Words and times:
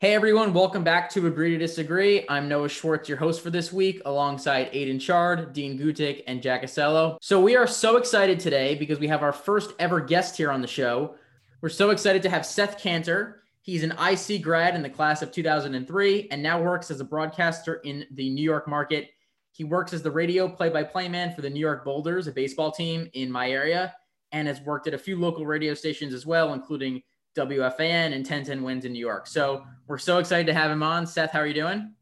Hey 0.00 0.14
everyone, 0.14 0.54
welcome 0.54 0.82
back 0.82 1.10
to 1.10 1.26
Agree 1.26 1.50
to 1.50 1.58
Disagree. 1.58 2.24
I'm 2.26 2.48
Noah 2.48 2.70
Schwartz, 2.70 3.06
your 3.06 3.18
host 3.18 3.42
for 3.42 3.50
this 3.50 3.70
week, 3.70 4.00
alongside 4.06 4.70
Aidan 4.72 4.98
Charde, 4.98 5.52
Dean 5.52 5.78
Gutic, 5.78 6.22
and 6.26 6.40
Jack 6.40 6.62
Acello. 6.62 7.18
So 7.20 7.38
we 7.38 7.54
are 7.54 7.66
so 7.66 7.98
excited 7.98 8.40
today 8.40 8.74
because 8.76 8.98
we 8.98 9.08
have 9.08 9.22
our 9.22 9.34
first 9.34 9.74
ever 9.78 10.00
guest 10.00 10.38
here 10.38 10.50
on 10.50 10.62
the 10.62 10.66
show. 10.66 11.16
We're 11.60 11.68
so 11.68 11.90
excited 11.90 12.22
to 12.22 12.30
have 12.30 12.46
Seth 12.46 12.78
Cantor. 12.78 13.42
He's 13.60 13.82
an 13.82 13.92
IC 14.00 14.40
grad 14.40 14.74
in 14.74 14.80
the 14.80 14.88
class 14.88 15.20
of 15.20 15.32
2003 15.32 16.28
and 16.30 16.42
now 16.42 16.62
works 16.62 16.90
as 16.90 17.00
a 17.00 17.04
broadcaster 17.04 17.74
in 17.84 18.06
the 18.12 18.30
New 18.30 18.42
York 18.42 18.66
market. 18.66 19.10
He 19.52 19.64
works 19.64 19.92
as 19.92 20.00
the 20.00 20.10
radio 20.10 20.48
play-by-play 20.48 21.10
man 21.10 21.34
for 21.34 21.42
the 21.42 21.50
New 21.50 21.60
York 21.60 21.84
Boulders, 21.84 22.26
a 22.26 22.32
baseball 22.32 22.72
team 22.72 23.10
in 23.12 23.30
my 23.30 23.50
area, 23.50 23.94
and 24.32 24.48
has 24.48 24.62
worked 24.62 24.86
at 24.86 24.94
a 24.94 24.98
few 24.98 25.20
local 25.20 25.44
radio 25.44 25.74
stations 25.74 26.14
as 26.14 26.24
well, 26.24 26.54
including 26.54 27.02
WFAN 27.36 28.06
and 28.06 28.16
1010 28.16 28.62
wins 28.62 28.84
in 28.84 28.92
New 28.92 28.98
York. 28.98 29.26
So 29.26 29.64
we're 29.86 29.98
so 29.98 30.18
excited 30.18 30.46
to 30.46 30.54
have 30.54 30.70
him 30.70 30.82
on. 30.82 31.06
Seth, 31.06 31.30
how 31.30 31.40
are 31.40 31.46
you 31.46 31.54
doing? 31.54 31.92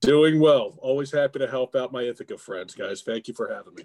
Doing 0.00 0.40
well. 0.40 0.78
Always 0.78 1.12
happy 1.12 1.38
to 1.40 1.46
help 1.46 1.76
out 1.76 1.92
my 1.92 2.02
Ithaca 2.02 2.38
friends, 2.38 2.74
guys. 2.74 3.02
Thank 3.02 3.28
you 3.28 3.34
for 3.34 3.52
having 3.52 3.74
me. 3.74 3.84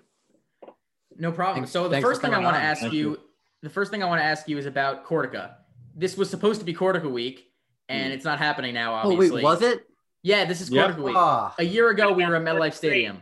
No 1.17 1.31
problem. 1.31 1.65
So 1.65 1.87
the 1.87 2.01
first 2.01 2.21
thing 2.21 2.33
I 2.33 2.39
want 2.39 2.55
to 2.55 2.61
ask 2.61 2.83
you, 2.83 2.89
you, 2.91 3.19
the 3.61 3.69
first 3.69 3.91
thing 3.91 4.03
I 4.03 4.05
want 4.05 4.19
to 4.19 4.25
ask 4.25 4.47
you 4.47 4.57
is 4.57 4.65
about 4.65 5.05
Cortaca. 5.05 5.55
This 5.95 6.17
was 6.17 6.29
supposed 6.29 6.59
to 6.59 6.65
be 6.65 6.73
Cortaca 6.73 7.09
week, 7.09 7.51
and 7.89 8.11
mm. 8.11 8.15
it's 8.15 8.25
not 8.25 8.39
happening 8.39 8.73
now. 8.73 8.93
Obviously. 8.93 9.29
Oh 9.29 9.35
wait, 9.35 9.43
was 9.43 9.61
it? 9.61 9.87
Yeah, 10.23 10.45
this 10.45 10.61
is 10.61 10.69
Cortaca 10.69 10.97
yep. 10.97 10.99
week. 10.99 11.15
Oh. 11.17 11.53
A 11.57 11.63
year 11.63 11.89
ago, 11.89 12.11
we 12.11 12.25
were 12.25 12.35
at 12.35 12.41
MetLife 12.41 12.73
Stadium. 12.73 13.21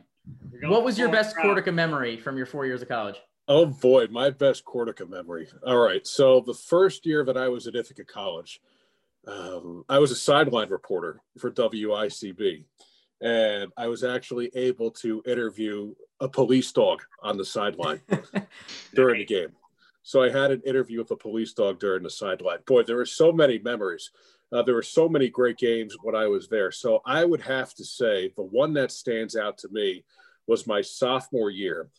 What 0.64 0.84
was 0.84 0.98
your 0.98 1.10
best 1.10 1.36
Cortaca 1.36 1.74
memory 1.74 2.18
from 2.18 2.38
your 2.38 2.46
four 2.46 2.66
years 2.66 2.82
of 2.82 2.88
college? 2.88 3.18
Oh 3.48 3.66
boy, 3.66 4.08
my 4.10 4.30
best 4.30 4.64
Cortaca 4.64 5.10
memory. 5.10 5.50
All 5.66 5.78
right, 5.78 6.06
so 6.08 6.40
the 6.40 6.54
first 6.54 7.06
year 7.06 7.26
that 7.26 7.36
I 7.36 7.50
was 7.50 7.68
at 7.68 7.76
Ithaca 7.76 8.06
College, 8.06 8.62
um, 9.28 9.84
I 9.90 10.00
was 10.00 10.12
a 10.12 10.16
sideline 10.16 10.70
reporter 10.70 11.22
for 11.38 11.52
WICB, 11.52 12.64
and 13.22 13.72
I 13.76 13.88
was 13.88 14.04
actually 14.04 14.50
able 14.56 14.92
to 14.92 15.22
interview 15.26 15.94
a 16.22 16.30
police 16.30 16.72
dog 16.72 17.02
on 17.22 17.38
the 17.38 17.44
sideline 17.44 18.00
during 18.94 19.20
the 19.20 19.26
game. 19.26 19.50
So 20.04 20.24
I 20.24 20.30
had 20.30 20.52
an 20.52 20.62
interview 20.66 21.00
with 21.00 21.12
a 21.12 21.18
police 21.18 21.54
dog 21.54 21.80
during 21.80 22.04
the 22.04 22.10
sideline. 22.10 22.60
Boy, 22.66 22.84
there 22.84 22.98
were 22.98 23.06
so 23.06 23.32
many 23.32 23.60
memories. 23.60 24.12
Uh, 24.52 24.62
there 24.62 24.76
were 24.76 24.84
so 24.84 25.10
many 25.10 25.30
great 25.30 25.58
games 25.58 25.96
when 26.02 26.16
I 26.16 26.28
was 26.28 26.48
there. 26.48 26.72
So 26.72 27.02
I 27.06 27.26
would 27.26 27.42
have 27.42 27.74
to 27.76 27.84
say 27.84 28.32
the 28.36 28.44
one 28.44 28.74
that 28.74 28.92
stands 28.92 29.36
out 29.36 29.58
to 29.60 29.70
me 29.70 30.04
was 30.46 30.68
my 30.68 30.82
sophomore 30.82 31.50
year. 31.50 31.90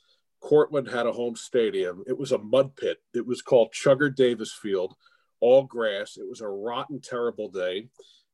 Cortland 0.44 0.86
had 0.86 1.06
a 1.06 1.12
home 1.12 1.36
stadium. 1.36 2.04
It 2.06 2.18
was 2.18 2.32
a 2.32 2.38
mud 2.38 2.76
pit. 2.76 2.98
It 3.14 3.26
was 3.26 3.40
called 3.40 3.72
Chugger 3.72 4.14
Davis 4.14 4.52
Field, 4.52 4.94
all 5.40 5.62
grass. 5.62 6.18
It 6.18 6.28
was 6.28 6.42
a 6.42 6.48
rotten, 6.48 7.00
terrible 7.00 7.48
day. 7.48 7.88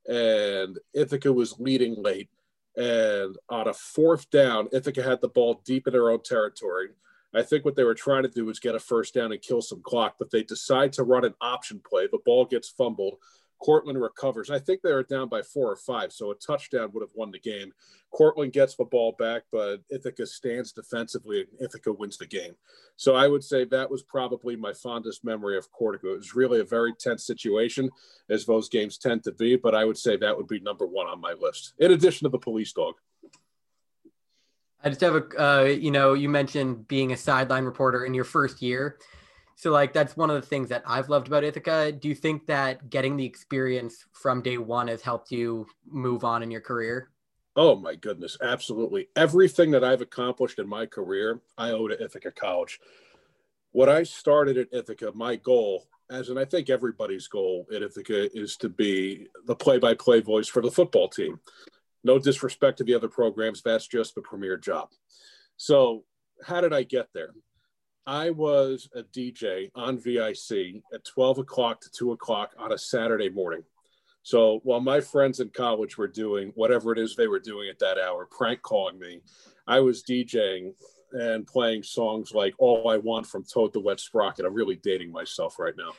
And 0.08 0.76
Ithaca 0.92 1.32
was 1.32 1.60
leading 1.60 2.02
late. 2.02 2.28
And 2.76 3.36
on 3.48 3.68
a 3.68 3.72
fourth 3.72 4.28
down, 4.30 4.66
Ithaca 4.72 5.04
had 5.04 5.20
the 5.20 5.28
ball 5.28 5.62
deep 5.64 5.86
in 5.86 5.92
their 5.92 6.10
own 6.10 6.22
territory. 6.24 6.88
I 7.32 7.42
think 7.42 7.64
what 7.64 7.76
they 7.76 7.84
were 7.84 7.94
trying 7.94 8.24
to 8.24 8.28
do 8.28 8.44
was 8.44 8.58
get 8.58 8.74
a 8.74 8.80
first 8.80 9.14
down 9.14 9.30
and 9.30 9.40
kill 9.40 9.62
some 9.62 9.80
clock, 9.80 10.16
but 10.18 10.32
they 10.32 10.42
decide 10.42 10.92
to 10.94 11.04
run 11.04 11.24
an 11.24 11.34
option 11.40 11.80
play. 11.88 12.08
The 12.10 12.18
ball 12.26 12.44
gets 12.44 12.70
fumbled. 12.70 13.18
Cortland 13.60 14.00
recovers. 14.00 14.50
I 14.50 14.58
think 14.58 14.80
they 14.80 14.92
were 14.92 15.02
down 15.02 15.28
by 15.28 15.42
four 15.42 15.70
or 15.70 15.76
five, 15.76 16.12
so 16.12 16.30
a 16.30 16.34
touchdown 16.34 16.90
would 16.92 17.02
have 17.02 17.14
won 17.14 17.30
the 17.30 17.38
game. 17.38 17.72
Cortland 18.10 18.52
gets 18.52 18.74
the 18.74 18.84
ball 18.84 19.14
back, 19.18 19.42
but 19.52 19.82
Ithaca 19.90 20.26
stands 20.26 20.72
defensively 20.72 21.40
and 21.40 21.48
Ithaca 21.60 21.92
wins 21.92 22.16
the 22.16 22.26
game. 22.26 22.54
So 22.96 23.14
I 23.14 23.28
would 23.28 23.44
say 23.44 23.64
that 23.66 23.90
was 23.90 24.02
probably 24.02 24.56
my 24.56 24.72
fondest 24.72 25.24
memory 25.24 25.56
of 25.58 25.70
Cortaca. 25.72 26.04
It 26.04 26.16
was 26.16 26.34
really 26.34 26.60
a 26.60 26.64
very 26.64 26.94
tense 26.94 27.24
situation, 27.24 27.90
as 28.28 28.46
those 28.46 28.68
games 28.68 28.98
tend 28.98 29.22
to 29.24 29.32
be, 29.32 29.56
but 29.56 29.74
I 29.74 29.84
would 29.84 29.98
say 29.98 30.16
that 30.16 30.36
would 30.36 30.48
be 30.48 30.60
number 30.60 30.86
one 30.86 31.06
on 31.06 31.20
my 31.20 31.34
list, 31.34 31.74
in 31.78 31.92
addition 31.92 32.24
to 32.24 32.30
the 32.30 32.38
police 32.38 32.72
dog. 32.72 32.94
I 34.82 34.88
just 34.88 35.02
have 35.02 35.14
a, 35.14 35.42
uh, 35.42 35.64
you 35.64 35.90
know, 35.90 36.14
you 36.14 36.30
mentioned 36.30 36.88
being 36.88 37.12
a 37.12 37.16
sideline 37.16 37.64
reporter 37.64 38.06
in 38.06 38.14
your 38.14 38.24
first 38.24 38.62
year. 38.62 38.98
So 39.60 39.70
like 39.70 39.92
that's 39.92 40.16
one 40.16 40.30
of 40.30 40.40
the 40.40 40.46
things 40.46 40.70
that 40.70 40.82
I've 40.86 41.10
loved 41.10 41.26
about 41.26 41.44
Ithaca. 41.44 41.92
Do 41.92 42.08
you 42.08 42.14
think 42.14 42.46
that 42.46 42.88
getting 42.88 43.18
the 43.18 43.26
experience 43.26 44.06
from 44.10 44.40
day 44.40 44.56
one 44.56 44.88
has 44.88 45.02
helped 45.02 45.30
you 45.30 45.66
move 45.86 46.24
on 46.24 46.42
in 46.42 46.50
your 46.50 46.62
career? 46.62 47.10
Oh 47.56 47.76
my 47.76 47.94
goodness, 47.94 48.38
absolutely. 48.40 49.08
Everything 49.16 49.70
that 49.72 49.84
I've 49.84 50.00
accomplished 50.00 50.58
in 50.58 50.66
my 50.66 50.86
career, 50.86 51.42
I 51.58 51.72
owe 51.72 51.88
to 51.88 52.02
Ithaca 52.02 52.30
College. 52.30 52.80
What 53.72 53.90
I 53.90 54.02
started 54.04 54.56
at 54.56 54.72
Ithaca, 54.72 55.12
my 55.14 55.36
goal, 55.36 55.88
as 56.10 56.30
and 56.30 56.38
I 56.38 56.46
think 56.46 56.70
everybody's 56.70 57.28
goal 57.28 57.66
at 57.70 57.82
Ithaca, 57.82 58.34
is 58.34 58.56
to 58.58 58.70
be 58.70 59.26
the 59.44 59.54
play-by-play 59.54 60.20
voice 60.20 60.48
for 60.48 60.62
the 60.62 60.70
football 60.70 61.08
team. 61.10 61.38
No 62.02 62.18
disrespect 62.18 62.78
to 62.78 62.84
the 62.84 62.94
other 62.94 63.10
programs, 63.10 63.60
that's 63.60 63.86
just 63.86 64.14
the 64.14 64.22
premier 64.22 64.56
job. 64.56 64.88
So, 65.58 66.04
how 66.42 66.62
did 66.62 66.72
I 66.72 66.82
get 66.82 67.08
there? 67.12 67.34
I 68.10 68.30
was 68.30 68.88
a 68.96 69.04
DJ 69.04 69.70
on 69.76 69.96
VIC 69.96 70.82
at 70.92 71.04
12 71.04 71.38
o'clock 71.38 71.80
to 71.82 71.90
2 71.92 72.10
o'clock 72.10 72.50
on 72.58 72.72
a 72.72 72.78
Saturday 72.78 73.28
morning. 73.28 73.62
So 74.24 74.58
while 74.64 74.80
my 74.80 75.00
friends 75.00 75.38
in 75.38 75.50
college 75.50 75.96
were 75.96 76.08
doing 76.08 76.50
whatever 76.56 76.90
it 76.90 76.98
is 76.98 77.14
they 77.14 77.28
were 77.28 77.38
doing 77.38 77.68
at 77.70 77.78
that 77.78 77.98
hour, 77.98 78.26
prank 78.28 78.62
calling 78.62 78.98
me, 78.98 79.20
I 79.68 79.78
was 79.78 80.02
DJing 80.02 80.72
and 81.12 81.46
playing 81.46 81.84
songs 81.84 82.32
like 82.34 82.52
All 82.58 82.90
I 82.90 82.96
Want 82.96 83.28
from 83.28 83.44
Toad 83.44 83.72
the 83.72 83.80
Wet 83.80 84.00
Sprocket. 84.00 84.44
I'm 84.44 84.54
really 84.54 84.80
dating 84.82 85.12
myself 85.12 85.60
right 85.60 85.74
now. 85.78 85.92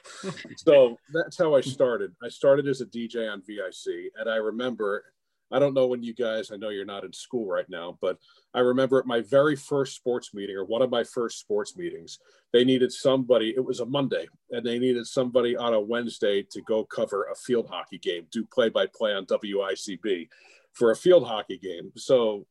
so 0.58 0.98
that's 1.14 1.38
how 1.38 1.56
I 1.56 1.62
started. 1.62 2.12
I 2.22 2.28
started 2.28 2.68
as 2.68 2.82
a 2.82 2.88
DJ 2.88 3.32
on 3.32 3.42
VIC. 3.42 4.12
And 4.20 4.30
I 4.30 4.36
remember 4.36 5.06
I 5.52 5.60
don't 5.60 5.74
know 5.74 5.88
when 5.88 6.04
you 6.04 6.14
guys, 6.14 6.52
I 6.52 6.58
know 6.58 6.70
you're 6.70 6.86
not 6.86 7.04
in 7.04 7.14
school 7.14 7.46
right 7.46 7.70
now, 7.70 7.98
but 8.02 8.18
I 8.54 8.60
remember 8.60 9.00
at 9.00 9.06
my 9.06 9.22
very 9.22 9.56
first 9.56 9.96
sports 9.96 10.34
meeting 10.34 10.56
or 10.56 10.66
one 10.66 10.82
of 10.82 10.90
my 10.90 11.04
first 11.04 11.40
sports 11.40 11.76
meetings, 11.76 12.20
they 12.54 12.64
needed 12.64 12.92
somebody, 12.92 13.54
it 13.56 13.64
was 13.64 13.80
a 13.80 13.86
Monday, 13.86 14.28
and 14.52 14.66
they 14.66 14.80
needed 14.80 15.08
somebody 15.08 15.56
on 15.56 15.74
a 15.74 15.80
Wednesday 15.80 16.44
to 16.52 16.62
go 16.62 16.86
cover 16.86 17.28
a 17.32 17.36
field 17.36 17.68
hockey 17.70 17.98
game, 17.98 18.28
do 18.32 18.46
play 18.46 18.70
by 18.70 18.88
play 18.88 19.14
on 19.14 19.26
WICB 19.26 20.30
for 20.74 20.92
a 20.92 20.96
field 20.96 21.28
hockey 21.28 21.58
game. 21.58 21.92
So 21.96 22.46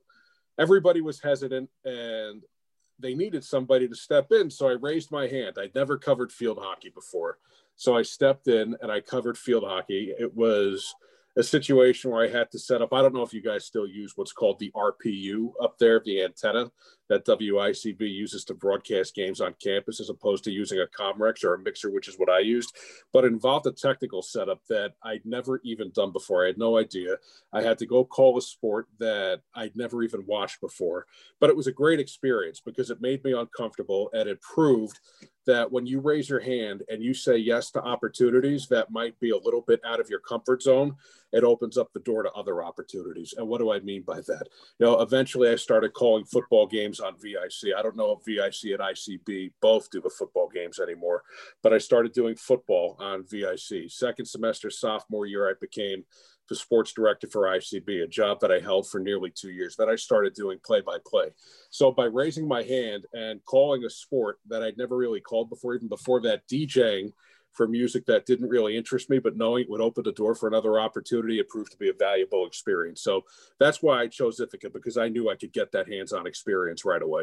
everybody 0.59 1.00
was 1.00 1.21
hesitant 1.21 1.71
and 1.84 2.43
they 2.99 3.15
needed 3.15 3.43
somebody 3.43 3.88
to 3.88 3.94
step 3.94 4.31
in. 4.31 4.50
So 4.50 4.69
I 4.69 4.72
raised 4.72 5.11
my 5.11 5.27
hand. 5.27 5.56
I'd 5.59 5.75
never 5.75 5.97
covered 5.97 6.31
field 6.31 6.59
hockey 6.61 6.91
before. 6.91 7.38
So 7.77 7.97
I 7.97 8.03
stepped 8.03 8.47
in 8.47 8.77
and 8.82 8.93
I 8.93 9.00
covered 9.00 9.38
field 9.38 9.65
hockey. 9.65 10.12
It 10.19 10.37
was, 10.37 10.94
a 11.41 11.43
situation 11.43 12.11
where 12.11 12.25
I 12.25 12.28
had 12.28 12.51
to 12.53 12.59
set 12.59 12.83
up. 12.83 12.93
I 12.93 13.03
don't 13.03 13.15
know 13.15 13.23
if 13.23 13.33
you 13.33 13.43
guys 13.43 13.65
still 13.65 13.87
use 13.87 14.12
what's 14.15 14.33
called 14.33 14.59
the 14.59 14.71
RPU 14.77 15.53
up 15.61 15.78
there, 15.78 16.01
the 16.05 16.23
antenna 16.23 16.71
that 17.09 17.25
WICB 17.25 18.01
uses 18.01 18.45
to 18.45 18.55
broadcast 18.55 19.17
games 19.17 19.41
on 19.41 19.55
campus, 19.62 20.00
as 20.00 20.11
opposed 20.11 20.45
to 20.45 20.53
using 20.53 20.79
a 20.79 20.87
Comrex 20.87 21.43
or 21.43 21.55
a 21.55 21.59
mixer, 21.59 21.91
which 21.91 22.06
is 22.06 22.17
what 22.17 22.29
I 22.29 22.39
used. 22.39 22.77
But 23.12 23.25
involved 23.25 23.67
a 23.67 23.73
technical 23.73 24.23
setup 24.23 24.61
that 24.69 24.93
I'd 25.03 25.25
never 25.25 25.61
even 25.65 25.91
done 25.91 26.12
before. 26.12 26.45
I 26.45 26.49
had 26.49 26.59
no 26.59 26.79
idea. 26.79 27.17
I 27.53 27.62
had 27.62 27.79
to 27.79 27.87
go 27.87 28.05
call 28.05 28.39
a 28.39 28.43
sport 28.43 28.87
that 29.00 29.41
I'd 29.55 29.75
never 29.75 30.05
even 30.05 30.25
watched 30.27 30.61
before. 30.61 31.06
But 31.41 31.50
it 31.50 31.56
was 31.56 31.67
a 31.67 31.73
great 31.73 31.99
experience 31.99 32.61
because 32.61 32.91
it 32.91 33.00
made 33.00 33.25
me 33.25 33.33
uncomfortable 33.33 34.11
and 34.12 34.29
it 34.29 34.41
proved 34.43 35.00
that 35.50 35.71
when 35.71 35.84
you 35.84 36.00
raise 36.00 36.28
your 36.28 36.41
hand 36.41 36.84
and 36.88 37.03
you 37.03 37.12
say 37.12 37.37
yes 37.37 37.72
to 37.72 37.83
opportunities 37.83 38.69
that 38.69 38.93
might 38.93 39.19
be 39.19 39.31
a 39.31 39.37
little 39.37 39.62
bit 39.62 39.81
out 39.84 39.99
of 40.00 40.09
your 40.09 40.21
comfort 40.21 40.62
zone, 40.62 40.94
it 41.33 41.44
opens 41.44 41.77
up 41.77 41.93
the 41.93 42.00
door 42.00 42.22
to 42.22 42.33
other 42.33 42.62
opportunities. 42.62 43.34
And 43.37 43.49
what 43.49 43.59
do 43.59 43.72
I 43.72 43.81
mean 43.81 44.03
by 44.03 44.21
that? 44.21 44.49
You 44.78 44.87
know, 44.87 45.00
eventually 45.00 45.49
I 45.49 45.56
started 45.56 45.93
calling 45.93 46.25
football 46.25 46.66
games 46.66 47.00
on 47.00 47.19
VIC. 47.19 47.75
I 47.77 47.83
don't 47.83 47.97
know 47.97 48.12
if 48.19 48.25
VIC 48.25 48.72
and 48.72 48.81
ICB 48.81 49.53
both 49.61 49.91
do 49.91 50.00
the 50.00 50.11
football 50.11 50.49
games 50.49 50.78
anymore, 50.78 51.25
but 51.62 51.72
I 51.72 51.78
started 51.78 52.12
doing 52.12 52.37
football 52.37 52.97
on 53.00 53.25
VIC. 53.27 53.91
Second 53.91 54.27
semester, 54.27 54.71
sophomore 54.71 55.27
year, 55.27 55.50
I 55.50 55.55
became 55.61 56.05
the 56.50 56.56
sports 56.56 56.93
director 56.93 57.28
for 57.28 57.43
ICB, 57.43 58.02
a 58.02 58.08
job 58.08 58.41
that 58.41 58.50
I 58.50 58.58
held 58.58 58.91
for 58.91 58.99
nearly 58.99 59.31
two 59.31 59.50
years. 59.50 59.76
Then 59.76 59.88
I 59.88 59.94
started 59.94 60.35
doing 60.35 60.58
play 60.62 60.82
by 60.82 60.99
play. 61.06 61.29
So 61.70 61.93
by 61.93 62.06
raising 62.06 62.47
my 62.47 62.64
hand 62.64 63.06
and 63.14 63.43
calling 63.44 63.85
a 63.85 63.91
sport 63.91 64.41
that 64.49 64.62
I'd 64.62 64.76
never 64.76 64.97
really 64.97 65.20
called 65.20 65.49
before, 65.49 65.76
even 65.76 65.88
before 65.88 66.20
that, 66.23 66.47
DJing 66.49 67.12
for 67.52 67.69
music 67.69 68.05
that 68.06 68.26
didn't 68.26 68.49
really 68.49 68.76
interest 68.76 69.08
me, 69.11 69.20
but 69.20 69.37
knowing 69.37 69.62
it 69.62 69.70
would 69.70 69.81
open 69.81 70.02
the 70.05 70.12
door 70.12 70.35
for 70.35 70.49
another 70.49 70.81
opportunity, 70.81 71.38
it 71.38 71.49
proved 71.49 71.70
to 71.70 71.79
be 71.79 71.88
a 71.88 71.94
valuable 71.94 72.47
experience. 72.47 73.00
So 73.00 73.23
that's 73.61 73.81
why 73.81 74.02
I 74.02 74.08
chose 74.08 74.41
Ithaca 74.41 74.70
because 74.70 74.97
I 74.97 75.08
knew 75.08 75.31
I 75.31 75.37
could 75.37 75.52
get 75.52 75.70
that 75.73 75.88
hands 75.88 76.12
on 76.12 76.26
experience 76.26 76.85
right 76.85 77.02
away. 77.02 77.23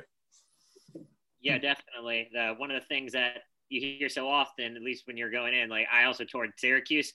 Yeah, 1.41 1.57
definitely. 1.57 2.29
The, 2.31 2.55
one 2.57 2.71
of 2.71 2.81
the 2.81 2.87
things 2.87 3.11
that 3.11 3.43
you 3.69 3.81
hear 3.81 4.09
so 4.09 4.27
often, 4.29 4.77
at 4.77 4.81
least 4.81 5.05
when 5.05 5.17
you're 5.17 5.31
going 5.31 5.53
in, 5.53 5.69
like 5.69 5.87
I 5.91 6.05
also 6.05 6.23
toured 6.23 6.51
Syracuse. 6.57 7.11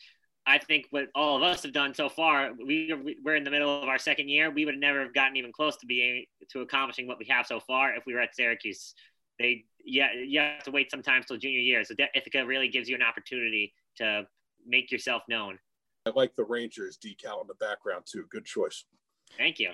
I 0.47 0.59
think 0.59 0.87
what 0.91 1.07
all 1.15 1.37
of 1.37 1.43
us 1.43 1.63
have 1.63 1.73
done 1.73 1.95
so 1.95 2.09
far, 2.09 2.51
we 2.55 2.93
we're 3.25 3.37
in 3.37 3.45
the 3.45 3.51
middle 3.51 3.83
of 3.83 3.89
our 3.89 3.99
second 3.99 4.29
year. 4.29 4.51
We 4.51 4.65
would 4.65 4.79
never 4.79 5.03
have 5.03 5.15
gotten 5.15 5.37
even 5.37 5.53
close 5.53 5.77
to 5.77 5.87
being 5.87 6.25
to 6.51 6.61
accomplishing 6.61 7.07
what 7.07 7.19
we 7.19 7.27
have 7.27 7.47
so 7.47 7.61
far 7.61 7.95
if 7.95 8.05
we 8.07 8.15
were 8.15 8.21
at 8.21 8.35
Syracuse. 8.35 8.95
They 9.39 9.65
yeah 9.85 10.09
you 10.13 10.41
have 10.41 10.65
to 10.65 10.71
wait 10.71 10.91
sometimes 10.91 11.27
till 11.27 11.37
junior 11.37 11.61
year. 11.61 11.85
So 11.85 11.95
Ithaca 12.15 12.45
really 12.45 12.69
gives 12.69 12.89
you 12.89 12.97
an 12.97 13.03
opportunity 13.03 13.73
to 13.99 14.27
make 14.67 14.91
yourself 14.91 15.23
known. 15.29 15.59
I 16.07 16.11
like 16.11 16.35
the 16.35 16.45
Rangers 16.45 16.99
decal 16.99 17.41
in 17.41 17.47
the 17.47 17.55
background 17.61 18.05
too. 18.07 18.25
Good 18.31 18.45
choice. 18.45 18.85
Thank 19.39 19.61
you. 19.61 19.71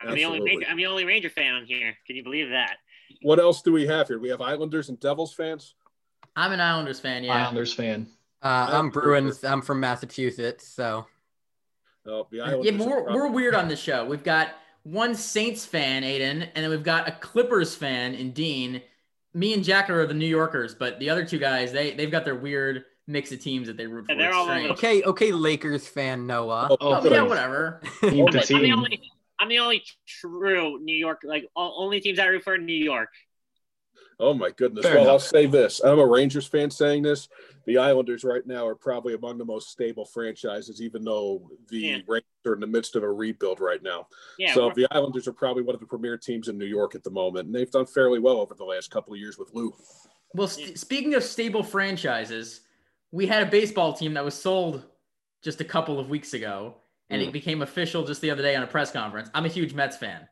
I'm 0.00 0.14
the 0.14 0.24
only 0.24 0.40
Ranger, 0.40 0.66
I'm 0.68 0.76
the 0.76 0.86
only 0.86 1.04
Ranger 1.04 1.30
fan 1.30 1.54
on 1.54 1.66
here. 1.66 1.94
Can 2.06 2.16
you 2.16 2.22
believe 2.22 2.50
that? 2.50 2.76
What 3.22 3.38
else 3.38 3.62
do 3.62 3.72
we 3.72 3.86
have 3.86 4.08
here? 4.08 4.18
We 4.18 4.30
have 4.30 4.40
Islanders 4.40 4.88
and 4.88 4.98
Devils 4.98 5.34
fans. 5.34 5.74
I'm 6.34 6.52
an 6.52 6.60
Islanders 6.60 7.00
fan. 7.00 7.24
Yeah, 7.24 7.34
Islanders 7.34 7.72
fan. 7.72 8.08
Uh, 8.46 8.68
I'm 8.70 8.90
Bruins. 8.90 9.42
I'm 9.42 9.60
from 9.60 9.80
Massachusetts, 9.80 10.68
so. 10.68 11.06
Oh, 12.06 12.28
yeah, 12.30 12.54
we're, 12.54 13.12
we're 13.12 13.28
weird 13.28 13.56
on 13.56 13.66
the 13.66 13.74
show. 13.74 14.04
We've 14.04 14.22
got 14.22 14.50
one 14.84 15.16
Saints 15.16 15.66
fan, 15.66 16.04
Aidan, 16.04 16.42
and 16.42 16.62
then 16.62 16.70
we've 16.70 16.84
got 16.84 17.08
a 17.08 17.12
Clippers 17.12 17.74
fan 17.74 18.14
in 18.14 18.30
Dean. 18.30 18.80
Me 19.34 19.52
and 19.52 19.64
Jack 19.64 19.90
are 19.90 20.06
the 20.06 20.14
New 20.14 20.28
Yorkers, 20.28 20.76
but 20.76 21.00
the 21.00 21.10
other 21.10 21.24
two 21.24 21.40
guys, 21.40 21.72
they 21.72 21.94
they've 21.94 22.10
got 22.10 22.24
their 22.24 22.36
weird 22.36 22.84
mix 23.08 23.32
of 23.32 23.40
teams 23.40 23.66
that 23.66 23.76
they 23.76 23.88
root 23.88 24.06
for. 24.06 24.14
they're 24.14 24.32
all 24.32 24.48
okay, 24.48 25.02
okay, 25.02 25.32
Lakers 25.32 25.88
fan 25.88 26.24
Noah. 26.24 26.68
Oh, 26.70 26.76
oh 26.80 27.10
yeah, 27.10 27.22
whatever. 27.22 27.80
Team 28.00 28.28
to 28.28 28.40
team. 28.42 28.58
I'm 28.58 28.62
the 28.62 28.72
only, 28.72 29.00
I'm 29.40 29.48
the 29.48 29.58
only 29.58 29.82
true 30.06 30.78
New 30.80 30.96
York, 30.96 31.22
like 31.24 31.50
only 31.56 32.00
teams 32.00 32.20
I 32.20 32.26
root 32.26 32.44
for 32.44 32.54
in 32.54 32.64
New 32.64 32.72
York. 32.72 33.08
Oh 34.18 34.32
my 34.32 34.50
goodness. 34.50 34.84
Fair 34.84 34.94
well, 34.94 35.04
enough. 35.04 35.12
I'll 35.12 35.18
say 35.18 35.46
this. 35.46 35.80
I'm 35.80 35.98
a 35.98 36.06
Rangers 36.06 36.46
fan 36.46 36.70
saying 36.70 37.02
this. 37.02 37.28
The 37.66 37.78
Islanders 37.78 38.24
right 38.24 38.46
now 38.46 38.66
are 38.66 38.74
probably 38.74 39.14
among 39.14 39.38
the 39.38 39.44
most 39.44 39.70
stable 39.70 40.04
franchises, 40.04 40.80
even 40.80 41.04
though 41.04 41.50
the 41.68 41.78
yeah. 41.78 41.98
Rangers 42.06 42.24
are 42.46 42.54
in 42.54 42.60
the 42.60 42.66
midst 42.66 42.96
of 42.96 43.02
a 43.02 43.10
rebuild 43.10 43.60
right 43.60 43.82
now. 43.82 44.06
Yeah, 44.38 44.54
so 44.54 44.70
the 44.74 44.86
Islanders 44.90 45.28
are 45.28 45.32
probably 45.32 45.64
one 45.64 45.74
of 45.74 45.80
the 45.80 45.86
premier 45.86 46.16
teams 46.16 46.48
in 46.48 46.56
New 46.56 46.66
York 46.66 46.94
at 46.94 47.04
the 47.04 47.10
moment, 47.10 47.46
and 47.46 47.54
they've 47.54 47.70
done 47.70 47.86
fairly 47.86 48.20
well 48.20 48.40
over 48.40 48.54
the 48.54 48.64
last 48.64 48.90
couple 48.90 49.12
of 49.12 49.18
years 49.18 49.36
with 49.36 49.52
Lou. 49.52 49.74
Well, 50.32 50.48
st- 50.48 50.78
speaking 50.78 51.14
of 51.14 51.22
stable 51.22 51.62
franchises, 51.62 52.62
we 53.10 53.26
had 53.26 53.42
a 53.42 53.50
baseball 53.50 53.92
team 53.92 54.14
that 54.14 54.24
was 54.24 54.34
sold 54.34 54.84
just 55.42 55.60
a 55.60 55.64
couple 55.64 55.98
of 55.98 56.08
weeks 56.08 56.34
ago, 56.34 56.76
and 57.10 57.20
mm. 57.20 57.26
it 57.28 57.32
became 57.32 57.62
official 57.62 58.04
just 58.04 58.20
the 58.20 58.30
other 58.30 58.42
day 58.42 58.56
on 58.56 58.62
a 58.62 58.66
press 58.66 58.90
conference. 58.90 59.28
I'm 59.34 59.44
a 59.44 59.48
huge 59.48 59.74
Mets 59.74 59.96
fan. 59.96 60.28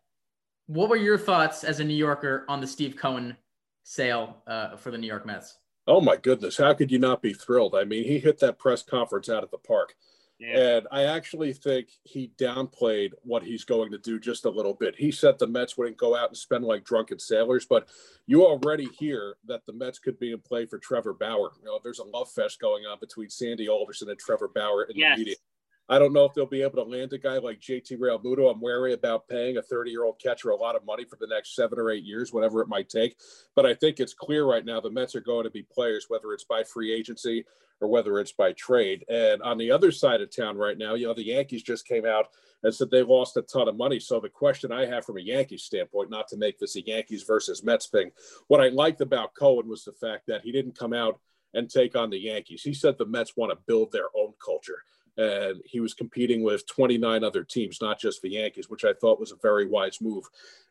What 0.67 0.89
were 0.89 0.97
your 0.97 1.19
thoughts 1.19 1.65
as 1.65 1.81
a 1.81 1.85
New 1.85 1.95
Yorker 1.95 2.45
on 2.49 2.61
the 2.61 2.67
Steve 2.67 2.97
Cohen 2.97 3.37
sale 3.85 4.43
uh, 4.49 4.77
for 4.77 4.91
the 4.91 4.99
New 4.99 5.07
York 5.07 5.25
Mets? 5.25 5.59
Oh 5.87 6.01
my 6.01 6.17
goodness, 6.17 6.57
how 6.57 6.75
could 6.75 6.91
you 6.91 6.99
not 6.99 7.23
be 7.23 7.35
thrilled? 7.35 7.75
I 7.77 7.85
mean, 7.85 8.05
he 8.05 8.19
hit 8.19 8.41
that 8.41 8.59
press 8.59 8.83
conference 8.83 9.29
out 9.29 9.45
at 9.45 9.51
the 9.51 9.59
park. 9.59 9.95
Yeah. 10.41 10.77
And 10.77 10.89
I 10.91 11.05
actually 11.05 11.53
think 11.53 11.89
he 12.03 12.33
downplayed 12.39 13.11
what 13.23 13.45
he's 13.45 13.65
going 13.65 13.93
to 13.93 13.99
do 13.99 14.19
just 14.19 14.47
a 14.47 14.51
little 14.51 14.75
bit. 14.75 14.97
He 14.97 15.13
said 15.13 15.39
the 15.39 15.47
Mets 15.47 15.77
wouldn't 15.77 15.97
go 15.97 16.17
out 16.17 16.29
and 16.29 16.37
spend 16.37 16.65
like 16.65 16.85
drunken 16.85 17.21
sailors, 17.21 17.67
but 17.67 17.89
you 18.27 18.45
already 18.45 18.89
hear 18.99 19.37
that 19.47 19.65
the 19.67 19.73
Mets 19.73 20.01
could 20.01 20.19
be 20.19 20.33
in 20.33 20.41
play 20.41 20.67
for 20.67 20.79
Trevor 20.79 21.15
Bauer. 21.15 21.53
You 21.61 21.67
know, 21.67 21.79
there's 21.85 22.01
a 22.01 22.05
love 22.05 22.31
fest 22.31 22.61
going 22.61 22.85
on 22.85 22.99
between 23.01 23.31
Sandy 23.31 23.69
Alderson 23.69 24.11
and 24.11 24.19
Trevor 24.19 24.51
Bauer 24.53 24.85
in 24.85 24.97
yes. 24.97 25.17
the 25.17 25.21
media. 25.21 25.37
I 25.87 25.99
don't 25.99 26.15
know 26.15 26.25
if 26.25 26.33
they'll 26.33 26.47
be 26.47 26.63
able 26.63 26.83
to 26.83 26.91
land 26.91 27.13
a 27.13 27.19
guy 27.19 27.37
like 27.37 27.61
JT 27.61 27.99
Realmuto. 27.99 28.51
I'm 28.51 28.61
wary 28.61 28.95
about 28.95 29.29
paying 29.29 29.59
a 29.59 29.63
30 29.63 29.91
year 29.91 30.05
old 30.05 30.19
catcher 30.19 30.49
a 30.51 30.57
lot 30.57 30.77
of 30.77 30.87
money 30.87 31.05
for 31.05 31.17
the 31.21 31.27
next 31.27 31.55
seven 31.55 31.79
or 31.79 31.91
eight 31.91 32.05
years, 32.05 32.33
whatever 32.33 32.63
it 32.63 32.69
might 32.69 32.89
take. 32.89 33.19
But 33.55 33.67
I 33.67 33.75
think 33.75 34.01
it's 34.01 34.15
clear 34.15 34.47
right 34.47 34.65
now 34.65 34.81
the 34.81 34.91
Mets 34.91 35.15
are 35.15 35.21
going 35.21 35.45
to 35.45 35.51
be 35.51 35.63
players, 35.63 36.07
whether 36.09 36.33
it's 36.33 36.45
by 36.45 36.63
free 36.65 36.91
agency 36.91 37.45
or 37.83 37.89
whether 37.89 38.19
it's 38.19 38.33
by 38.33 38.53
trade. 38.53 39.05
And 39.11 39.43
on 39.43 39.59
the 39.59 39.71
other 39.71 39.93
side 39.93 40.23
of 40.23 40.35
town 40.35 40.57
right 40.57 40.79
now, 40.79 40.95
you 40.95 41.07
know, 41.07 41.13
the 41.13 41.27
Yankees 41.27 41.63
just 41.63 41.87
came 41.87 42.07
out 42.07 42.29
and 42.63 42.75
said 42.75 42.91
they 42.91 43.03
lost 43.03 43.37
a 43.37 43.43
ton 43.43 43.69
of 43.69 43.77
money. 43.77 44.01
So 44.01 44.21
the 44.21 44.31
question 44.31 44.73
I 44.73 44.87
have 44.87 45.05
from 45.05 45.19
a 45.19 45.23
Yankees 45.23 45.65
standpoint, 45.65 46.09
not 46.09 46.29
to 46.29 46.39
make 46.39 46.59
this 46.59 46.77
a 46.77 46.87
Yankees 46.87 47.25
versus 47.25 47.63
Mets 47.63 47.89
thing, 47.89 48.11
what 48.49 48.63
I 48.63 48.69
liked 48.69 49.03
about 49.03 49.35
Cohen 49.35 49.69
was 49.69 49.85
the 49.85 49.93
fact 49.93 50.29
that 50.29 50.43
he 50.43 50.51
didn't 50.51 50.79
come 50.79 50.95
out 50.95 51.21
and 51.53 51.69
take 51.69 51.95
on 51.95 52.09
the 52.09 52.19
Yankees. 52.19 52.63
He 52.63 52.73
said 52.73 52.97
the 52.97 53.05
Mets 53.05 53.37
want 53.37 53.53
to 53.53 53.59
build 53.67 53.93
their 53.93 54.09
own 54.17 54.33
culture 54.43 54.79
and 55.17 55.61
he 55.65 55.81
was 55.81 55.95
competing 55.95 56.43
with 56.43 56.67
29 56.67 57.23
other 57.23 57.45
teams, 57.45 57.79
not 57.81 58.01
just 58.01 58.21
the 58.23 58.31
Yankees, 58.31 58.69
which 58.69 58.85
I 58.85 58.93
thought 58.93 59.21
was 59.21 59.33
a 59.33 59.37
very 59.43 59.67
wise 59.67 60.01
move 60.01 60.25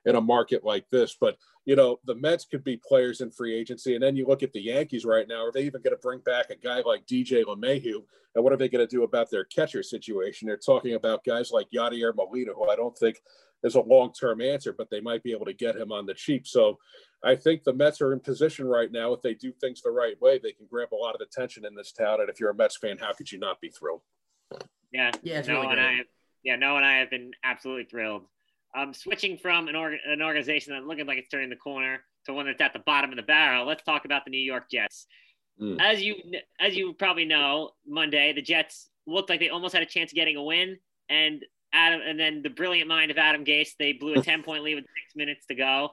in 0.06 0.16
a 0.16 0.22
market 0.22 0.64
like 0.64 0.90
this. 0.90 1.16
But 1.20 1.38
you 1.66 1.76
know, 1.76 2.00
the 2.06 2.16
Mets 2.16 2.46
could 2.46 2.64
be 2.64 2.78
players 2.78 3.22
in 3.22 3.32
free 3.32 3.56
agency, 3.56 3.96
and 3.96 4.04
then 4.04 4.16
you 4.16 4.26
look 4.26 4.44
at 4.44 4.52
the 4.52 4.62
Yankees 4.62 5.06
right 5.06 5.28
now. 5.28 5.46
Are 5.46 5.52
they 5.52 5.64
even 5.64 5.82
going 5.82 5.96
to 5.96 6.02
bring 6.02 6.20
back 6.20 6.50
a 6.50 6.56
guy 6.56 6.82
like 6.82 7.08
DJ 7.08 7.44
LeMahieu? 7.46 8.04
And 8.36 8.44
what 8.44 8.52
are 8.52 8.58
they 8.58 8.68
going 8.70 8.86
to 8.86 8.96
do 8.96 9.04
about 9.04 9.30
their 9.30 9.46
catcher 9.46 9.84
situation? 9.84 10.48
They're 10.48 10.58
talking 10.58 10.96
about 10.96 11.24
guys 11.24 11.52
like 11.52 11.68
Yadier 11.74 12.16
Molina, 12.16 12.52
who 12.54 12.70
I 12.70 12.76
don't 12.76 12.98
think 12.98 13.22
is 13.64 13.76
a 13.76 13.82
long-term 13.82 14.42
answer, 14.42 14.74
but 14.74 14.90
they 14.90 15.00
might 15.00 15.24
be 15.24 15.32
able 15.32 15.46
to 15.46 15.54
get 15.54 15.78
him 15.78 15.92
on 15.92 16.06
the 16.06 16.14
cheap. 16.14 16.48
So 16.48 16.80
I 17.24 17.36
think 17.36 17.64
the 17.64 17.74
Mets 17.74 18.02
are 18.02 18.12
in 18.12 18.20
position 18.20 18.66
right 18.66 18.92
now. 18.92 19.14
If 19.14 19.22
they 19.22 19.36
do 19.36 19.54
things 19.54 19.82
the 19.82 19.92
right 19.92 20.20
way, 20.22 20.38
they 20.38 20.52
can 20.52 20.66
grab 20.70 20.90
a 20.92 20.96
lot 20.96 21.16
of 21.16 21.22
attention 21.22 21.64
in 21.66 21.76
this 21.76 21.94
town. 21.94 22.20
And 22.20 22.30
if 22.30 22.40
you're 22.40 22.50
a 22.50 22.56
Mets 22.56 22.78
fan, 22.78 22.98
how 22.98 23.14
could 23.14 23.32
you 23.32 23.40
not 23.40 23.62
be 23.62 23.70
thrilled? 23.70 24.02
Yeah, 24.92 25.12
yeah, 25.24 25.42
no, 25.42 25.62
really 25.62 25.72
and 25.72 25.80
I, 25.80 26.00
yeah, 26.44 26.56
no, 26.56 26.78
and 26.78 26.86
I 26.86 27.00
have 27.00 27.10
been 27.10 27.32
absolutely 27.44 27.86
thrilled. 27.86 28.24
Um, 28.76 28.94
switching 28.94 29.38
from 29.38 29.68
an, 29.68 29.76
org- 29.76 30.00
an 30.06 30.22
organization 30.22 30.74
that's 30.74 30.86
looking 30.86 31.06
like 31.06 31.18
it's 31.18 31.30
turning 31.30 31.50
the 31.50 31.56
corner 31.56 32.04
to 32.26 32.34
one 32.34 32.46
that's 32.46 32.62
at 32.62 32.74
the 32.74 32.80
bottom 32.80 33.12
of 33.12 33.18
the 33.18 33.24
barrel. 33.24 33.66
Let's 33.66 33.84
talk 33.84 34.06
about 34.06 34.26
the 34.26 34.32
New 34.32 34.40
York 34.40 34.70
Jets. 34.70 35.06
Mm. 35.62 35.80
As 35.80 36.02
you 36.02 36.16
as 36.60 36.76
you 36.76 36.94
probably 36.94 37.26
know, 37.26 37.72
Monday 37.88 38.34
the 38.34 38.42
Jets 38.42 38.90
looked 39.06 39.30
like 39.30 39.40
they 39.40 39.50
almost 39.50 39.74
had 39.74 39.84
a 39.84 39.88
chance 39.88 40.12
of 40.12 40.16
getting 40.16 40.36
a 40.36 40.44
win, 40.44 40.78
and 41.10 41.44
Adam, 41.74 42.02
and 42.06 42.20
then 42.20 42.42
the 42.42 42.50
brilliant 42.50 42.88
mind 42.88 43.12
of 43.12 43.18
Adam 43.18 43.46
Gase, 43.46 43.72
they 43.78 43.94
blew 43.94 44.16
a 44.16 44.22
ten 44.24 44.44
point 44.44 44.64
lead 44.64 44.76
with 44.76 44.86
six 44.86 45.16
minutes 45.16 45.46
to 45.48 45.56
go. 45.56 45.92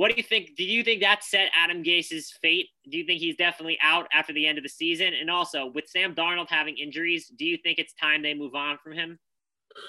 What 0.00 0.10
do 0.10 0.16
you 0.16 0.22
think? 0.22 0.56
Do 0.56 0.64
you 0.64 0.82
think 0.82 1.02
that 1.02 1.22
set 1.22 1.50
Adam 1.54 1.82
Gase's 1.82 2.32
fate? 2.40 2.68
Do 2.90 2.96
you 2.96 3.04
think 3.04 3.20
he's 3.20 3.36
definitely 3.36 3.78
out 3.82 4.08
after 4.14 4.32
the 4.32 4.46
end 4.46 4.56
of 4.56 4.64
the 4.64 4.70
season? 4.70 5.12
And 5.12 5.30
also, 5.30 5.66
with 5.74 5.88
Sam 5.88 6.14
Darnold 6.14 6.48
having 6.48 6.78
injuries, 6.78 7.30
do 7.36 7.44
you 7.44 7.58
think 7.58 7.78
it's 7.78 7.92
time 7.92 8.22
they 8.22 8.32
move 8.32 8.54
on 8.54 8.78
from 8.82 8.94
him? 8.94 9.18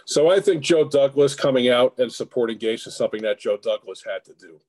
So 0.05 0.29
I 0.29 0.41
think 0.41 0.63
Joe 0.63 0.83
Douglas 0.83 1.33
coming 1.33 1.69
out 1.69 1.97
and 1.97 2.11
supporting 2.11 2.59
Gase 2.59 2.87
is 2.87 2.97
something 2.97 3.21
that 3.21 3.39
Joe 3.39 3.55
Douglas 3.55 4.03
had 4.05 4.25
to 4.25 4.33
do 4.33 4.59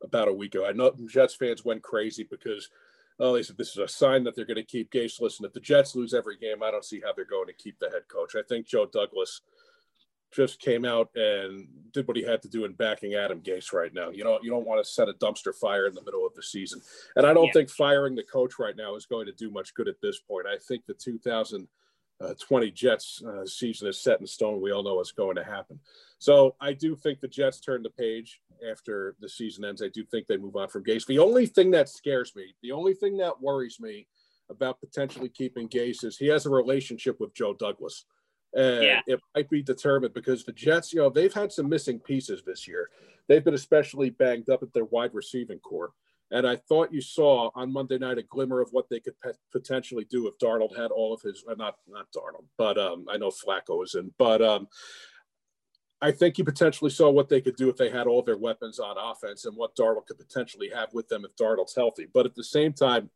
about 0.00 0.28
a 0.28 0.32
week 0.32 0.54
ago. 0.54 0.64
I 0.64 0.70
know 0.70 0.92
Jets 1.10 1.34
fans 1.34 1.64
went 1.64 1.82
crazy 1.82 2.28
because 2.30 2.70
oh, 3.18 3.32
they 3.32 3.42
said 3.42 3.56
this 3.56 3.70
is 3.70 3.78
a 3.78 3.88
sign 3.88 4.22
that 4.22 4.36
they're 4.36 4.44
going 4.44 4.58
to 4.58 4.62
keep 4.62 4.92
Gase. 4.92 5.20
Listen, 5.20 5.44
if 5.44 5.52
the 5.52 5.58
Jets 5.58 5.96
lose 5.96 6.14
every 6.14 6.36
game, 6.36 6.62
I 6.62 6.70
don't 6.70 6.84
see 6.84 7.02
how 7.04 7.12
they're 7.12 7.24
going 7.24 7.48
to 7.48 7.52
keep 7.52 7.80
the 7.80 7.90
head 7.90 8.06
coach. 8.06 8.36
I 8.36 8.42
think 8.48 8.68
Joe 8.68 8.86
Douglas 8.86 9.40
just 10.34 10.58
came 10.60 10.84
out 10.84 11.10
and 11.14 11.68
did 11.92 12.08
what 12.08 12.16
he 12.16 12.24
had 12.24 12.42
to 12.42 12.48
do 12.48 12.64
in 12.64 12.72
backing 12.72 13.14
Adam 13.14 13.40
Gase 13.40 13.72
right 13.72 13.94
now. 13.94 14.10
You 14.10 14.24
know, 14.24 14.38
you 14.42 14.50
don't 14.50 14.66
want 14.66 14.84
to 14.84 14.90
set 14.90 15.08
a 15.08 15.12
dumpster 15.14 15.54
fire 15.54 15.86
in 15.86 15.94
the 15.94 16.02
middle 16.02 16.26
of 16.26 16.34
the 16.34 16.42
season. 16.42 16.80
And 17.16 17.24
I 17.24 17.32
don't 17.32 17.46
yeah. 17.46 17.52
think 17.52 17.70
firing 17.70 18.16
the 18.16 18.24
coach 18.24 18.58
right 18.58 18.76
now 18.76 18.96
is 18.96 19.06
going 19.06 19.26
to 19.26 19.32
do 19.32 19.50
much 19.50 19.74
good 19.74 19.88
at 19.88 20.00
this 20.02 20.18
point. 20.18 20.46
I 20.46 20.58
think 20.58 20.84
the 20.86 20.94
2020 20.94 22.70
Jets 22.72 23.22
uh, 23.26 23.46
season 23.46 23.88
is 23.88 24.00
set 24.00 24.20
in 24.20 24.26
stone. 24.26 24.60
We 24.60 24.72
all 24.72 24.82
know 24.82 24.96
what's 24.96 25.12
going 25.12 25.36
to 25.36 25.44
happen. 25.44 25.78
So 26.18 26.56
I 26.60 26.72
do 26.72 26.96
think 26.96 27.20
the 27.20 27.28
Jets 27.28 27.60
turn 27.60 27.82
the 27.82 27.90
page 27.90 28.40
after 28.68 29.14
the 29.20 29.28
season 29.28 29.64
ends. 29.64 29.82
I 29.82 29.88
do 29.88 30.04
think 30.04 30.26
they 30.26 30.36
move 30.36 30.56
on 30.56 30.68
from 30.68 30.84
Gase. 30.84 31.06
The 31.06 31.18
only 31.20 31.46
thing 31.46 31.70
that 31.72 31.88
scares 31.88 32.34
me, 32.34 32.54
the 32.62 32.72
only 32.72 32.94
thing 32.94 33.16
that 33.18 33.40
worries 33.40 33.78
me 33.78 34.08
about 34.50 34.80
potentially 34.80 35.28
keeping 35.28 35.68
Gase 35.68 36.04
is 36.04 36.18
he 36.18 36.26
has 36.26 36.46
a 36.46 36.50
relationship 36.50 37.20
with 37.20 37.34
Joe 37.34 37.54
Douglas. 37.54 38.04
And 38.54 38.84
yeah. 38.84 39.00
it 39.06 39.20
might 39.34 39.50
be 39.50 39.62
determined 39.62 40.14
because 40.14 40.44
the 40.44 40.52
Jets, 40.52 40.92
you 40.92 41.00
know, 41.00 41.10
they've 41.10 41.32
had 41.32 41.52
some 41.52 41.68
missing 41.68 41.98
pieces 41.98 42.42
this 42.46 42.68
year. 42.68 42.88
They've 43.28 43.44
been 43.44 43.54
especially 43.54 44.10
banged 44.10 44.48
up 44.48 44.62
at 44.62 44.72
their 44.72 44.84
wide 44.84 45.12
receiving 45.12 45.58
core. 45.58 45.92
And 46.30 46.46
I 46.46 46.56
thought 46.56 46.92
you 46.92 47.00
saw 47.00 47.50
on 47.54 47.72
Monday 47.72 47.98
night 47.98 48.18
a 48.18 48.22
glimmer 48.22 48.60
of 48.60 48.70
what 48.70 48.88
they 48.88 49.00
could 49.00 49.18
pe- 49.20 49.32
potentially 49.52 50.06
do 50.10 50.26
if 50.26 50.38
Darnold 50.38 50.76
had 50.76 50.90
all 50.90 51.12
of 51.12 51.20
his, 51.20 51.44
uh, 51.48 51.54
not 51.54 51.76
not 51.86 52.06
Darnold, 52.16 52.46
but 52.56 52.78
um, 52.78 53.06
I 53.10 53.18
know 53.18 53.30
Flacco 53.30 53.84
is 53.84 53.94
in, 53.94 54.12
but 54.18 54.40
um, 54.40 54.66
I 56.00 56.10
think 56.10 56.38
you 56.38 56.44
potentially 56.44 56.90
saw 56.90 57.10
what 57.10 57.28
they 57.28 57.40
could 57.40 57.56
do 57.56 57.68
if 57.68 57.76
they 57.76 57.90
had 57.90 58.06
all 58.06 58.22
their 58.22 58.36
weapons 58.36 58.78
on 58.78 58.96
offense 58.98 59.44
and 59.44 59.56
what 59.56 59.76
Darnold 59.76 60.06
could 60.06 60.18
potentially 60.18 60.70
have 60.74 60.92
with 60.92 61.08
them 61.08 61.24
if 61.24 61.36
Darnold's 61.36 61.74
healthy. 61.74 62.08
But 62.12 62.26
at 62.26 62.34
the 62.34 62.44
same 62.44 62.72
time, 62.72 63.10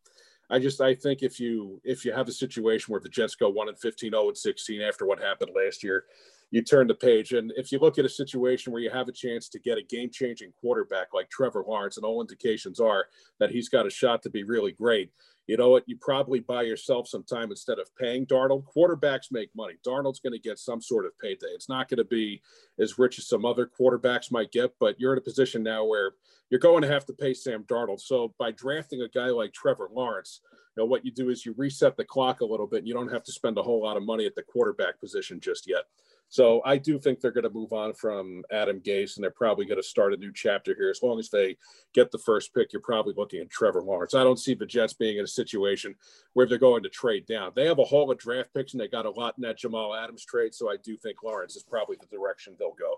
I 0.50 0.58
just 0.58 0.80
I 0.80 0.94
think 0.94 1.22
if 1.22 1.38
you 1.38 1.80
if 1.84 2.04
you 2.04 2.12
have 2.12 2.28
a 2.28 2.32
situation 2.32 2.92
where 2.92 3.00
the 3.00 3.08
Jets 3.08 3.34
go 3.34 3.50
one 3.50 3.68
and 3.68 3.78
15, 3.78 4.10
0 4.12 4.28
and 4.28 4.36
16 4.36 4.80
after 4.80 5.06
what 5.06 5.20
happened 5.20 5.50
last 5.54 5.82
year, 5.82 6.04
you 6.50 6.62
turn 6.62 6.86
the 6.86 6.94
page. 6.94 7.32
And 7.32 7.52
if 7.56 7.70
you 7.70 7.78
look 7.78 7.98
at 7.98 8.04
a 8.04 8.08
situation 8.08 8.72
where 8.72 8.80
you 8.80 8.90
have 8.90 9.08
a 9.08 9.12
chance 9.12 9.48
to 9.50 9.58
get 9.58 9.78
a 9.78 9.82
game 9.82 10.10
changing 10.10 10.52
quarterback 10.60 11.08
like 11.12 11.28
Trevor 11.28 11.64
Lawrence, 11.66 11.96
and 11.96 12.06
all 12.06 12.20
indications 12.20 12.80
are 12.80 13.06
that 13.38 13.50
he's 13.50 13.68
got 13.68 13.86
a 13.86 13.90
shot 13.90 14.22
to 14.22 14.30
be 14.30 14.42
really 14.42 14.72
great, 14.72 15.12
you 15.48 15.56
know 15.56 15.70
what? 15.70 15.84
You 15.86 15.96
probably 15.96 16.40
buy 16.40 16.62
yourself 16.62 17.08
some 17.08 17.24
time 17.24 17.50
instead 17.50 17.78
of 17.78 17.88
paying 17.96 18.26
Darnold. 18.26 18.64
Quarterbacks 18.76 19.32
make 19.32 19.48
money. 19.56 19.74
Darnold's 19.84 20.20
going 20.20 20.34
to 20.34 20.38
get 20.38 20.58
some 20.58 20.82
sort 20.82 21.06
of 21.06 21.18
payday. 21.18 21.48
It's 21.54 21.70
not 21.70 21.88
going 21.88 21.98
to 21.98 22.04
be 22.04 22.42
as 22.78 22.98
rich 22.98 23.18
as 23.18 23.26
some 23.26 23.46
other 23.46 23.66
quarterbacks 23.66 24.30
might 24.30 24.52
get, 24.52 24.74
but 24.78 25.00
you're 25.00 25.12
in 25.12 25.18
a 25.18 25.22
position 25.22 25.62
now 25.62 25.86
where 25.86 26.12
you're 26.50 26.60
going 26.60 26.82
to 26.82 26.88
have 26.88 27.06
to 27.06 27.14
pay 27.14 27.32
Sam 27.32 27.64
Darnold. 27.64 28.00
So 28.00 28.34
by 28.38 28.52
drafting 28.52 29.00
a 29.00 29.08
guy 29.08 29.28
like 29.28 29.54
Trevor 29.54 29.88
Lawrence, 29.90 30.42
know, 30.76 30.84
what 30.84 31.04
you 31.04 31.10
do 31.10 31.30
is 31.30 31.44
you 31.44 31.54
reset 31.56 31.96
the 31.96 32.04
clock 32.04 32.40
a 32.40 32.46
little 32.46 32.66
bit 32.66 32.78
and 32.78 32.88
you 32.88 32.94
don't 32.94 33.12
have 33.12 33.24
to 33.24 33.32
spend 33.32 33.58
a 33.58 33.62
whole 33.62 33.82
lot 33.82 33.96
of 33.96 34.04
money 34.04 34.26
at 34.26 34.34
the 34.34 34.42
quarterback 34.42 35.00
position 35.00 35.40
just 35.40 35.68
yet. 35.68 35.84
So 36.30 36.60
I 36.64 36.76
do 36.76 36.98
think 36.98 37.20
they're 37.20 37.30
going 37.30 37.44
to 37.44 37.50
move 37.50 37.72
on 37.72 37.94
from 37.94 38.44
Adam 38.52 38.80
Gase, 38.80 39.16
and 39.16 39.24
they're 39.24 39.30
probably 39.30 39.64
going 39.64 39.80
to 39.80 39.86
start 39.86 40.12
a 40.12 40.18
new 40.18 40.30
chapter 40.32 40.74
here. 40.76 40.90
As 40.90 41.02
long 41.02 41.18
as 41.18 41.30
they 41.30 41.56
get 41.94 42.10
the 42.10 42.18
first 42.18 42.52
pick, 42.54 42.72
you're 42.72 42.82
probably 42.82 43.14
looking 43.16 43.40
at 43.40 43.48
Trevor 43.48 43.82
Lawrence. 43.82 44.14
I 44.14 44.24
don't 44.24 44.38
see 44.38 44.54
the 44.54 44.66
Jets 44.66 44.92
being 44.92 45.16
in 45.16 45.24
a 45.24 45.28
situation 45.28 45.94
where 46.34 46.46
they're 46.46 46.58
going 46.58 46.82
to 46.82 46.90
trade 46.90 47.24
down. 47.26 47.52
They 47.56 47.66
have 47.66 47.78
a 47.78 47.84
haul 47.84 48.10
of 48.10 48.18
draft 48.18 48.52
picks, 48.52 48.74
and 48.74 48.80
they 48.80 48.88
got 48.88 49.06
a 49.06 49.10
lot 49.10 49.34
in 49.38 49.42
that 49.42 49.58
Jamal 49.58 49.94
Adams 49.94 50.24
trade. 50.24 50.54
So 50.54 50.70
I 50.70 50.76
do 50.84 50.98
think 50.98 51.22
Lawrence 51.22 51.56
is 51.56 51.62
probably 51.62 51.96
the 51.98 52.14
direction 52.14 52.56
they'll 52.58 52.74
go. 52.78 52.96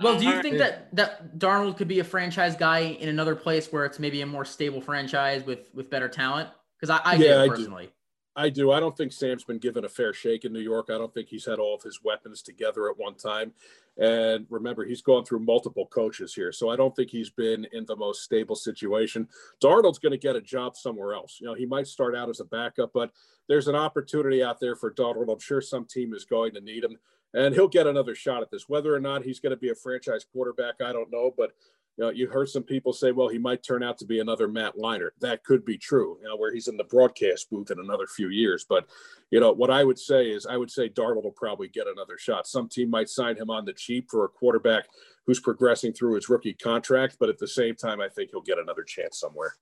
Well, 0.00 0.18
do 0.18 0.24
you 0.24 0.32
uh, 0.32 0.42
think 0.42 0.58
that 0.58 0.94
that 0.96 1.38
Darnold 1.38 1.76
could 1.76 1.86
be 1.86 2.00
a 2.00 2.04
franchise 2.04 2.56
guy 2.56 2.80
in 2.80 3.08
another 3.08 3.36
place 3.36 3.70
where 3.70 3.84
it's 3.84 3.98
maybe 3.98 4.22
a 4.22 4.26
more 4.26 4.44
stable 4.44 4.80
franchise 4.80 5.44
with 5.44 5.68
with 5.74 5.90
better 5.90 6.08
talent? 6.08 6.48
Because 6.82 7.00
I, 7.02 7.12
I 7.12 7.14
yeah, 7.14 7.44
do 7.44 7.50
personally. 7.50 7.90
I 8.34 8.48
do. 8.48 8.72
I 8.72 8.80
don't 8.80 8.96
think 8.96 9.12
Sam's 9.12 9.44
been 9.44 9.58
given 9.58 9.84
a 9.84 9.88
fair 9.88 10.12
shake 10.12 10.44
in 10.44 10.52
New 10.52 10.60
York. 10.60 10.86
I 10.88 10.98
don't 10.98 11.14
think 11.14 11.28
he's 11.28 11.44
had 11.44 11.60
all 11.60 11.76
of 11.76 11.82
his 11.82 12.00
weapons 12.02 12.42
together 12.42 12.90
at 12.90 12.98
one 12.98 13.14
time. 13.14 13.52
And 13.98 14.46
remember, 14.50 14.84
he's 14.84 15.02
gone 15.02 15.24
through 15.24 15.40
multiple 15.40 15.86
coaches 15.86 16.34
here. 16.34 16.50
So 16.50 16.70
I 16.70 16.76
don't 16.76 16.96
think 16.96 17.10
he's 17.10 17.30
been 17.30 17.66
in 17.72 17.84
the 17.86 17.94
most 17.94 18.22
stable 18.22 18.56
situation. 18.56 19.28
Darnold's 19.62 19.98
going 19.98 20.12
to 20.12 20.18
get 20.18 20.34
a 20.34 20.40
job 20.40 20.76
somewhere 20.76 21.14
else. 21.14 21.38
You 21.40 21.46
know, 21.46 21.54
he 21.54 21.66
might 21.66 21.86
start 21.86 22.16
out 22.16 22.30
as 22.30 22.40
a 22.40 22.46
backup, 22.46 22.90
but 22.92 23.12
there's 23.48 23.68
an 23.68 23.76
opportunity 23.76 24.42
out 24.42 24.58
there 24.58 24.76
for 24.76 24.90
Darnold. 24.92 25.30
I'm 25.30 25.38
sure 25.38 25.60
some 25.60 25.84
team 25.84 26.14
is 26.14 26.24
going 26.24 26.54
to 26.54 26.60
need 26.60 26.82
him 26.82 26.96
and 27.34 27.54
he'll 27.54 27.68
get 27.68 27.86
another 27.86 28.14
shot 28.14 28.42
at 28.42 28.50
this. 28.50 28.68
Whether 28.68 28.94
or 28.94 29.00
not 29.00 29.22
he's 29.22 29.40
going 29.40 29.50
to 29.50 29.56
be 29.56 29.70
a 29.70 29.74
franchise 29.74 30.24
quarterback, 30.30 30.76
I 30.84 30.92
don't 30.92 31.10
know. 31.10 31.32
But 31.36 31.52
you 31.98 32.04
know, 32.04 32.10
you 32.10 32.26
heard 32.26 32.48
some 32.48 32.62
people 32.62 32.92
say, 32.92 33.12
well, 33.12 33.28
he 33.28 33.38
might 33.38 33.62
turn 33.62 33.82
out 33.82 33.98
to 33.98 34.06
be 34.06 34.20
another 34.20 34.48
Matt 34.48 34.76
Leinart. 34.76 35.10
That 35.20 35.44
could 35.44 35.64
be 35.64 35.76
true, 35.76 36.18
you 36.22 36.28
know, 36.28 36.36
where 36.36 36.52
he's 36.52 36.68
in 36.68 36.78
the 36.78 36.84
broadcast 36.84 37.50
booth 37.50 37.70
in 37.70 37.78
another 37.78 38.06
few 38.06 38.30
years. 38.30 38.64
But, 38.66 38.86
you 39.30 39.40
know, 39.40 39.52
what 39.52 39.70
I 39.70 39.84
would 39.84 39.98
say 39.98 40.30
is 40.30 40.46
I 40.46 40.56
would 40.56 40.70
say 40.70 40.88
Darnold 40.88 41.24
will 41.24 41.32
probably 41.32 41.68
get 41.68 41.86
another 41.86 42.16
shot. 42.16 42.46
Some 42.46 42.68
team 42.68 42.88
might 42.88 43.10
sign 43.10 43.36
him 43.36 43.50
on 43.50 43.66
the 43.66 43.74
cheap 43.74 44.10
for 44.10 44.24
a 44.24 44.28
quarterback 44.28 44.86
who's 45.26 45.40
progressing 45.40 45.92
through 45.92 46.14
his 46.14 46.30
rookie 46.30 46.54
contract. 46.54 47.16
But 47.20 47.28
at 47.28 47.38
the 47.38 47.48
same 47.48 47.74
time, 47.74 48.00
I 48.00 48.08
think 48.08 48.30
he'll 48.30 48.40
get 48.40 48.58
another 48.58 48.84
chance 48.84 49.20
somewhere. 49.20 49.56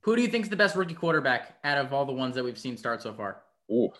Who 0.00 0.16
do 0.16 0.22
you 0.22 0.28
think 0.28 0.44
is 0.44 0.50
the 0.50 0.56
best 0.56 0.74
rookie 0.74 0.94
quarterback 0.94 1.58
out 1.62 1.78
of 1.78 1.92
all 1.92 2.04
the 2.04 2.12
ones 2.12 2.34
that 2.34 2.44
we've 2.44 2.58
seen 2.58 2.76
start 2.76 3.02
so 3.02 3.12
far? 3.12 3.42
Ooh, 3.70 3.90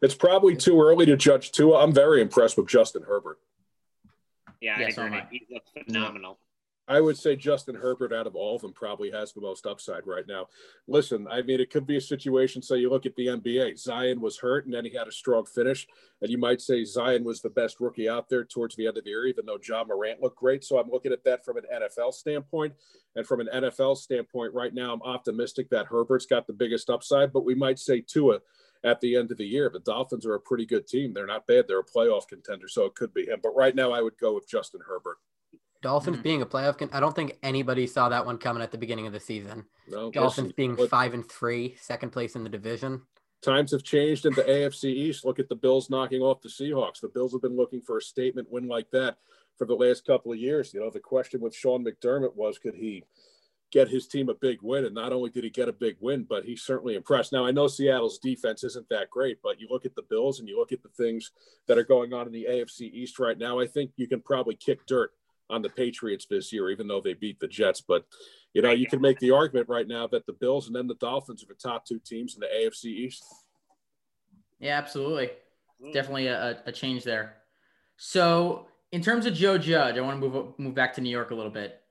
it's 0.00 0.14
probably 0.14 0.56
too 0.56 0.80
early 0.80 1.06
to 1.06 1.16
judge 1.16 1.52
Tua. 1.52 1.82
I'm 1.82 1.92
very 1.92 2.20
impressed 2.20 2.56
with 2.56 2.68
Justin 2.68 3.02
Herbert. 3.02 3.38
Yeah, 4.60 4.76
I 4.78 4.82
agree. 4.82 5.22
He 5.30 5.54
looks 5.54 5.70
phenomenal. 5.70 6.38
I 6.88 7.00
would 7.00 7.18
say 7.18 7.34
Justin 7.34 7.74
Herbert 7.74 8.12
out 8.12 8.28
of 8.28 8.36
all 8.36 8.54
of 8.54 8.62
them 8.62 8.72
probably 8.72 9.10
has 9.10 9.32
the 9.32 9.40
most 9.40 9.66
upside 9.66 10.06
right 10.06 10.26
now. 10.28 10.46
Listen, 10.86 11.26
I 11.28 11.42
mean, 11.42 11.58
it 11.58 11.70
could 11.70 11.84
be 11.84 11.96
a 11.96 12.00
situation. 12.00 12.62
So 12.62 12.74
you 12.74 12.90
look 12.90 13.06
at 13.06 13.16
the 13.16 13.26
NBA, 13.26 13.76
Zion 13.76 14.20
was 14.20 14.38
hurt 14.38 14.66
and 14.66 14.74
then 14.74 14.84
he 14.84 14.92
had 14.96 15.08
a 15.08 15.12
strong 15.12 15.46
finish. 15.46 15.88
And 16.22 16.30
you 16.30 16.38
might 16.38 16.60
say 16.60 16.84
Zion 16.84 17.24
was 17.24 17.40
the 17.40 17.50
best 17.50 17.80
rookie 17.80 18.08
out 18.08 18.28
there 18.28 18.44
towards 18.44 18.76
the 18.76 18.86
end 18.86 18.98
of 18.98 19.04
the 19.04 19.10
year, 19.10 19.26
even 19.26 19.46
though 19.46 19.58
Ja 19.66 19.82
Morant 19.82 20.22
looked 20.22 20.38
great. 20.38 20.62
So 20.62 20.78
I'm 20.78 20.88
looking 20.88 21.12
at 21.12 21.24
that 21.24 21.44
from 21.44 21.56
an 21.56 21.64
NFL 21.74 22.14
standpoint. 22.14 22.74
And 23.16 23.26
from 23.26 23.40
an 23.40 23.48
NFL 23.52 23.96
standpoint, 23.96 24.54
right 24.54 24.72
now, 24.72 24.92
I'm 24.92 25.02
optimistic 25.02 25.68
that 25.70 25.86
Herbert's 25.86 26.26
got 26.26 26.46
the 26.46 26.52
biggest 26.52 26.88
upside, 26.88 27.32
but 27.32 27.44
we 27.44 27.54
might 27.56 27.80
say 27.80 28.00
Tua 28.00 28.38
at 28.86 29.00
the 29.00 29.16
end 29.16 29.30
of 29.30 29.38
the 29.38 29.46
year. 29.46 29.68
The 29.68 29.80
Dolphins 29.80 30.24
are 30.24 30.34
a 30.34 30.40
pretty 30.40 30.64
good 30.64 30.86
team. 30.86 31.12
They're 31.12 31.26
not 31.26 31.46
bad. 31.46 31.66
They're 31.66 31.80
a 31.80 31.84
playoff 31.84 32.28
contender, 32.28 32.68
so 32.68 32.84
it 32.84 32.94
could 32.94 33.12
be 33.12 33.26
him. 33.26 33.40
But 33.42 33.56
right 33.56 33.74
now, 33.74 33.92
I 33.92 34.00
would 34.00 34.16
go 34.18 34.34
with 34.34 34.48
Justin 34.48 34.80
Herbert. 34.86 35.18
Dolphins 35.82 36.16
mm-hmm. 36.16 36.22
being 36.22 36.42
a 36.42 36.46
playoff, 36.46 36.78
con- 36.78 36.90
I 36.92 37.00
don't 37.00 37.14
think 37.14 37.38
anybody 37.42 37.86
saw 37.86 38.08
that 38.08 38.24
one 38.24 38.38
coming 38.38 38.62
at 38.62 38.72
the 38.72 38.78
beginning 38.78 39.06
of 39.06 39.12
the 39.12 39.20
season. 39.20 39.66
No, 39.88 40.10
Dolphins 40.10 40.52
being 40.52 40.74
but, 40.74 40.88
five 40.88 41.14
and 41.14 41.28
three, 41.28 41.76
second 41.80 42.10
place 42.10 42.34
in 42.34 42.44
the 42.44 42.50
division. 42.50 43.02
Times 43.42 43.72
have 43.72 43.82
changed 43.82 44.24
in 44.24 44.32
the 44.32 44.42
AFC 44.42 44.84
East. 44.84 45.24
Look 45.24 45.38
at 45.38 45.48
the 45.48 45.54
Bills 45.54 45.90
knocking 45.90 46.22
off 46.22 46.40
the 46.40 46.48
Seahawks. 46.48 47.00
The 47.00 47.08
Bills 47.08 47.32
have 47.32 47.42
been 47.42 47.56
looking 47.56 47.82
for 47.82 47.98
a 47.98 48.02
statement 48.02 48.50
win 48.50 48.66
like 48.66 48.90
that 48.92 49.18
for 49.58 49.66
the 49.66 49.74
last 49.74 50.06
couple 50.06 50.32
of 50.32 50.38
years. 50.38 50.72
You 50.72 50.80
know, 50.80 50.90
the 50.90 51.00
question 51.00 51.40
with 51.40 51.54
Sean 51.54 51.84
McDermott 51.84 52.34
was, 52.34 52.58
could 52.58 52.74
he 52.74 53.04
get 53.76 53.88
his 53.88 54.06
team 54.06 54.30
a 54.30 54.34
big 54.34 54.58
win. 54.62 54.86
And 54.86 54.94
not 54.94 55.12
only 55.12 55.28
did 55.28 55.44
he 55.44 55.50
get 55.50 55.68
a 55.68 55.72
big 55.72 55.96
win, 56.00 56.24
but 56.26 56.44
he 56.44 56.56
certainly 56.56 56.94
impressed. 56.94 57.30
Now, 57.30 57.44
I 57.44 57.50
know 57.50 57.66
Seattle's 57.66 58.18
defense 58.18 58.64
isn't 58.64 58.88
that 58.88 59.10
great, 59.10 59.38
but 59.42 59.60
you 59.60 59.68
look 59.70 59.84
at 59.84 59.94
the 59.94 60.06
Bills 60.08 60.40
and 60.40 60.48
you 60.48 60.58
look 60.58 60.72
at 60.72 60.82
the 60.82 60.88
things 60.88 61.32
that 61.66 61.76
are 61.76 61.84
going 61.84 62.14
on 62.14 62.26
in 62.26 62.32
the 62.32 62.46
AFC 62.48 62.90
East 62.90 63.18
right 63.18 63.36
now, 63.36 63.60
I 63.60 63.66
think 63.66 63.90
you 63.96 64.08
can 64.08 64.22
probably 64.22 64.54
kick 64.54 64.86
dirt 64.86 65.10
on 65.50 65.60
the 65.60 65.68
Patriots 65.68 66.24
this 66.24 66.54
year, 66.54 66.70
even 66.70 66.88
though 66.88 67.02
they 67.02 67.12
beat 67.12 67.38
the 67.38 67.46
Jets. 67.46 67.82
But, 67.82 68.06
you 68.54 68.62
know, 68.62 68.70
you 68.70 68.86
can 68.86 69.02
make 69.02 69.18
the 69.18 69.32
argument 69.32 69.68
right 69.68 69.86
now 69.86 70.06
that 70.06 70.24
the 70.24 70.32
Bills 70.32 70.68
and 70.68 70.74
then 70.74 70.86
the 70.86 70.94
Dolphins 70.94 71.42
are 71.42 71.48
the 71.48 71.54
top 71.54 71.84
two 71.84 72.00
teams 72.02 72.34
in 72.34 72.40
the 72.40 72.46
AFC 72.46 72.86
East. 72.86 73.26
Yeah, 74.58 74.78
absolutely. 74.78 75.32
Mm. 75.84 75.92
Definitely 75.92 76.28
a, 76.28 76.62
a 76.64 76.72
change 76.72 77.04
there. 77.04 77.34
So, 77.98 78.68
in 78.90 79.02
terms 79.02 79.26
of 79.26 79.34
Joe 79.34 79.58
Judge, 79.58 79.98
I 79.98 80.00
want 80.00 80.18
to 80.18 80.28
move 80.28 80.58
move 80.58 80.74
back 80.74 80.94
to 80.94 81.00
New 81.02 81.10
York 81.10 81.30
a 81.30 81.34
little 81.34 81.50
bit 81.50 81.82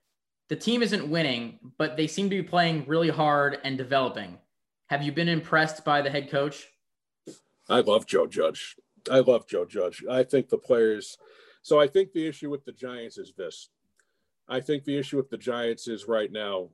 the 0.47 0.55
team 0.55 0.83
isn't 0.83 1.09
winning, 1.09 1.59
but 1.77 1.97
they 1.97 2.07
seem 2.07 2.29
to 2.29 2.41
be 2.41 2.47
playing 2.47 2.85
really 2.87 3.09
hard 3.09 3.59
and 3.63 3.77
developing. 3.77 4.37
Have 4.87 5.01
you 5.01 5.11
been 5.11 5.29
impressed 5.29 5.83
by 5.83 6.01
the 6.01 6.09
head 6.09 6.29
coach? 6.29 6.67
I 7.67 7.79
love 7.79 8.05
Joe 8.05 8.27
Judge. 8.27 8.75
I 9.09 9.19
love 9.19 9.47
Joe 9.47 9.65
Judge. 9.65 10.03
I 10.09 10.23
think 10.23 10.49
the 10.49 10.57
players. 10.57 11.17
So 11.63 11.79
I 11.79 11.87
think 11.87 12.11
the 12.11 12.27
issue 12.27 12.51
with 12.51 12.63
the 12.65 12.71
Giants 12.71 13.17
is 13.17 13.33
this. 13.35 13.69
I 14.47 14.59
think 14.59 14.83
the 14.83 14.97
issue 14.97 15.17
with 15.17 15.31
the 15.31 15.37
Giants 15.37 15.87
is 15.87 16.07
right 16.07 16.31
now 16.31 16.69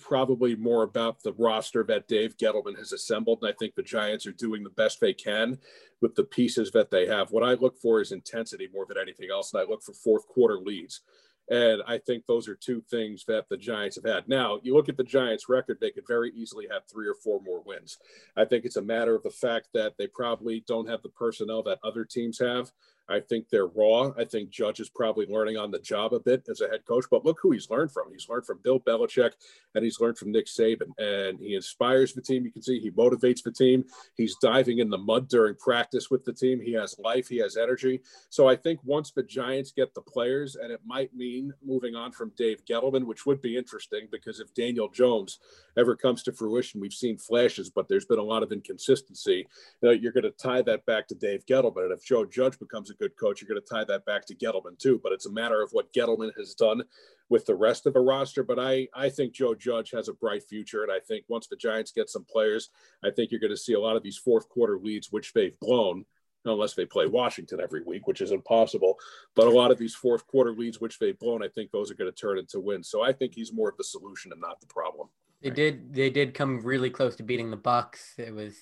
probably 0.00 0.56
more 0.56 0.82
about 0.82 1.22
the 1.22 1.34
roster 1.34 1.84
that 1.84 2.08
Dave 2.08 2.36
Gettleman 2.36 2.78
has 2.78 2.92
assembled. 2.92 3.40
And 3.42 3.50
I 3.50 3.54
think 3.58 3.74
the 3.74 3.82
Giants 3.82 4.26
are 4.26 4.32
doing 4.32 4.64
the 4.64 4.70
best 4.70 5.00
they 5.00 5.12
can 5.12 5.58
with 6.00 6.14
the 6.14 6.24
pieces 6.24 6.70
that 6.72 6.90
they 6.90 7.06
have. 7.06 7.30
What 7.30 7.44
I 7.44 7.54
look 7.54 7.78
for 7.78 8.00
is 8.00 8.12
intensity 8.12 8.68
more 8.72 8.86
than 8.86 8.98
anything 8.98 9.28
else. 9.30 9.52
And 9.52 9.62
I 9.62 9.66
look 9.66 9.82
for 9.82 9.92
fourth 9.92 10.26
quarter 10.26 10.58
leads. 10.58 11.02
And 11.50 11.82
I 11.86 11.98
think 11.98 12.24
those 12.26 12.48
are 12.48 12.54
two 12.54 12.82
things 12.90 13.24
that 13.26 13.48
the 13.48 13.56
Giants 13.56 13.96
have 13.96 14.10
had. 14.10 14.28
Now, 14.28 14.60
you 14.62 14.74
look 14.74 14.88
at 14.88 14.96
the 14.96 15.04
Giants' 15.04 15.48
record, 15.48 15.78
they 15.80 15.90
could 15.90 16.06
very 16.08 16.30
easily 16.34 16.66
have 16.70 16.82
three 16.86 17.06
or 17.06 17.14
four 17.14 17.40
more 17.42 17.62
wins. 17.62 17.98
I 18.36 18.44
think 18.44 18.64
it's 18.64 18.76
a 18.76 18.82
matter 18.82 19.14
of 19.14 19.22
the 19.22 19.30
fact 19.30 19.68
that 19.74 19.94
they 19.98 20.06
probably 20.06 20.64
don't 20.66 20.88
have 20.88 21.02
the 21.02 21.10
personnel 21.10 21.62
that 21.64 21.80
other 21.84 22.04
teams 22.04 22.38
have. 22.38 22.72
I 23.08 23.20
think 23.20 23.48
they're 23.48 23.66
raw. 23.66 24.12
I 24.16 24.24
think 24.24 24.50
Judge 24.50 24.80
is 24.80 24.88
probably 24.88 25.26
learning 25.26 25.56
on 25.56 25.70
the 25.70 25.78
job 25.78 26.14
a 26.14 26.20
bit 26.20 26.46
as 26.50 26.60
a 26.60 26.68
head 26.68 26.86
coach, 26.86 27.04
but 27.10 27.24
look 27.24 27.38
who 27.42 27.50
he's 27.50 27.68
learned 27.68 27.92
from. 27.92 28.10
He's 28.10 28.28
learned 28.28 28.46
from 28.46 28.60
Bill 28.62 28.80
Belichick 28.80 29.32
and 29.74 29.84
he's 29.84 30.00
learned 30.00 30.16
from 30.16 30.32
Nick 30.32 30.46
Saban. 30.46 30.90
And 30.98 31.38
he 31.38 31.54
inspires 31.54 32.14
the 32.14 32.22
team. 32.22 32.44
You 32.44 32.52
can 32.52 32.62
see 32.62 32.80
he 32.80 32.90
motivates 32.90 33.42
the 33.42 33.52
team. 33.52 33.84
He's 34.16 34.36
diving 34.40 34.78
in 34.78 34.88
the 34.88 34.98
mud 34.98 35.28
during 35.28 35.54
practice 35.56 36.10
with 36.10 36.24
the 36.24 36.32
team. 36.32 36.60
He 36.60 36.72
has 36.72 36.98
life, 36.98 37.28
he 37.28 37.38
has 37.38 37.56
energy. 37.56 38.00
So 38.30 38.48
I 38.48 38.56
think 38.56 38.80
once 38.84 39.10
the 39.10 39.22
Giants 39.22 39.72
get 39.72 39.94
the 39.94 40.00
players, 40.00 40.56
and 40.56 40.72
it 40.72 40.80
might 40.86 41.14
mean 41.14 41.52
moving 41.64 41.94
on 41.94 42.12
from 42.12 42.32
Dave 42.36 42.64
Gettleman, 42.64 43.04
which 43.04 43.26
would 43.26 43.42
be 43.42 43.56
interesting 43.56 44.08
because 44.10 44.40
if 44.40 44.54
Daniel 44.54 44.88
Jones 44.88 45.40
ever 45.76 45.94
comes 45.94 46.22
to 46.22 46.32
fruition, 46.32 46.80
we've 46.80 46.92
seen 46.92 47.18
flashes, 47.18 47.70
but 47.70 47.88
there's 47.88 48.06
been 48.06 48.18
a 48.18 48.22
lot 48.22 48.42
of 48.42 48.52
inconsistency. 48.52 49.46
You 49.82 49.88
know, 49.88 49.90
you're 49.90 50.12
going 50.12 50.24
to 50.24 50.30
tie 50.30 50.62
that 50.62 50.86
back 50.86 51.08
to 51.08 51.14
Dave 51.14 51.44
Gettleman. 51.46 51.84
And 51.84 51.92
if 51.92 52.04
Joe 52.04 52.24
Judge 52.24 52.58
becomes 52.58 52.90
a 52.90 52.93
a 52.94 53.02
good 53.02 53.16
coach, 53.16 53.40
you're 53.40 53.48
going 53.48 53.60
to 53.60 53.68
tie 53.68 53.84
that 53.84 54.04
back 54.04 54.26
to 54.26 54.34
Gettleman 54.34 54.78
too. 54.78 55.00
But 55.02 55.12
it's 55.12 55.26
a 55.26 55.32
matter 55.32 55.62
of 55.62 55.70
what 55.72 55.92
Gettleman 55.92 56.32
has 56.38 56.54
done 56.54 56.82
with 57.28 57.46
the 57.46 57.54
rest 57.54 57.86
of 57.86 57.94
the 57.94 58.00
roster. 58.00 58.42
But 58.42 58.58
I, 58.58 58.88
I 58.94 59.08
think 59.08 59.34
Joe 59.34 59.54
Judge 59.54 59.90
has 59.92 60.08
a 60.08 60.14
bright 60.14 60.42
future. 60.42 60.82
And 60.82 60.92
I 60.92 61.00
think 61.00 61.24
once 61.28 61.46
the 61.46 61.56
Giants 61.56 61.92
get 61.92 62.10
some 62.10 62.24
players, 62.24 62.70
I 63.04 63.10
think 63.10 63.30
you're 63.30 63.40
going 63.40 63.50
to 63.50 63.56
see 63.56 63.74
a 63.74 63.80
lot 63.80 63.96
of 63.96 64.02
these 64.02 64.18
fourth 64.18 64.48
quarter 64.48 64.78
leads, 64.78 65.10
which 65.10 65.32
they've 65.32 65.58
blown, 65.60 66.04
unless 66.44 66.74
they 66.74 66.84
play 66.84 67.06
Washington 67.06 67.60
every 67.60 67.82
week, 67.82 68.06
which 68.06 68.20
is 68.20 68.30
impossible. 68.30 68.98
But 69.34 69.46
a 69.46 69.50
lot 69.50 69.70
of 69.70 69.78
these 69.78 69.94
fourth 69.94 70.26
quarter 70.26 70.52
leads, 70.52 70.80
which 70.80 70.98
they've 70.98 71.18
blown, 71.18 71.42
I 71.42 71.48
think 71.48 71.70
those 71.70 71.90
are 71.90 71.94
going 71.94 72.10
to 72.10 72.16
turn 72.16 72.38
into 72.38 72.60
wins. 72.60 72.88
So 72.88 73.02
I 73.02 73.12
think 73.12 73.34
he's 73.34 73.52
more 73.52 73.68
of 73.68 73.76
the 73.76 73.84
solution 73.84 74.32
and 74.32 74.40
not 74.40 74.60
the 74.60 74.66
problem. 74.66 75.08
They 75.42 75.50
did. 75.50 75.92
They 75.92 76.08
did 76.08 76.32
come 76.32 76.62
really 76.62 76.88
close 76.88 77.16
to 77.16 77.22
beating 77.22 77.50
the 77.50 77.56
Bucks. 77.58 78.14
It 78.16 78.34
was, 78.34 78.56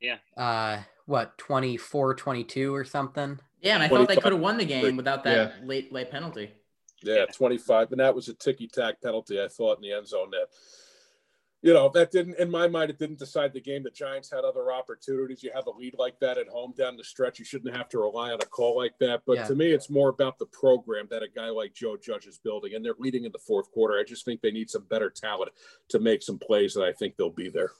yeah. 0.00 0.18
Uh, 0.36 0.78
what 1.06 1.36
24, 1.38 2.14
22 2.14 2.74
or 2.74 2.84
something. 2.84 3.40
Yeah, 3.62 3.74
and 3.74 3.82
I 3.82 3.88
thought 3.88 4.08
they 4.08 4.16
could 4.16 4.32
have 4.32 4.40
won 4.40 4.58
the 4.58 4.64
game 4.64 4.96
without 4.96 5.24
that 5.24 5.54
yeah. 5.60 5.66
late 5.66 5.92
late 5.92 6.10
penalty. 6.10 6.50
Yeah, 7.02 7.24
25. 7.26 7.92
And 7.92 8.00
that 8.00 8.14
was 8.14 8.28
a 8.28 8.34
ticky 8.34 8.68
tack 8.68 9.00
penalty, 9.02 9.40
I 9.40 9.48
thought, 9.48 9.78
in 9.78 9.82
the 9.82 9.92
end 9.92 10.06
zone 10.06 10.30
that 10.30 10.46
you 11.62 11.72
know, 11.72 11.88
that 11.94 12.10
didn't 12.10 12.38
in 12.40 12.50
my 12.50 12.66
mind, 12.66 12.90
it 12.90 12.98
didn't 12.98 13.20
decide 13.20 13.52
the 13.52 13.60
game. 13.60 13.84
The 13.84 13.90
Giants 13.90 14.28
had 14.28 14.40
other 14.40 14.72
opportunities. 14.72 15.44
You 15.44 15.52
have 15.54 15.68
a 15.68 15.70
lead 15.70 15.94
like 15.96 16.18
that 16.18 16.36
at 16.36 16.48
home 16.48 16.74
down 16.76 16.96
the 16.96 17.04
stretch. 17.04 17.38
You 17.38 17.44
shouldn't 17.44 17.74
have 17.74 17.88
to 17.90 17.98
rely 17.98 18.32
on 18.32 18.40
a 18.40 18.46
call 18.46 18.76
like 18.76 18.98
that. 18.98 19.22
But 19.24 19.36
yeah. 19.36 19.46
to 19.46 19.54
me, 19.54 19.70
it's 19.70 19.88
more 19.88 20.08
about 20.08 20.40
the 20.40 20.46
program 20.46 21.06
that 21.10 21.22
a 21.22 21.28
guy 21.28 21.50
like 21.50 21.72
Joe 21.72 21.96
Judge 21.96 22.26
is 22.26 22.36
building. 22.36 22.74
And 22.74 22.84
they're 22.84 22.96
leading 22.98 23.24
in 23.24 23.30
the 23.30 23.38
fourth 23.38 23.70
quarter. 23.70 23.96
I 23.96 24.02
just 24.02 24.24
think 24.24 24.40
they 24.40 24.50
need 24.50 24.70
some 24.70 24.82
better 24.90 25.08
talent 25.08 25.52
to 25.90 26.00
make 26.00 26.24
some 26.24 26.36
plays 26.36 26.74
that 26.74 26.82
I 26.82 26.92
think 26.92 27.16
they'll 27.16 27.30
be 27.30 27.48
there. 27.48 27.70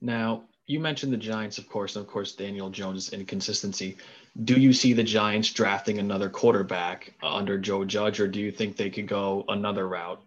Now, 0.00 0.44
you 0.68 0.78
mentioned 0.78 1.12
the 1.12 1.16
Giants, 1.16 1.56
of 1.56 1.66
course, 1.66 1.96
and 1.96 2.04
of 2.04 2.12
course 2.12 2.32
Daniel 2.32 2.68
Jones' 2.68 3.12
inconsistency. 3.12 3.96
Do 4.44 4.60
you 4.60 4.74
see 4.74 4.92
the 4.92 5.02
Giants 5.02 5.50
drafting 5.50 5.98
another 5.98 6.28
quarterback 6.28 7.14
under 7.22 7.58
Joe 7.58 7.86
Judge, 7.86 8.20
or 8.20 8.28
do 8.28 8.38
you 8.38 8.52
think 8.52 8.76
they 8.76 8.90
could 8.90 9.08
go 9.08 9.44
another 9.48 9.88
route? 9.88 10.22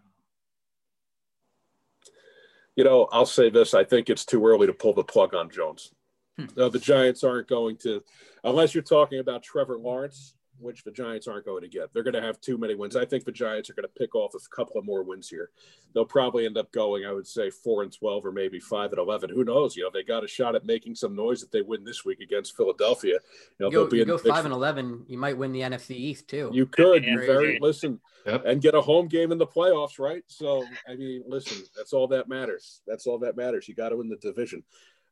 You 2.75 2.83
know, 2.83 3.07
I'll 3.11 3.27
say 3.27 3.51
this: 3.51 3.75
I 3.75 3.83
think 3.83 4.09
it's 4.09 4.25
too 4.25 4.45
early 4.45 4.65
to 4.65 4.73
pull 4.73 4.95
the 4.95 5.03
plug 5.03 5.35
on 5.35 5.49
Jones. 5.51 5.93
Hmm. 6.39 6.45
No, 6.57 6.69
the 6.69 6.79
Giants 6.79 7.23
aren't 7.23 7.47
going 7.47 7.77
to, 7.77 8.03
unless 8.43 8.73
you're 8.73 8.83
talking 8.83 9.19
about 9.19 9.43
Trevor 9.43 9.77
Lawrence 9.77 10.33
which 10.61 10.83
the 10.83 10.91
Giants 10.91 11.27
aren't 11.27 11.45
going 11.45 11.61
to 11.61 11.67
get. 11.67 11.93
They're 11.93 12.03
going 12.03 12.13
to 12.13 12.21
have 12.21 12.39
too 12.41 12.57
many 12.57 12.75
wins. 12.75 12.95
I 12.95 13.05
think 13.05 13.25
the 13.25 13.31
Giants 13.31 13.69
are 13.69 13.73
going 13.73 13.87
to 13.87 13.99
pick 13.99 14.15
off 14.15 14.33
a 14.33 14.55
couple 14.55 14.77
of 14.77 14.85
more 14.85 15.03
wins 15.03 15.27
here. 15.29 15.49
They'll 15.93 16.05
probably 16.05 16.45
end 16.45 16.57
up 16.57 16.71
going, 16.71 17.05
I 17.05 17.11
would 17.11 17.27
say, 17.27 17.49
four 17.49 17.83
and 17.83 17.91
twelve, 17.91 18.25
or 18.25 18.31
maybe 18.31 18.59
five 18.59 18.91
and 18.91 18.99
eleven. 18.99 19.29
Who 19.29 19.43
knows? 19.43 19.75
You 19.75 19.83
know, 19.83 19.89
they 19.93 20.03
got 20.03 20.23
a 20.23 20.27
shot 20.27 20.55
at 20.55 20.65
making 20.65 20.95
some 20.95 21.15
noise 21.15 21.43
if 21.43 21.51
they 21.51 21.61
win 21.61 21.83
this 21.83 22.05
week 22.05 22.19
against 22.19 22.55
Philadelphia. 22.55 23.19
You 23.59 23.65
know, 23.65 23.67
you 23.67 23.71
go, 23.71 23.79
they'll 23.81 23.89
be 23.89 23.97
you 23.97 24.05
go 24.05 24.17
five 24.17 24.45
and 24.45 24.53
eleven. 24.53 25.05
You 25.07 25.17
might 25.17 25.37
win 25.37 25.51
the 25.51 25.61
NFC 25.61 25.91
East 25.91 26.27
too. 26.27 26.51
You 26.53 26.65
could. 26.65 27.03
You 27.03 27.17
very 27.19 27.59
listen. 27.59 27.99
Yep. 28.25 28.43
And 28.45 28.61
get 28.61 28.75
a 28.75 28.81
home 28.81 29.07
game 29.07 29.31
in 29.31 29.37
the 29.37 29.47
playoffs, 29.47 29.97
right? 29.97 30.23
So, 30.27 30.63
I 30.87 30.95
mean, 30.95 31.23
listen, 31.27 31.63
that's 31.75 31.91
all 31.91 32.07
that 32.09 32.29
matters. 32.29 32.81
That's 32.85 33.07
all 33.07 33.17
that 33.19 33.35
matters. 33.35 33.67
You 33.67 33.73
got 33.73 33.89
to 33.89 33.97
win 33.97 34.09
the 34.09 34.17
division. 34.17 34.63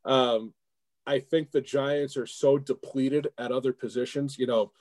Um, 0.06 0.53
I 1.08 1.20
think 1.20 1.51
the 1.51 1.62
Giants 1.62 2.18
are 2.18 2.27
so 2.27 2.60
depleted 2.60 3.29
at 3.39 3.51
other 3.51 3.74
positions. 3.74 4.38
You 4.38 4.46
know, 4.46 4.72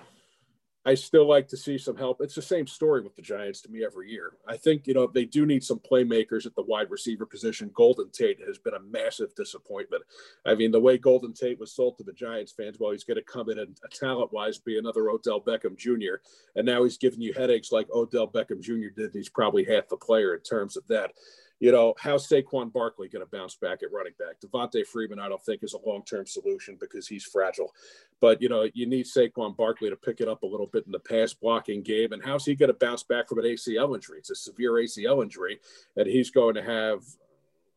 I 0.87 0.95
still 0.95 1.29
like 1.29 1.49
to 1.49 1.57
see 1.57 1.77
some 1.77 1.97
help. 1.97 2.21
It's 2.21 2.35
the 2.35 2.43
same 2.43 2.67
story 2.67 3.03
with 3.03 3.15
the 3.15 3.23
Giants 3.23 3.61
to 3.63 3.69
me 3.69 3.85
every 3.85 4.11
year. 4.11 4.35
I 4.47 4.57
think, 4.57 4.87
you 4.87 4.95
know, 4.95 5.07
they 5.07 5.25
do 5.25 5.45
need 5.45 5.63
some 5.63 5.81
playmakers 5.81 6.47
at 6.47 6.55
the 6.55 6.63
wide 6.63 6.91
receiver 6.91 7.27
position. 7.27 7.71
Golden 7.75 8.11
Tate 8.11 8.39
has 8.47 8.59
been 8.59 8.75
a 8.75 8.81
massive 8.81 9.35
disappointment. 9.35 10.03
I 10.47 10.55
mean, 10.55 10.71
the 10.71 10.81
way 10.81 10.97
Golden 10.97 11.35
Tate 11.35 11.59
was 11.59 11.73
sold 11.73 11.99
to 11.99 12.05
the 12.05 12.13
Giants 12.13 12.53
fans, 12.53 12.79
well, 12.79 12.93
he's 12.93 13.05
going 13.05 13.17
to 13.17 13.23
come 13.23 13.51
in 13.51 13.59
and 13.59 13.79
talent 13.93 14.33
wise 14.33 14.59
be 14.59 14.79
another 14.79 15.11
Odell 15.11 15.41
Beckham 15.41 15.77
Jr. 15.77 16.23
And 16.57 16.65
now 16.65 16.85
he's 16.85 16.97
giving 16.97 17.21
you 17.21 17.35
headaches 17.35 17.73
like 17.73 17.91
Odell 17.93 18.29
Beckham 18.29 18.61
Jr. 18.61 18.89
did. 18.97 19.11
He's 19.13 19.29
probably 19.29 19.65
half 19.65 19.89
the 19.89 19.97
player 19.97 20.35
in 20.35 20.41
terms 20.41 20.77
of 20.77 20.87
that 20.87 21.13
you 21.61 21.73
know, 21.73 21.95
how's 21.99 22.29
Saquon 22.29 22.73
Barkley 22.73 23.09
going 23.09 23.25
to 23.25 23.31
bounce 23.31 23.57
back 23.57 23.83
at 23.83 23.93
running 23.93 24.13
back? 24.19 24.41
Devonta 24.41 24.87
Freeman, 24.87 25.19
I 25.19 25.29
don't 25.29 25.43
think 25.45 25.63
is 25.63 25.75
a 25.75 25.89
long 25.89 26.05
term 26.05 26.27
solution 26.27 26.77
because 26.79 27.09
he's 27.09 27.25
fragile. 27.25 27.75
But, 28.21 28.41
you 28.41 28.49
know, 28.49 28.69
you 28.75 28.87
need 28.87 29.07
Saquon 29.07 29.57
Barkley 29.57 29.91
to 29.91 29.97
pick 29.97 30.21
it 30.21 30.29
up 30.29 30.43
a 30.43 30.47
little 30.47 30.67
bit 30.67 30.87
in 30.87 30.93
the 30.93 31.01
pass 31.01 31.35
blocking 31.35 31.83
game. 31.83 32.13
And 32.13 32.25
how's 32.25 32.45
he 32.45 32.55
going 32.55 32.71
to 32.71 32.75
bounce 32.75 33.03
back 33.03 33.29
from 33.29 33.39
an 33.39 33.45
ACL 33.45 33.95
injury? 33.95 34.19
It's 34.19 34.31
a 34.31 34.37
severe 34.37 34.73
ACL 34.73 35.23
injury, 35.23 35.59
and 35.97 36.07
he's 36.07 36.31
going 36.31 36.55
to 36.55 36.63
have 36.63 37.03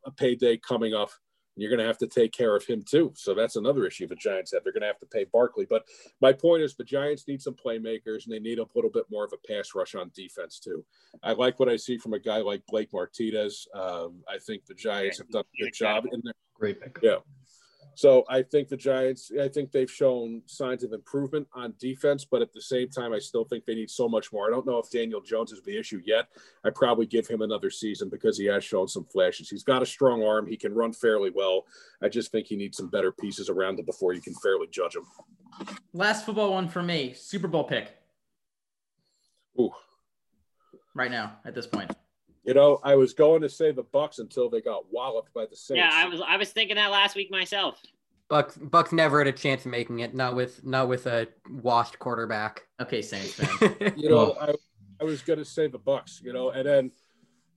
a 0.05 0.11
payday 0.11 0.57
coming 0.57 0.93
up 0.93 1.11
you're 1.55 1.69
going 1.69 1.79
to 1.79 1.85
have 1.85 1.97
to 1.99 2.07
take 2.07 2.31
care 2.31 2.55
of 2.55 2.65
him 2.65 2.83
too. 2.83 3.11
So 3.15 3.33
that's 3.33 3.55
another 3.55 3.85
issue 3.85 4.07
the 4.07 4.15
Giants 4.15 4.51
have. 4.53 4.63
They're 4.63 4.73
going 4.73 4.81
to 4.81 4.87
have 4.87 4.99
to 4.99 5.05
pay 5.05 5.25
Barkley. 5.25 5.65
But 5.69 5.85
my 6.21 6.33
point 6.33 6.63
is 6.63 6.75
the 6.75 6.83
Giants 6.83 7.27
need 7.27 7.41
some 7.41 7.55
playmakers 7.55 8.25
and 8.25 8.33
they 8.33 8.39
need 8.39 8.59
a 8.59 8.65
little 8.73 8.89
bit 8.89 9.05
more 9.11 9.25
of 9.25 9.33
a 9.33 9.47
pass 9.47 9.75
rush 9.75 9.95
on 9.95 10.11
defense 10.15 10.59
too. 10.59 10.85
I 11.23 11.33
like 11.33 11.59
what 11.59 11.69
I 11.69 11.75
see 11.75 11.97
from 11.97 12.13
a 12.13 12.19
guy 12.19 12.37
like 12.37 12.63
Blake 12.67 12.93
Martinez. 12.93 13.67
Um, 13.73 14.23
I 14.29 14.37
think 14.37 14.65
the 14.65 14.73
Giants 14.73 15.17
have 15.17 15.29
done 15.29 15.43
a 15.43 15.63
good 15.63 15.73
job 15.73 16.05
in 16.11 16.21
there. 16.23 16.33
Great 16.55 16.81
pick. 16.81 16.99
Yeah. 17.01 17.17
So 18.01 18.25
I 18.27 18.41
think 18.41 18.67
the 18.67 18.77
Giants, 18.77 19.31
I 19.39 19.47
think 19.47 19.71
they've 19.71 19.89
shown 19.89 20.41
signs 20.47 20.83
of 20.83 20.91
improvement 20.91 21.47
on 21.53 21.75
defense, 21.77 22.25
but 22.25 22.41
at 22.41 22.51
the 22.51 22.59
same 22.59 22.89
time, 22.89 23.13
I 23.13 23.19
still 23.19 23.45
think 23.45 23.63
they 23.63 23.75
need 23.75 23.91
so 23.91 24.09
much 24.09 24.33
more. 24.33 24.47
I 24.47 24.49
don't 24.49 24.65
know 24.65 24.79
if 24.79 24.89
Daniel 24.89 25.21
Jones 25.21 25.51
is 25.51 25.61
the 25.61 25.77
issue 25.77 26.01
yet. 26.03 26.29
I 26.65 26.71
probably 26.71 27.05
give 27.05 27.27
him 27.27 27.43
another 27.43 27.69
season 27.69 28.09
because 28.09 28.39
he 28.39 28.45
has 28.45 28.63
shown 28.63 28.87
some 28.87 29.05
flashes. 29.05 29.51
He's 29.51 29.61
got 29.61 29.83
a 29.83 29.85
strong 29.85 30.23
arm. 30.23 30.47
He 30.47 30.57
can 30.57 30.73
run 30.73 30.93
fairly 30.93 31.29
well. 31.29 31.65
I 32.01 32.09
just 32.09 32.31
think 32.31 32.47
he 32.47 32.55
needs 32.55 32.75
some 32.75 32.89
better 32.89 33.11
pieces 33.11 33.49
around 33.49 33.77
him 33.77 33.85
before 33.85 34.13
you 34.13 34.21
can 34.21 34.33
fairly 34.33 34.65
judge 34.71 34.95
him. 34.95 35.05
Last 35.93 36.25
football 36.25 36.53
one 36.53 36.69
for 36.69 36.81
me 36.81 37.13
Super 37.13 37.47
Bowl 37.47 37.65
pick. 37.65 37.95
Ooh. 39.59 39.73
Right 40.95 41.11
now, 41.11 41.33
at 41.45 41.53
this 41.53 41.67
point. 41.67 41.91
You 42.43 42.55
know, 42.55 42.79
I 42.83 42.95
was 42.95 43.13
going 43.13 43.41
to 43.41 43.49
say 43.49 43.71
the 43.71 43.83
Bucks 43.83 44.19
until 44.19 44.49
they 44.49 44.61
got 44.61 44.91
walloped 44.91 45.33
by 45.33 45.45
the 45.45 45.55
Saints. 45.55 45.77
Yeah, 45.77 45.91
I 45.91 46.07
was 46.07 46.21
I 46.21 46.37
was 46.37 46.51
thinking 46.51 46.75
that 46.75 46.89
last 46.89 47.15
week 47.15 47.29
myself. 47.29 47.79
Bucks 48.29 48.57
Bucks 48.57 48.91
never 48.91 49.19
had 49.19 49.27
a 49.27 49.31
chance 49.31 49.65
of 49.65 49.71
making 49.71 49.99
it, 49.99 50.15
not 50.15 50.35
with 50.35 50.65
not 50.65 50.87
with 50.87 51.05
a 51.05 51.27
washed 51.49 51.99
quarterback. 51.99 52.63
Okay, 52.79 53.01
Saints 53.01 53.33
fan. 53.33 53.93
you 53.97 54.09
know, 54.09 54.35
I, 54.41 54.53
I 54.99 55.03
was 55.03 55.21
going 55.21 55.37
to 55.37 55.45
say 55.45 55.67
the 55.67 55.77
Bucks. 55.77 56.21
You 56.23 56.33
know, 56.33 56.49
and 56.49 56.67
then 56.67 56.91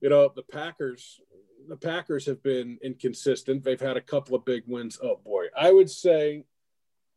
you 0.01 0.09
know 0.09 0.31
the 0.35 0.43
Packers. 0.43 1.19
The 1.67 1.77
Packers 1.77 2.27
have 2.27 2.43
been 2.43 2.77
inconsistent. 2.83 3.63
They've 3.63 3.79
had 3.79 3.97
a 3.97 4.01
couple 4.01 4.35
of 4.35 4.45
big 4.45 4.63
wins. 4.67 4.99
Oh 5.01 5.19
boy, 5.25 5.45
I 5.57 5.71
would 5.71 5.89
say, 5.89 6.43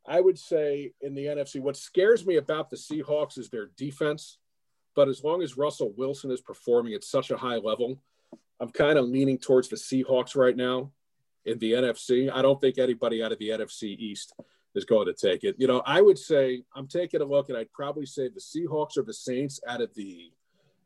I 0.06 0.20
would 0.20 0.38
say 0.38 0.92
in 1.02 1.14
the 1.14 1.26
NFC, 1.26 1.60
what 1.60 1.76
scares 1.76 2.24
me 2.24 2.36
about 2.36 2.70
the 2.70 2.76
Seahawks 2.76 3.36
is 3.36 3.50
their 3.50 3.66
defense. 3.76 4.38
But 4.98 5.08
as 5.08 5.22
long 5.22 5.42
as 5.42 5.56
Russell 5.56 5.92
Wilson 5.96 6.32
is 6.32 6.40
performing 6.40 6.92
at 6.92 7.04
such 7.04 7.30
a 7.30 7.36
high 7.36 7.58
level, 7.58 8.00
I'm 8.58 8.70
kind 8.70 8.98
of 8.98 9.04
leaning 9.04 9.38
towards 9.38 9.68
the 9.68 9.76
Seahawks 9.76 10.34
right 10.34 10.56
now 10.56 10.90
in 11.44 11.60
the 11.60 11.74
NFC. 11.74 12.28
I 12.34 12.42
don't 12.42 12.60
think 12.60 12.78
anybody 12.78 13.22
out 13.22 13.30
of 13.30 13.38
the 13.38 13.50
NFC 13.50 13.96
East 13.96 14.34
is 14.74 14.84
going 14.84 15.06
to 15.06 15.12
take 15.12 15.44
it. 15.44 15.54
You 15.56 15.68
know, 15.68 15.84
I 15.86 16.00
would 16.00 16.18
say 16.18 16.64
I'm 16.74 16.88
taking 16.88 17.20
a 17.20 17.24
look, 17.24 17.48
and 17.48 17.56
I'd 17.56 17.72
probably 17.72 18.06
say 18.06 18.26
the 18.26 18.40
Seahawks 18.40 18.98
or 18.98 19.04
the 19.04 19.14
Saints 19.14 19.60
out 19.68 19.80
of 19.80 19.94
the 19.94 20.32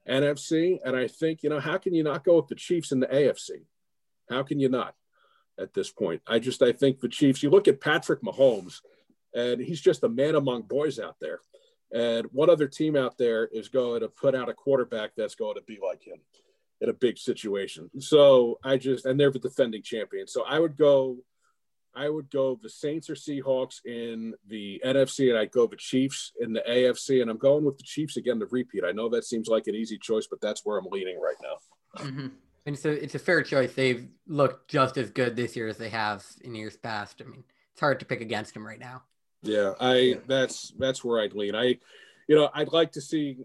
NFC. 0.06 0.78
And 0.84 0.94
I 0.94 1.08
think, 1.08 1.42
you 1.42 1.48
know, 1.48 1.58
how 1.58 1.78
can 1.78 1.94
you 1.94 2.02
not 2.02 2.22
go 2.22 2.36
with 2.36 2.48
the 2.48 2.54
Chiefs 2.54 2.92
in 2.92 3.00
the 3.00 3.06
AFC? 3.06 3.64
How 4.28 4.42
can 4.42 4.60
you 4.60 4.68
not 4.68 4.94
at 5.58 5.72
this 5.72 5.90
point? 5.90 6.20
I 6.26 6.38
just 6.38 6.60
I 6.60 6.72
think 6.72 7.00
the 7.00 7.08
Chiefs. 7.08 7.42
You 7.42 7.48
look 7.48 7.66
at 7.66 7.80
Patrick 7.80 8.20
Mahomes, 8.20 8.82
and 9.34 9.58
he's 9.58 9.80
just 9.80 10.04
a 10.04 10.08
man 10.10 10.34
among 10.34 10.64
boys 10.64 11.00
out 11.00 11.16
there. 11.18 11.40
And 11.94 12.26
what 12.32 12.48
other 12.48 12.68
team 12.68 12.96
out 12.96 13.18
there 13.18 13.46
is 13.46 13.68
going 13.68 14.00
to 14.00 14.08
put 14.08 14.34
out 14.34 14.48
a 14.48 14.54
quarterback 14.54 15.10
that's 15.16 15.34
going 15.34 15.56
to 15.56 15.62
be 15.62 15.78
like 15.84 16.02
him 16.02 16.18
in 16.80 16.88
a 16.88 16.94
big 16.94 17.18
situation? 17.18 17.90
So 17.98 18.58
I 18.64 18.78
just, 18.78 19.04
and 19.04 19.20
they're 19.20 19.30
the 19.30 19.38
defending 19.38 19.82
champion. 19.82 20.26
So 20.26 20.44
I 20.44 20.58
would 20.58 20.76
go, 20.76 21.18
I 21.94 22.08
would 22.08 22.30
go 22.30 22.58
the 22.62 22.70
Saints 22.70 23.10
or 23.10 23.14
Seahawks 23.14 23.84
in 23.84 24.34
the 24.48 24.80
NFC, 24.84 25.28
and 25.28 25.38
I'd 25.38 25.52
go 25.52 25.66
the 25.66 25.76
Chiefs 25.76 26.32
in 26.40 26.54
the 26.54 26.62
AFC. 26.66 27.20
And 27.20 27.30
I'm 27.30 27.36
going 27.36 27.64
with 27.64 27.76
the 27.76 27.84
Chiefs 27.84 28.16
again 28.16 28.40
to 28.40 28.46
repeat. 28.46 28.84
I 28.84 28.92
know 28.92 29.10
that 29.10 29.24
seems 29.24 29.48
like 29.48 29.66
an 29.66 29.74
easy 29.74 29.98
choice, 29.98 30.26
but 30.26 30.40
that's 30.40 30.64
where 30.64 30.78
I'm 30.78 30.86
leaning 30.90 31.20
right 31.20 31.36
now. 31.42 32.04
Mm-hmm. 32.04 32.26
And 32.64 32.78
so 32.78 32.90
it's 32.90 33.14
a 33.14 33.18
fair 33.18 33.42
choice. 33.42 33.74
They've 33.74 34.08
looked 34.26 34.70
just 34.70 34.96
as 34.96 35.10
good 35.10 35.36
this 35.36 35.56
year 35.56 35.68
as 35.68 35.76
they 35.76 35.90
have 35.90 36.24
in 36.42 36.54
years 36.54 36.76
past. 36.76 37.20
I 37.20 37.28
mean, 37.28 37.44
it's 37.72 37.80
hard 37.80 38.00
to 38.00 38.06
pick 38.06 38.20
against 38.20 38.54
them 38.54 38.66
right 38.66 38.78
now. 38.78 39.02
Yeah, 39.42 39.74
I 39.80 40.18
that's 40.26 40.72
that's 40.78 41.04
where 41.04 41.20
I'd 41.20 41.34
lean. 41.34 41.54
I, 41.54 41.78
you 42.28 42.36
know, 42.36 42.50
I'd 42.54 42.72
like 42.72 42.92
to 42.92 43.00
see. 43.00 43.38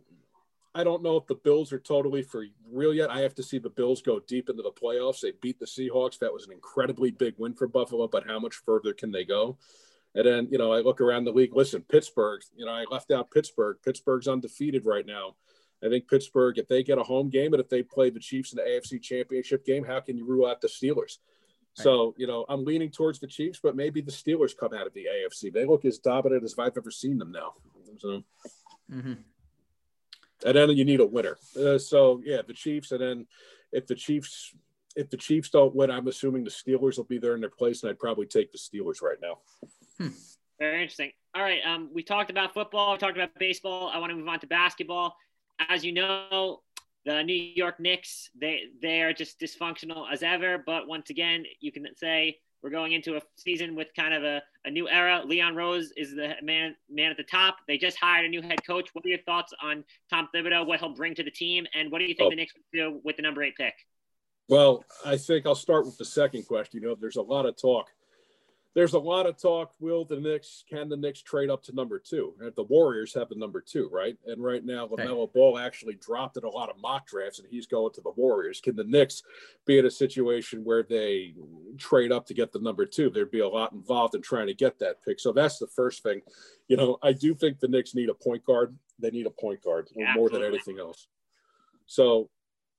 I 0.75 0.83
don't 0.83 1.01
know 1.01 1.17
if 1.17 1.25
the 1.25 1.35
Bills 1.35 1.73
are 1.73 1.79
totally 1.79 2.21
for 2.21 2.45
real 2.71 2.93
yet. 2.93 3.09
I 3.09 3.21
have 3.21 3.33
to 3.35 3.43
see 3.43 3.57
the 3.57 3.69
Bills 3.69 4.03
go 4.03 4.19
deep 4.19 4.47
into 4.47 4.61
the 4.61 4.71
playoffs. 4.71 5.21
They 5.21 5.33
beat 5.41 5.59
the 5.59 5.65
Seahawks. 5.65 6.19
That 6.19 6.31
was 6.31 6.45
an 6.45 6.53
incredibly 6.53 7.09
big 7.09 7.33
win 7.39 7.55
for 7.55 7.67
Buffalo, 7.67 8.07
but 8.07 8.27
how 8.27 8.37
much 8.37 8.57
further 8.57 8.93
can 8.93 9.11
they 9.11 9.25
go? 9.25 9.57
And 10.13 10.25
then, 10.25 10.47
you 10.51 10.59
know, 10.59 10.71
I 10.71 10.79
look 10.79 11.01
around 11.01 11.25
the 11.25 11.31
league. 11.31 11.55
Listen, 11.55 11.81
Pittsburgh, 11.81 12.41
you 12.55 12.65
know, 12.65 12.71
I 12.71 12.85
left 12.91 13.09
out 13.11 13.31
Pittsburgh. 13.31 13.77
Pittsburgh's 13.83 14.27
undefeated 14.27 14.85
right 14.85 15.05
now. 15.05 15.35
I 15.83 15.89
think 15.89 16.07
Pittsburgh, 16.07 16.57
if 16.57 16.67
they 16.67 16.83
get 16.83 16.97
a 16.97 17.03
home 17.03 17.29
game 17.29 17.53
and 17.53 17.61
if 17.61 17.69
they 17.69 17.83
play 17.83 18.09
the 18.09 18.19
Chiefs 18.19 18.51
in 18.51 18.57
the 18.57 18.63
AFC 18.63 19.01
championship 19.01 19.65
game, 19.65 19.83
how 19.83 19.99
can 19.99 20.17
you 20.17 20.25
rule 20.25 20.47
out 20.47 20.61
the 20.61 20.67
Steelers? 20.67 21.17
So, 21.77 22.15
you 22.17 22.25
know, 22.25 22.43
I'm 22.49 22.65
leaning 22.65 22.89
towards 22.89 23.19
the 23.19 23.27
Chiefs, 23.27 23.59
but 23.61 23.75
maybe 23.75 24.01
the 24.01 24.11
Steelers 24.11 24.57
come 24.57 24.73
out 24.73 24.87
of 24.87 24.93
the 24.93 25.05
AFC. 25.05 25.53
They 25.53 25.63
look 25.63 25.85
as 25.85 25.99
dominant 25.99 26.43
as 26.43 26.55
I've 26.57 26.75
ever 26.75 26.89
seen 26.89 27.19
them 27.19 27.31
now. 27.31 27.53
So, 27.99 28.23
mm-hmm. 28.91 29.13
and 30.43 30.55
then 30.55 30.69
you 30.71 30.85
need 30.85 31.01
a 31.01 31.05
winner. 31.05 31.37
Uh, 31.55 31.77
so, 31.77 32.19
yeah, 32.25 32.41
the 32.47 32.53
Chiefs. 32.53 32.91
And 32.91 33.01
then 33.01 33.27
if 33.71 33.85
the 33.85 33.93
Chiefs, 33.93 34.55
if 34.95 35.11
the 35.11 35.17
Chiefs 35.17 35.51
don't 35.51 35.75
win, 35.75 35.91
I'm 35.91 36.07
assuming 36.07 36.43
the 36.43 36.49
Steelers 36.49 36.97
will 36.97 37.03
be 37.03 37.19
there 37.19 37.35
in 37.35 37.41
their 37.41 37.51
place, 37.51 37.83
and 37.83 37.91
I'd 37.91 37.99
probably 37.99 38.25
take 38.25 38.51
the 38.51 38.57
Steelers 38.57 39.03
right 39.03 39.17
now. 39.21 39.37
Hmm. 39.99 40.15
Very 40.59 40.81
interesting. 40.81 41.11
All 41.35 41.43
right, 41.43 41.61
um, 41.63 41.91
we 41.93 42.01
talked 42.01 42.31
about 42.31 42.55
football, 42.55 42.93
we 42.93 42.97
talked 42.97 43.15
about 43.15 43.37
baseball. 43.37 43.91
I 43.93 43.99
want 43.99 44.09
to 44.09 44.15
move 44.15 44.27
on 44.27 44.39
to 44.39 44.47
basketball. 44.47 45.15
As 45.69 45.85
you 45.85 45.91
know, 45.91 46.61
the 47.07 47.23
New 47.23 47.33
York 47.33 47.79
Knicks, 47.79 48.29
they 48.39 48.63
they 48.81 49.01
are 49.01 49.13
just 49.13 49.39
dysfunctional 49.39 50.11
as 50.11 50.23
ever. 50.23 50.61
But 50.63 50.87
once 50.87 51.09
again, 51.09 51.45
you 51.61 51.71
can 51.71 51.87
say 51.95 52.37
we're 52.61 52.69
going 52.69 52.91
into 52.91 53.15
a 53.15 53.21
season 53.37 53.75
with 53.75 53.87
kind 53.95 54.13
of 54.13 54.23
a, 54.23 54.41
a 54.65 54.69
new 54.69 54.89
era. 54.89 55.21
Leon 55.25 55.55
Rose 55.55 55.93
is 55.95 56.13
the 56.13 56.33
man 56.43 56.75
man 56.89 57.09
at 57.09 57.15
the 57.15 57.23
top. 57.23 57.59
They 57.65 57.77
just 57.77 57.97
hired 57.97 58.25
a 58.25 58.29
new 58.29 58.41
head 58.41 58.61
coach. 58.67 58.89
What 58.91 59.05
are 59.05 59.07
your 59.07 59.19
thoughts 59.19 59.53
on 59.63 59.85
Tom 60.09 60.27
Thibodeau? 60.35 60.67
What 60.67 60.81
he'll 60.81 60.89
bring 60.89 61.15
to 61.15 61.23
the 61.23 61.31
team, 61.31 61.65
and 61.73 61.89
what 61.89 61.99
do 61.99 62.05
you 62.05 62.13
think 62.13 62.27
oh. 62.27 62.29
the 62.29 62.35
Knicks 62.35 62.53
will 62.53 62.91
do 62.91 63.01
with 63.05 63.15
the 63.15 63.21
number 63.21 63.41
eight 63.41 63.55
pick? 63.55 63.73
Well, 64.49 64.83
I 65.05 65.15
think 65.15 65.45
I'll 65.45 65.55
start 65.55 65.85
with 65.85 65.97
the 65.97 66.05
second 66.05 66.45
question. 66.45 66.81
You 66.81 66.89
know, 66.89 66.95
there's 66.99 67.15
a 67.15 67.21
lot 67.21 67.45
of 67.45 67.55
talk 67.55 67.87
there's 68.77 68.93
a 68.93 68.99
lot 68.99 69.25
of 69.25 69.41
talk. 69.41 69.73
Will 69.79 70.05
the 70.05 70.19
Knicks 70.19 70.63
can 70.69 70.87
the 70.87 70.95
Knicks 70.95 71.23
trade 71.23 71.49
up 71.49 71.63
to 71.63 71.73
number 71.73 71.97
two? 71.97 72.35
The 72.55 72.61
Warriors 72.61 73.11
have 73.15 73.27
the 73.27 73.35
number 73.35 73.59
two, 73.59 73.89
right? 73.91 74.15
And 74.27 74.43
right 74.43 74.63
now, 74.63 74.85
Lamelo 74.85 75.23
okay. 75.23 75.31
Ball 75.33 75.57
actually 75.57 75.95
dropped 75.95 76.37
in 76.37 76.43
a 76.43 76.49
lot 76.49 76.69
of 76.69 76.79
mock 76.79 77.07
drafts, 77.07 77.39
and 77.39 77.47
he's 77.49 77.65
going 77.65 77.91
to 77.93 78.01
the 78.01 78.11
Warriors. 78.11 78.61
Can 78.61 78.75
the 78.75 78.83
Knicks 78.83 79.23
be 79.65 79.79
in 79.79 79.87
a 79.87 79.89
situation 79.89 80.63
where 80.63 80.83
they 80.83 81.33
trade 81.79 82.11
up 82.11 82.27
to 82.27 82.35
get 82.35 82.51
the 82.51 82.59
number 82.59 82.85
two? 82.85 83.09
There'd 83.09 83.31
be 83.31 83.39
a 83.39 83.49
lot 83.49 83.71
involved 83.71 84.13
in 84.13 84.21
trying 84.21 84.45
to 84.45 84.53
get 84.53 84.77
that 84.77 85.03
pick. 85.03 85.19
So 85.19 85.31
that's 85.31 85.57
the 85.57 85.65
first 85.65 86.03
thing. 86.03 86.21
You 86.67 86.77
know, 86.77 86.99
I 87.01 87.13
do 87.13 87.33
think 87.33 87.59
the 87.59 87.67
Knicks 87.67 87.95
need 87.95 88.09
a 88.09 88.13
point 88.13 88.45
guard. 88.45 88.77
They 88.99 89.09
need 89.09 89.25
a 89.25 89.31
point 89.31 89.63
guard 89.63 89.89
yeah, 89.95 90.13
more 90.13 90.29
than 90.29 90.43
anything 90.43 90.77
else. 90.79 91.07
So 91.87 92.29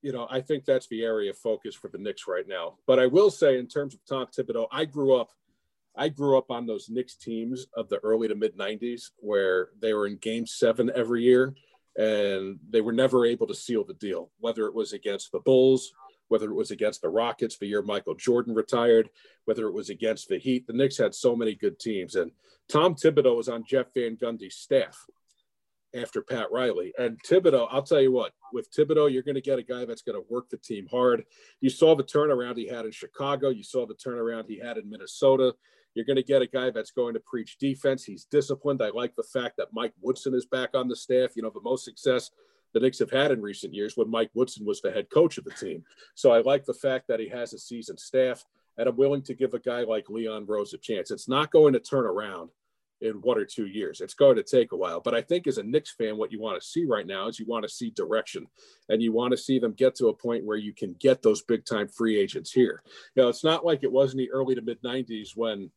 you 0.01 0.13
know, 0.13 0.29
I 0.31 0.43
think 0.43 0.65
that's 0.65 0.87
the 0.87 1.03
area 1.03 1.31
of 1.31 1.39
focus 1.39 1.75
for 1.75 1.89
the 1.89 1.99
Knicks 1.99 2.29
right 2.29 2.47
now. 2.47 2.75
But 2.87 3.01
I 3.01 3.09
will 3.09 3.33
say, 3.33 3.59
in 3.59 3.67
terms 3.67 3.95
of 3.95 4.01
Tom 4.09 4.29
Thibodeau, 4.29 4.69
I 4.71 4.85
grew 4.85 5.17
up 5.17 5.31
I 5.99 6.09
grew 6.09 6.39
up 6.39 6.51
on 6.51 6.67
those 6.67 6.89
Knicks 6.89 7.17
teams 7.17 7.67
of 7.75 7.89
the 7.89 7.99
early 7.99 8.29
to 8.29 8.35
mid 8.35 8.57
90s 8.57 9.11
where 9.19 9.71
they 9.81 9.93
were 9.93 10.07
in 10.07 10.17
game 10.17 10.47
seven 10.47 10.91
every 10.95 11.25
year 11.25 11.55
and 11.99 12.61
they 12.71 12.81
were 12.81 12.93
never 12.93 13.27
able 13.27 13.49
to 13.49 13.55
seal 13.55 13.85
the 13.85 13.95
deal, 13.95 14.31
whether 14.39 14.67
it 14.67 14.75
was 14.75 14.93
against 14.93 15.33
the 15.33 15.41
Bulls, 15.41 15.93
whether 16.29 16.49
it 16.49 16.55
was 16.55 16.71
against 16.71 17.03
the 17.03 17.09
Rockets 17.09 17.59
the 17.59 17.67
year 17.67 17.83
Michael 17.83 18.15
Jordan 18.15 18.55
retired, 18.55 19.11
whether 19.47 19.67
it 19.67 19.73
was 19.75 19.91
against 19.91 20.29
the 20.29 20.39
Heat. 20.39 20.67
The 20.67 20.73
Knicks 20.73 20.97
had 20.97 21.15
so 21.15 21.35
many 21.35 21.57
good 21.57 21.81
teams. 21.81 22.15
And 22.15 22.31
Tom 22.69 22.95
Thibodeau 22.95 23.37
was 23.37 23.49
on 23.49 23.65
Jeff 23.67 23.93
Van 23.95 24.17
Gundy's 24.17 24.55
staff 24.55 24.97
after 25.95 26.23
Pat 26.23 26.53
Riley. 26.53 26.93
And 26.99 27.19
Thibodeau, 27.23 27.67
I'll 27.71 27.83
tell 27.83 28.01
you 28.01 28.13
what, 28.13 28.33
with 28.53 28.71
Thibodeau, 28.73 29.13
you're 29.13 29.23
going 29.23 29.35
to 29.35 29.41
get 29.41 29.59
a 29.59 29.65
guy 29.65 29.85
that's 29.85 30.03
going 30.03 30.21
to 30.21 30.27
work 30.29 30.51
the 30.51 30.59
team 30.59 30.87
hard. 30.91 31.25
You 31.61 31.71
saw 31.71 31.97
the 31.97 32.05
turnaround 32.05 32.57
he 32.57 32.69
had 32.69 32.85
in 32.85 32.93
Chicago, 32.93 33.49
you 33.49 33.65
saw 33.65 33.87
the 33.87 33.95
turnaround 33.95 34.45
he 34.49 34.59
had 34.59 34.79
in 34.79 34.89
Minnesota. 34.89 35.55
You're 35.99 36.05
going 36.05 36.15
to 36.15 36.23
get 36.23 36.43
a 36.43 36.47
guy 36.47 36.71
that's 36.71 36.93
going 36.93 37.15
to 37.15 37.21
preach 37.21 37.59
defense. 37.59 38.05
He's 38.05 38.25
disciplined. 38.25 38.81
I 38.81 38.91
like 38.91 39.17
the 39.17 39.25
fact 39.25 39.57
that 39.57 39.73
Mike 39.73 39.95
Woodson 40.01 40.33
is 40.33 40.47
back 40.47 40.71
on 40.75 40.87
the 40.87 40.95
staff. 40.95 41.31
You 41.35 41.43
know, 41.43 41.51
the 41.51 41.61
most 41.61 41.85
success 41.85 42.31
the 42.73 42.79
Knicks 42.79 43.01
have 43.01 43.11
had 43.11 43.33
in 43.33 43.43
recent 43.43 43.75
years 43.75 43.97
when 43.97 44.09
Mike 44.09 44.31
Woodson 44.33 44.65
was 44.65 44.81
the 44.81 44.93
head 44.93 45.11
coach 45.11 45.39
of 45.39 45.45
the 45.45 45.51
team. 45.51 45.83
So 46.15 46.31
I 46.31 46.39
like 46.39 46.65
the 46.65 46.73
fact 46.73 47.09
that 47.09 47.19
he 47.19 47.29
has 47.31 47.53
a 47.53 47.59
seasoned 47.59 47.99
staff, 47.99 48.45
and 48.77 48.89
I'm 48.89 48.95
willing 48.95 49.23
to 49.23 49.35
give 49.35 49.55
a 49.55 49.59
guy 49.59 49.81
like 49.81 50.09
Leon 50.09 50.47
Rose 50.47 50.73
a 50.73 50.79
chance. 50.79 51.11
It's 51.11 51.29
not 51.29 51.51
going 51.51 51.73
to 51.73 51.81
turn 51.81 52.07
around 52.07 52.51
in 53.01 53.21
one 53.21 53.37
or 53.37 53.45
two 53.45 53.67
years. 53.67 54.01
It's 54.01 54.15
going 54.15 54.37
to 54.37 54.45
take 54.45 54.71
a 54.71 54.77
while. 54.77 55.01
But 55.01 55.17
I 55.17 55.23
think 55.23 55.49
as 55.49 55.59
a 55.59 55.65
Knicks 55.65 55.93
fan, 55.93 56.17
what 56.17 56.31
you 56.31 56.41
want 56.41 56.63
to 56.63 56.69
see 56.69 56.85
right 56.85 57.07
now 57.09 57.27
is 57.27 57.41
you 57.41 57.47
want 57.47 57.65
to 57.65 57.69
see 57.69 57.91
direction 57.91 58.47
and 58.89 59.03
you 59.03 59.13
want 59.13 59.33
to 59.33 59.37
see 59.37 59.59
them 59.59 59.73
get 59.73 59.97
to 59.97 60.09
a 60.09 60.15
point 60.15 60.45
where 60.45 60.57
you 60.57 60.73
can 60.73 60.95
get 61.01 61.23
those 61.23 61.43
big 61.43 61.65
time 61.65 61.89
free 61.89 62.19
agents 62.19 62.53
here. 62.53 62.83
You 63.15 63.23
know, 63.23 63.29
it's 63.29 63.45
not 63.45 63.65
like 63.65 63.83
it 63.83 63.93
was 63.93 64.13
in 64.13 64.19
the 64.19 64.31
early 64.31 64.55
to 64.55 64.63
mid 64.63 64.81
90s 64.83 65.37
when 65.37 65.71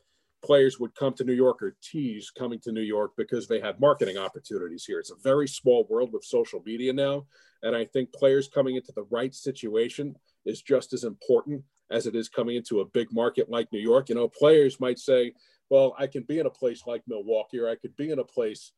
players 0.43 0.79
would 0.79 0.95
come 0.95 1.13
to 1.13 1.23
New 1.23 1.33
York 1.33 1.61
or 1.61 1.75
tease 1.81 2.31
coming 2.31 2.59
to 2.61 2.71
New 2.71 2.81
York 2.81 3.11
because 3.17 3.47
they 3.47 3.59
had 3.59 3.79
marketing 3.79 4.17
opportunities 4.17 4.85
here. 4.85 4.99
It's 4.99 5.11
a 5.11 5.21
very 5.23 5.47
small 5.47 5.85
world 5.89 6.11
with 6.11 6.23
social 6.23 6.61
media 6.65 6.93
now. 6.93 7.25
And 7.63 7.75
I 7.75 7.85
think 7.85 8.11
players 8.11 8.47
coming 8.47 8.75
into 8.75 8.91
the 8.95 9.05
right 9.11 9.33
situation 9.33 10.15
is 10.45 10.61
just 10.61 10.93
as 10.93 11.03
important 11.03 11.63
as 11.91 12.07
it 12.07 12.15
is 12.15 12.29
coming 12.29 12.55
into 12.55 12.79
a 12.79 12.85
big 12.85 13.09
market 13.11 13.49
like 13.49 13.71
New 13.71 13.79
York. 13.79 14.09
You 14.09 14.15
know, 14.15 14.27
players 14.27 14.79
might 14.79 14.97
say, 14.97 15.33
well, 15.69 15.95
I 15.97 16.07
can 16.07 16.23
be 16.23 16.39
in 16.39 16.45
a 16.45 16.51
place 16.51 16.83
like 16.87 17.03
Milwaukee 17.07 17.59
or 17.59 17.69
I 17.69 17.75
could 17.75 17.95
be 17.95 18.09
in 18.09 18.19
a 18.19 18.23
place 18.23 18.71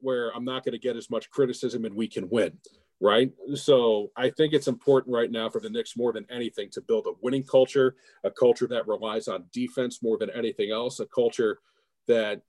where 0.00 0.34
I'm 0.34 0.44
not 0.44 0.64
going 0.64 0.72
to 0.72 0.78
get 0.78 0.96
as 0.96 1.10
much 1.10 1.30
criticism 1.30 1.84
and 1.84 1.94
we 1.94 2.08
can 2.08 2.28
win 2.28 2.58
right? 3.00 3.32
So 3.54 4.10
I 4.16 4.30
think 4.30 4.52
it's 4.52 4.68
important 4.68 5.14
right 5.14 5.30
now 5.30 5.48
for 5.48 5.60
the 5.60 5.70
Knicks 5.70 5.96
more 5.96 6.12
than 6.12 6.26
anything 6.30 6.68
to 6.70 6.80
build 6.80 7.06
a 7.06 7.12
winning 7.22 7.44
culture, 7.44 7.96
a 8.24 8.30
culture 8.30 8.66
that 8.68 8.88
relies 8.88 9.28
on 9.28 9.44
defense 9.52 10.02
more 10.02 10.18
than 10.18 10.30
anything 10.30 10.70
else, 10.72 10.98
a 11.00 11.06
culture 11.06 11.60
that 12.08 12.42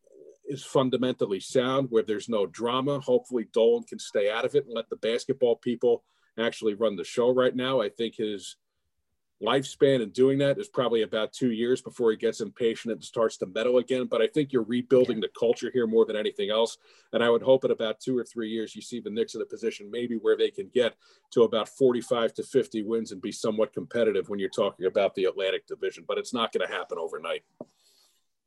is 0.48 0.64
fundamentally 0.64 1.40
sound 1.40 1.88
where 1.92 2.04
there's 2.04 2.30
no 2.30 2.48
drama. 2.48 3.00
Hopefully 3.00 3.48
Dolan 3.54 3.84
can 3.84 4.00
stay 4.00 4.32
out 4.32 4.46
of 4.46 4.56
it 4.56 4.66
and 4.66 4.74
let 4.74 4.90
the 4.90 4.96
basketball 4.96 5.56
people 5.58 6.04
actually 6.40 6.74
run 6.74 6.96
the 6.96 7.04
show 7.04 7.32
right 7.32 7.56
now. 7.56 7.82
I 7.82 7.90
think 7.90 8.16
his 8.16 8.56
lifespan 9.42 10.02
in 10.02 10.10
doing 10.10 10.38
that 10.40 10.58
is 10.58 10.68
probably 10.68 11.04
about 11.04 11.32
two 11.32 11.52
years 11.52 11.82
before 11.82 12.12
he 12.12 12.18
gets 12.18 12.42
impatient 12.42 12.92
and 12.92 13.04
starts 13.04 13.38
to 13.38 13.46
meddle 13.46 13.78
again. 13.78 14.06
But 14.06 14.22
I 14.22 14.28
think 14.28 14.52
you're 14.52 14.64
rebuilding 14.64 15.20
the 15.20 15.30
culture 15.38 15.72
here 15.74 15.88
more 15.88 16.06
than 16.06 16.16
anything 16.16 16.50
else. 16.50 16.78
And 17.14 17.24
I 17.24 17.30
would 17.30 17.42
hope 17.42 17.66
in 17.66 17.72
about 17.72 18.00
two 18.00 18.18
or 18.18 18.24
three 18.24 18.50
years, 18.50 18.76
you 18.76 18.82
see 18.82 19.00
the 19.00 19.10
Knicks 19.10 19.36
in 19.36 19.42
a 19.42 19.46
position 19.46 19.90
maybe 19.90 20.16
where 20.16 20.38
they 20.38 20.52
can 20.52 20.70
get 20.74 20.96
to 21.32 21.44
about 21.44 21.70
45 21.70 22.34
to 22.36 22.44
50 22.44 22.84
wins 22.84 23.12
and 23.12 23.22
be 23.22 23.32
somewhat 23.32 23.74
competitive 23.74 24.30
when 24.30 24.40
you're 24.40 24.50
talking 24.50 24.86
about 24.86 25.16
the 25.16 25.26
Atlantic 25.26 25.68
Division. 25.68 26.04
But 26.08 26.18
it's 26.18 26.34
not 26.34 26.52
going 26.52 26.68
to 26.68 26.74
happen 26.74 26.98
overnight. 27.00 27.44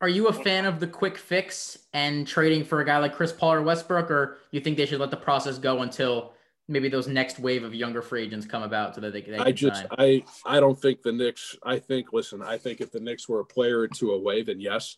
Are 0.02 0.08
you 0.08 0.26
a 0.26 0.32
fan 0.32 0.64
of 0.64 0.80
the 0.80 0.88
quick 0.88 1.16
fix 1.16 1.78
and 1.92 2.26
trading 2.26 2.64
for 2.64 2.80
a 2.80 2.84
guy 2.84 2.98
like 2.98 3.14
Chris 3.14 3.32
Paul 3.32 3.52
or 3.52 3.62
Westbrook, 3.62 4.10
or 4.10 4.38
you 4.50 4.60
think 4.60 4.76
they 4.76 4.84
should 4.84 4.98
let 4.98 5.12
the 5.12 5.16
process 5.16 5.58
go 5.58 5.82
until 5.82 6.34
maybe 6.72 6.88
those 6.88 7.06
next 7.06 7.38
wave 7.38 7.62
of 7.62 7.74
younger 7.74 8.02
free 8.02 8.22
agents 8.22 8.46
come 8.46 8.62
about 8.62 8.94
so 8.94 9.00
that 9.02 9.12
they, 9.12 9.20
they 9.20 9.36
I 9.36 9.52
just 9.52 9.82
sign. 9.82 9.88
I 9.98 10.24
I 10.44 10.58
don't 10.58 10.80
think 10.80 11.02
the 11.02 11.12
Knicks. 11.12 11.56
I 11.62 11.78
think 11.78 12.12
listen, 12.12 12.42
I 12.42 12.58
think 12.58 12.80
if 12.80 12.90
the 12.90 13.00
Knicks 13.00 13.28
were 13.28 13.40
a 13.40 13.44
player 13.44 13.80
or 13.80 13.88
two 13.88 14.12
away, 14.12 14.42
then 14.42 14.60
yes, 14.60 14.96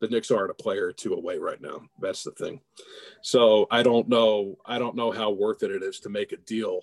the 0.00 0.08
Knicks 0.08 0.30
aren't 0.30 0.52
a 0.52 0.54
player 0.54 0.86
or 0.86 0.92
two 0.92 1.14
away 1.14 1.38
right 1.38 1.60
now. 1.60 1.82
That's 2.00 2.22
the 2.22 2.30
thing. 2.30 2.60
So 3.22 3.66
I 3.70 3.82
don't 3.82 4.08
know. 4.08 4.56
I 4.64 4.78
don't 4.78 4.96
know 4.96 5.10
how 5.10 5.30
worth 5.30 5.62
it 5.62 5.72
it 5.72 5.82
is 5.82 6.00
to 6.00 6.08
make 6.08 6.32
a 6.32 6.36
deal 6.38 6.82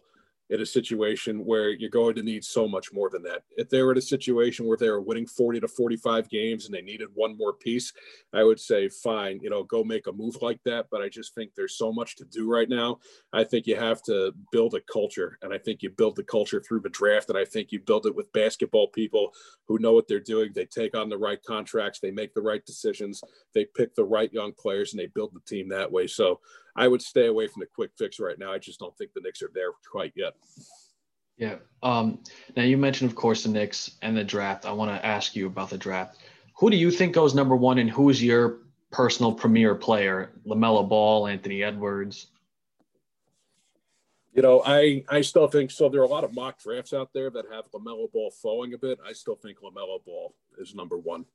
in 0.49 0.61
a 0.61 0.65
situation 0.65 1.43
where 1.43 1.69
you're 1.69 1.89
going 1.89 2.15
to 2.15 2.21
need 2.21 2.43
so 2.43 2.67
much 2.67 2.93
more 2.93 3.09
than 3.09 3.23
that. 3.23 3.43
If 3.57 3.69
they 3.69 3.81
were 3.81 3.93
in 3.93 3.97
a 3.97 4.01
situation 4.01 4.67
where 4.67 4.77
they 4.77 4.89
were 4.89 5.01
winning 5.01 5.25
40 5.25 5.59
to 5.61 5.67
45 5.67 6.29
games 6.29 6.65
and 6.65 6.73
they 6.73 6.81
needed 6.81 7.09
one 7.13 7.35
more 7.35 7.53
piece, 7.53 7.91
I 8.33 8.43
would 8.43 8.59
say, 8.59 8.87
fine, 8.87 9.39
you 9.41 9.49
know, 9.49 9.63
go 9.63 9.83
make 9.83 10.07
a 10.07 10.11
move 10.11 10.37
like 10.41 10.59
that. 10.65 10.87
But 10.91 11.01
I 11.01 11.09
just 11.09 11.33
think 11.33 11.51
there's 11.55 11.77
so 11.77 11.91
much 11.91 12.15
to 12.17 12.25
do 12.25 12.49
right 12.49 12.69
now. 12.69 12.99
I 13.33 13.43
think 13.43 13.65
you 13.65 13.75
have 13.75 14.03
to 14.03 14.33
build 14.51 14.75
a 14.75 14.81
culture. 14.81 15.39
And 15.41 15.53
I 15.53 15.57
think 15.57 15.81
you 15.81 15.89
build 15.89 16.15
the 16.15 16.23
culture 16.23 16.61
through 16.61 16.81
the 16.81 16.89
draft. 16.89 17.29
And 17.29 17.37
I 17.37 17.45
think 17.45 17.71
you 17.71 17.79
build 17.79 18.05
it 18.05 18.15
with 18.15 18.31
basketball 18.33 18.89
people 18.89 19.31
who 19.67 19.79
know 19.79 19.93
what 19.93 20.07
they're 20.07 20.19
doing. 20.19 20.51
They 20.53 20.65
take 20.65 20.95
on 20.95 21.09
the 21.09 21.17
right 21.17 21.41
contracts, 21.43 21.99
they 21.99 22.11
make 22.11 22.33
the 22.33 22.41
right 22.41 22.63
decisions, 22.65 23.21
they 23.53 23.65
pick 23.65 23.95
the 23.95 24.03
right 24.03 24.31
young 24.31 24.53
players, 24.53 24.93
and 24.93 24.99
they 24.99 25.07
build 25.07 25.33
the 25.33 25.39
team 25.41 25.69
that 25.69 25.91
way. 25.91 26.05
So 26.07 26.39
I 26.75 26.87
would 26.87 27.01
stay 27.01 27.27
away 27.27 27.47
from 27.47 27.61
the 27.61 27.67
quick 27.67 27.91
fix 27.97 28.19
right 28.19 28.37
now. 28.37 28.51
I 28.51 28.57
just 28.57 28.79
don't 28.79 28.95
think 28.97 29.13
the 29.13 29.21
Knicks 29.21 29.41
are 29.41 29.51
there 29.53 29.71
quite 29.89 30.13
yet. 30.15 30.33
Yeah. 31.37 31.55
Um, 31.83 32.19
now 32.55 32.63
you 32.63 32.77
mentioned, 32.77 33.09
of 33.09 33.15
course, 33.15 33.43
the 33.43 33.49
Knicks 33.49 33.91
and 34.01 34.15
the 34.15 34.23
draft. 34.23 34.65
I 34.65 34.71
want 34.71 34.91
to 34.91 35.05
ask 35.05 35.35
you 35.35 35.47
about 35.47 35.69
the 35.69 35.77
draft. 35.77 36.17
Who 36.57 36.69
do 36.69 36.77
you 36.77 36.91
think 36.91 37.13
goes 37.13 37.35
number 37.35 37.55
one, 37.55 37.77
and 37.77 37.89
who 37.89 38.09
is 38.09 38.23
your 38.23 38.59
personal 38.91 39.33
premier 39.33 39.75
player? 39.75 40.31
Lamelo 40.45 40.87
Ball, 40.87 41.27
Anthony 41.27 41.63
Edwards. 41.63 42.27
You 44.33 44.41
know, 44.41 44.61
I 44.65 45.03
I 45.09 45.21
still 45.21 45.47
think 45.47 45.71
so. 45.71 45.89
There 45.89 46.01
are 46.01 46.05
a 46.05 46.09
lot 46.09 46.23
of 46.23 46.33
mock 46.33 46.59
drafts 46.59 46.93
out 46.93 47.11
there 47.13 47.29
that 47.29 47.45
have 47.51 47.71
Lamelo 47.71 48.11
Ball 48.11 48.31
falling 48.31 48.73
a 48.73 48.77
bit. 48.77 48.99
I 49.05 49.13
still 49.13 49.35
think 49.35 49.59
Lamelo 49.59 50.03
Ball 50.05 50.33
is 50.57 50.75
number 50.75 50.97
one 50.97 51.25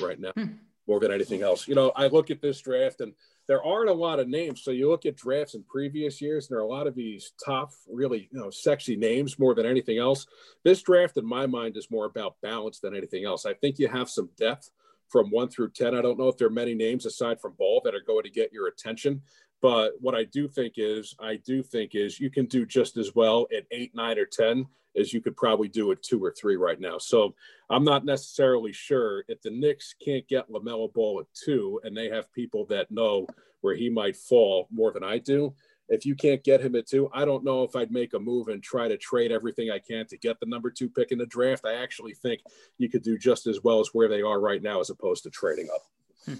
right 0.00 0.18
now, 0.18 0.32
hmm. 0.32 0.46
More 0.88 0.98
than 0.98 1.12
anything 1.12 1.42
else. 1.42 1.68
You 1.68 1.74
know, 1.74 1.92
I 1.94 2.06
look 2.06 2.30
at 2.30 2.40
this 2.40 2.60
draft 2.60 3.00
and 3.00 3.12
there 3.46 3.62
aren't 3.62 3.90
a 3.90 3.94
lot 3.94 4.20
of 4.20 4.28
names. 4.28 4.62
So 4.62 4.70
you 4.70 4.88
look 4.88 5.06
at 5.06 5.16
drafts 5.16 5.54
in 5.54 5.62
previous 5.64 6.20
years, 6.20 6.46
and 6.46 6.54
there 6.54 6.60
are 6.60 6.66
a 6.66 6.70
lot 6.70 6.86
of 6.86 6.94
these 6.94 7.32
top, 7.44 7.70
really, 7.90 8.28
you 8.30 8.38
know, 8.38 8.50
sexy 8.50 8.96
names 8.96 9.38
more 9.38 9.54
than 9.54 9.66
anything 9.66 9.98
else. 9.98 10.26
This 10.64 10.82
draft, 10.82 11.16
in 11.16 11.26
my 11.26 11.46
mind, 11.46 11.76
is 11.76 11.90
more 11.90 12.04
about 12.04 12.36
balance 12.42 12.78
than 12.80 12.94
anything 12.94 13.24
else. 13.24 13.46
I 13.46 13.54
think 13.54 13.78
you 13.78 13.88
have 13.88 14.10
some 14.10 14.28
depth 14.36 14.70
from 15.08 15.30
one 15.30 15.48
through 15.48 15.70
10. 15.70 15.94
I 15.94 16.02
don't 16.02 16.18
know 16.18 16.28
if 16.28 16.36
there 16.36 16.48
are 16.48 16.50
many 16.50 16.74
names 16.74 17.06
aside 17.06 17.40
from 17.40 17.54
Ball 17.58 17.80
that 17.84 17.94
are 17.94 18.02
going 18.06 18.24
to 18.24 18.30
get 18.30 18.52
your 18.52 18.68
attention. 18.68 19.22
But 19.60 19.92
what 20.00 20.14
I 20.14 20.24
do 20.24 20.46
think 20.46 20.74
is, 20.76 21.16
I 21.18 21.36
do 21.36 21.62
think 21.62 21.94
is 21.94 22.20
you 22.20 22.30
can 22.30 22.46
do 22.46 22.66
just 22.66 22.96
as 22.96 23.14
well 23.14 23.46
at 23.56 23.64
eight, 23.70 23.94
nine, 23.94 24.18
or 24.18 24.26
10 24.26 24.66
as 24.98 25.12
you 25.12 25.20
could 25.20 25.36
probably 25.36 25.68
do 25.68 25.92
at 25.92 26.02
two 26.02 26.22
or 26.22 26.32
three 26.32 26.56
right 26.56 26.80
now. 26.80 26.98
So 26.98 27.34
I'm 27.70 27.84
not 27.84 28.04
necessarily 28.04 28.72
sure 28.72 29.24
if 29.28 29.40
the 29.42 29.50
Knicks 29.50 29.94
can't 30.04 30.26
get 30.28 30.50
LaMelo 30.50 30.92
Ball 30.92 31.20
at 31.20 31.26
two 31.34 31.80
and 31.84 31.96
they 31.96 32.08
have 32.08 32.32
people 32.32 32.66
that 32.66 32.90
know 32.90 33.26
where 33.60 33.74
he 33.74 33.88
might 33.88 34.16
fall 34.16 34.68
more 34.70 34.92
than 34.92 35.04
I 35.04 35.18
do. 35.18 35.54
If 35.88 36.04
you 36.04 36.14
can't 36.14 36.44
get 36.44 36.60
him 36.60 36.76
at 36.76 36.86
two, 36.86 37.08
I 37.14 37.24
don't 37.24 37.44
know 37.44 37.62
if 37.62 37.74
I'd 37.74 37.90
make 37.90 38.12
a 38.12 38.18
move 38.18 38.48
and 38.48 38.62
try 38.62 38.88
to 38.88 38.98
trade 38.98 39.32
everything 39.32 39.70
I 39.70 39.78
can 39.78 40.06
to 40.08 40.18
get 40.18 40.38
the 40.38 40.46
number 40.46 40.70
two 40.70 40.90
pick 40.90 41.12
in 41.12 41.18
the 41.18 41.26
draft. 41.26 41.64
I 41.64 41.82
actually 41.82 42.12
think 42.12 42.42
you 42.76 42.90
could 42.90 43.02
do 43.02 43.16
just 43.16 43.46
as 43.46 43.62
well 43.62 43.80
as 43.80 43.88
where 43.94 44.08
they 44.08 44.20
are 44.20 44.38
right 44.38 44.62
now 44.62 44.80
as 44.80 44.90
opposed 44.90 45.22
to 45.22 45.30
trading 45.30 45.68
up. 45.74 45.82
Hmm. 46.26 46.34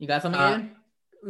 You 0.00 0.08
got 0.08 0.22
something, 0.22 0.40
uh, 0.40 0.64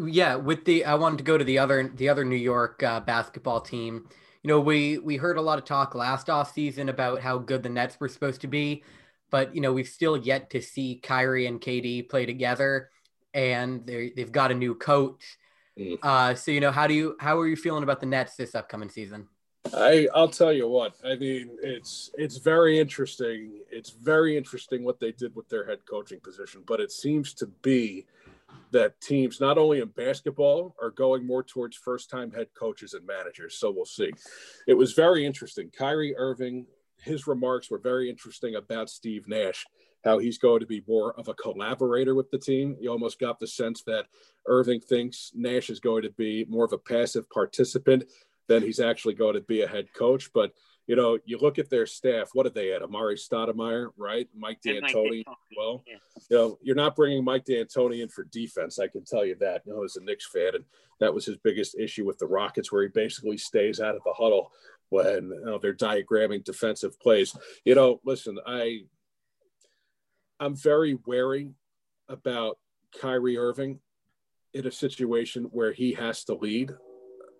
Yeah, 0.06 0.36
with 0.36 0.64
the 0.64 0.84
I 0.84 0.94
wanted 0.94 1.18
to 1.18 1.24
go 1.24 1.36
to 1.36 1.44
the 1.44 1.58
other 1.58 1.90
the 1.94 2.08
other 2.08 2.24
New 2.24 2.36
York 2.36 2.82
uh, 2.82 3.00
basketball 3.00 3.60
team. 3.60 4.08
You 4.42 4.48
know, 4.48 4.60
we 4.60 4.98
we 4.98 5.16
heard 5.16 5.36
a 5.36 5.42
lot 5.42 5.58
of 5.58 5.64
talk 5.64 5.94
last 5.94 6.30
off 6.30 6.52
season 6.54 6.88
about 6.88 7.20
how 7.20 7.38
good 7.38 7.62
the 7.62 7.68
Nets 7.68 7.98
were 8.00 8.08
supposed 8.08 8.40
to 8.40 8.46
be, 8.46 8.82
but 9.30 9.54
you 9.54 9.60
know 9.60 9.72
we've 9.72 9.88
still 9.88 10.16
yet 10.16 10.50
to 10.50 10.62
see 10.62 10.96
Kyrie 11.02 11.46
and 11.46 11.60
KD 11.60 12.08
play 12.08 12.24
together, 12.24 12.88
and 13.34 13.86
they 13.86 14.12
they've 14.16 14.32
got 14.32 14.50
a 14.50 14.54
new 14.54 14.74
coach. 14.74 15.38
Mm. 15.78 15.98
Uh, 16.02 16.34
so 16.34 16.50
you 16.50 16.60
know, 16.60 16.70
how 16.70 16.86
do 16.86 16.94
you 16.94 17.16
how 17.20 17.38
are 17.38 17.46
you 17.46 17.56
feeling 17.56 17.82
about 17.82 18.00
the 18.00 18.06
Nets 18.06 18.36
this 18.36 18.54
upcoming 18.54 18.88
season? 18.88 19.28
I 19.74 20.08
I'll 20.14 20.28
tell 20.28 20.54
you 20.54 20.68
what. 20.68 20.94
I 21.04 21.16
mean, 21.16 21.50
it's 21.62 22.10
it's 22.14 22.38
very 22.38 22.78
interesting. 22.78 23.60
It's 23.70 23.90
very 23.90 24.38
interesting 24.38 24.84
what 24.84 25.00
they 25.00 25.12
did 25.12 25.34
with 25.36 25.50
their 25.50 25.66
head 25.66 25.80
coaching 25.88 26.20
position, 26.20 26.62
but 26.66 26.80
it 26.80 26.90
seems 26.90 27.34
to 27.34 27.46
be 27.46 28.06
that 28.72 29.00
teams, 29.00 29.40
not 29.40 29.58
only 29.58 29.80
in 29.80 29.88
basketball, 29.88 30.74
are 30.80 30.90
going 30.90 31.26
more 31.26 31.42
towards 31.42 31.76
first 31.76 32.10
time 32.10 32.30
head 32.30 32.48
coaches 32.54 32.94
and 32.94 33.06
managers. 33.06 33.56
So 33.58 33.70
we'll 33.70 33.84
see. 33.84 34.10
It 34.66 34.74
was 34.74 34.92
very 34.92 35.26
interesting. 35.26 35.70
Kyrie 35.76 36.16
Irving, 36.16 36.66
his 36.98 37.26
remarks 37.26 37.70
were 37.70 37.78
very 37.78 38.08
interesting 38.08 38.54
about 38.54 38.90
Steve 38.90 39.26
Nash, 39.26 39.66
how 40.04 40.18
he's 40.18 40.38
going 40.38 40.60
to 40.60 40.66
be 40.66 40.84
more 40.86 41.18
of 41.18 41.28
a 41.28 41.34
collaborator 41.34 42.14
with 42.14 42.30
the 42.30 42.38
team. 42.38 42.76
You 42.80 42.90
almost 42.90 43.18
got 43.18 43.40
the 43.40 43.46
sense 43.46 43.82
that 43.84 44.06
Irving 44.46 44.80
thinks 44.80 45.32
Nash 45.34 45.70
is 45.70 45.80
going 45.80 46.02
to 46.02 46.10
be 46.10 46.46
more 46.48 46.64
of 46.64 46.72
a 46.72 46.78
passive 46.78 47.28
participant 47.30 48.04
than 48.48 48.62
he's 48.62 48.80
actually 48.80 49.14
going 49.14 49.34
to 49.34 49.40
be 49.40 49.62
a 49.62 49.68
head 49.68 49.86
coach. 49.94 50.30
But 50.32 50.52
you 50.90 50.96
know, 50.96 51.20
you 51.24 51.38
look 51.38 51.60
at 51.60 51.70
their 51.70 51.86
staff. 51.86 52.30
What 52.32 52.42
did 52.42 52.54
they 52.54 52.72
add? 52.72 52.82
Amar'e 52.82 53.14
Stoudemire, 53.14 53.90
right? 53.96 54.28
Mike 54.36 54.60
D'Antoni. 54.60 55.22
Well, 55.56 55.84
yeah. 55.86 55.98
you 56.28 56.36
know, 56.36 56.58
you're 56.62 56.74
not 56.74 56.96
bringing 56.96 57.22
Mike 57.22 57.44
D'Antoni 57.44 58.02
in 58.02 58.08
for 58.08 58.24
defense. 58.24 58.80
I 58.80 58.88
can 58.88 59.04
tell 59.04 59.24
you 59.24 59.36
that. 59.36 59.62
You 59.64 59.72
know, 59.72 59.84
as 59.84 59.94
a 59.94 60.02
Knicks 60.02 60.26
fan, 60.26 60.56
and 60.56 60.64
that 60.98 61.14
was 61.14 61.24
his 61.24 61.36
biggest 61.36 61.78
issue 61.78 62.04
with 62.04 62.18
the 62.18 62.26
Rockets, 62.26 62.72
where 62.72 62.82
he 62.82 62.88
basically 62.88 63.38
stays 63.38 63.78
out 63.78 63.94
of 63.94 64.02
the 64.04 64.12
huddle 64.12 64.50
when 64.88 65.30
you 65.30 65.42
know, 65.44 65.58
they're 65.58 65.72
diagramming 65.72 66.42
defensive 66.42 66.98
plays. 66.98 67.36
You 67.64 67.76
know, 67.76 68.00
listen, 68.04 68.40
I 68.44 68.80
I'm 70.40 70.56
very 70.56 70.98
wary 71.06 71.52
about 72.08 72.58
Kyrie 73.00 73.38
Irving 73.38 73.78
in 74.54 74.66
a 74.66 74.72
situation 74.72 75.44
where 75.52 75.70
he 75.72 75.92
has 75.92 76.24
to 76.24 76.34
lead. 76.34 76.72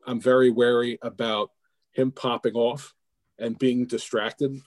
I'm 0.07 0.21
very 0.21 0.51
wary 0.51 1.01
about 1.03 1.51
him 1.91 2.13
popping 2.13 2.55
off 2.55 2.95
and 3.41 3.59
being 3.59 3.87
distracted. 3.87 4.61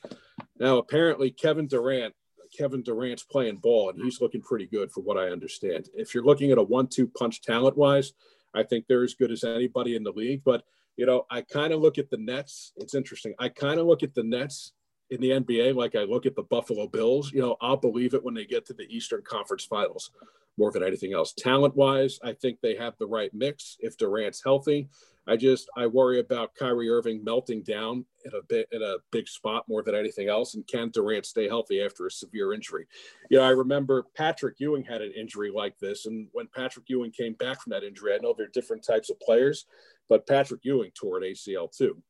Now, 0.60 0.78
apparently, 0.78 1.32
Kevin 1.32 1.68
Durant, 1.68 2.14
Kevin 2.58 2.84
Durant's 2.84 3.24
playing 3.24 3.58
ball, 3.58 3.90
and 3.90 4.02
he's 4.02 4.22
looking 4.22 4.42
pretty 4.42 4.66
good 4.66 4.92
for 4.92 5.02
what 5.02 5.18
I 5.18 5.30
understand. 5.30 5.90
If 5.94 6.14
you're 6.14 6.26
looking 6.26 6.52
at 6.52 6.58
a 6.58 6.64
one-two 6.64 7.08
punch 7.08 7.42
talent-wise, 7.42 8.14
I 8.54 8.64
think 8.64 8.86
they're 8.88 9.04
as 9.04 9.16
good 9.16 9.32
as 9.32 9.44
anybody 9.44 9.96
in 9.96 10.04
the 10.04 10.12
league. 10.12 10.44
But 10.44 10.64
you 10.96 11.06
know, 11.06 11.26
I 11.30 11.42
kind 11.42 11.74
of 11.74 11.82
look 11.82 11.98
at 11.98 12.10
the 12.10 12.18
Nets. 12.18 12.72
It's 12.78 12.94
interesting. 12.94 13.34
I 13.40 13.50
kind 13.50 13.80
of 13.80 13.88
look 13.88 14.04
at 14.04 14.14
the 14.14 14.24
Nets 14.24 14.74
in 15.10 15.22
the 15.22 15.32
NBA 15.32 15.76
like 15.76 15.96
I 15.96 16.04
look 16.04 16.26
at 16.26 16.36
the 16.36 16.44
Buffalo 16.44 16.88
Bills. 16.88 17.32
You 17.32 17.42
know, 17.42 17.58
I'll 17.62 17.78
believe 17.78 18.14
it 18.14 18.24
when 18.24 18.34
they 18.34 18.46
get 18.46 18.66
to 18.68 18.74
the 18.74 18.88
Eastern 18.90 19.22
Conference 19.24 19.66
Finals 19.66 20.12
more 20.58 20.72
than 20.72 20.84
anything 20.84 21.14
else. 21.14 21.34
Talent 21.34 21.76
wise, 21.76 22.20
I 22.24 22.34
think 22.34 22.60
they 22.62 22.76
have 22.76 22.94
the 23.00 23.08
right 23.08 23.34
mix 23.34 23.78
if 23.80 23.98
Durant's 23.98 24.44
healthy. 24.44 24.88
I 25.28 25.38
just 25.38 25.70
I 25.78 25.88
worry 25.88 26.20
about 26.20 26.56
Kyrie 26.56 26.90
Irving 26.90 27.24
melting 27.24 27.64
down 27.64 28.06
in 28.26 28.32
a 28.34 28.44
bit 28.48 28.68
in 28.72 28.82
a 28.82 28.96
big 29.12 29.28
spot 29.28 29.64
more 29.70 29.82
than 29.82 29.96
anything 29.96 30.28
else. 30.28 30.56
And 30.56 30.68
can 30.68 30.90
Durant 30.90 31.26
stay 31.26 31.48
healthy 31.48 31.82
after 31.82 32.06
a 32.06 32.12
severe 32.12 32.54
injury? 32.54 32.88
You 33.30 33.38
know, 33.38 33.44
I 33.44 33.50
remember 33.50 34.06
Patrick 34.16 34.60
Ewing 34.60 34.84
had 34.84 35.02
an 35.02 35.14
injury 35.16 35.52
like 35.54 35.78
this, 35.80 36.06
and 36.06 36.28
when 36.34 36.48
Patrick 36.54 36.86
Ewing 36.90 37.12
came 37.12 37.34
back 37.34 37.62
from 37.62 37.72
that 37.72 37.84
injury, 37.84 38.14
I 38.14 38.18
know 38.22 38.34
they're 38.38 38.48
different 38.48 38.86
types 38.86 39.10
of 39.10 39.20
players, 39.20 39.66
but 40.10 40.28
Patrick 40.28 40.62
Ewing 40.64 40.92
tore 40.94 41.18
an 41.18 41.24
ACL 41.24 41.76
too, 41.76 42.02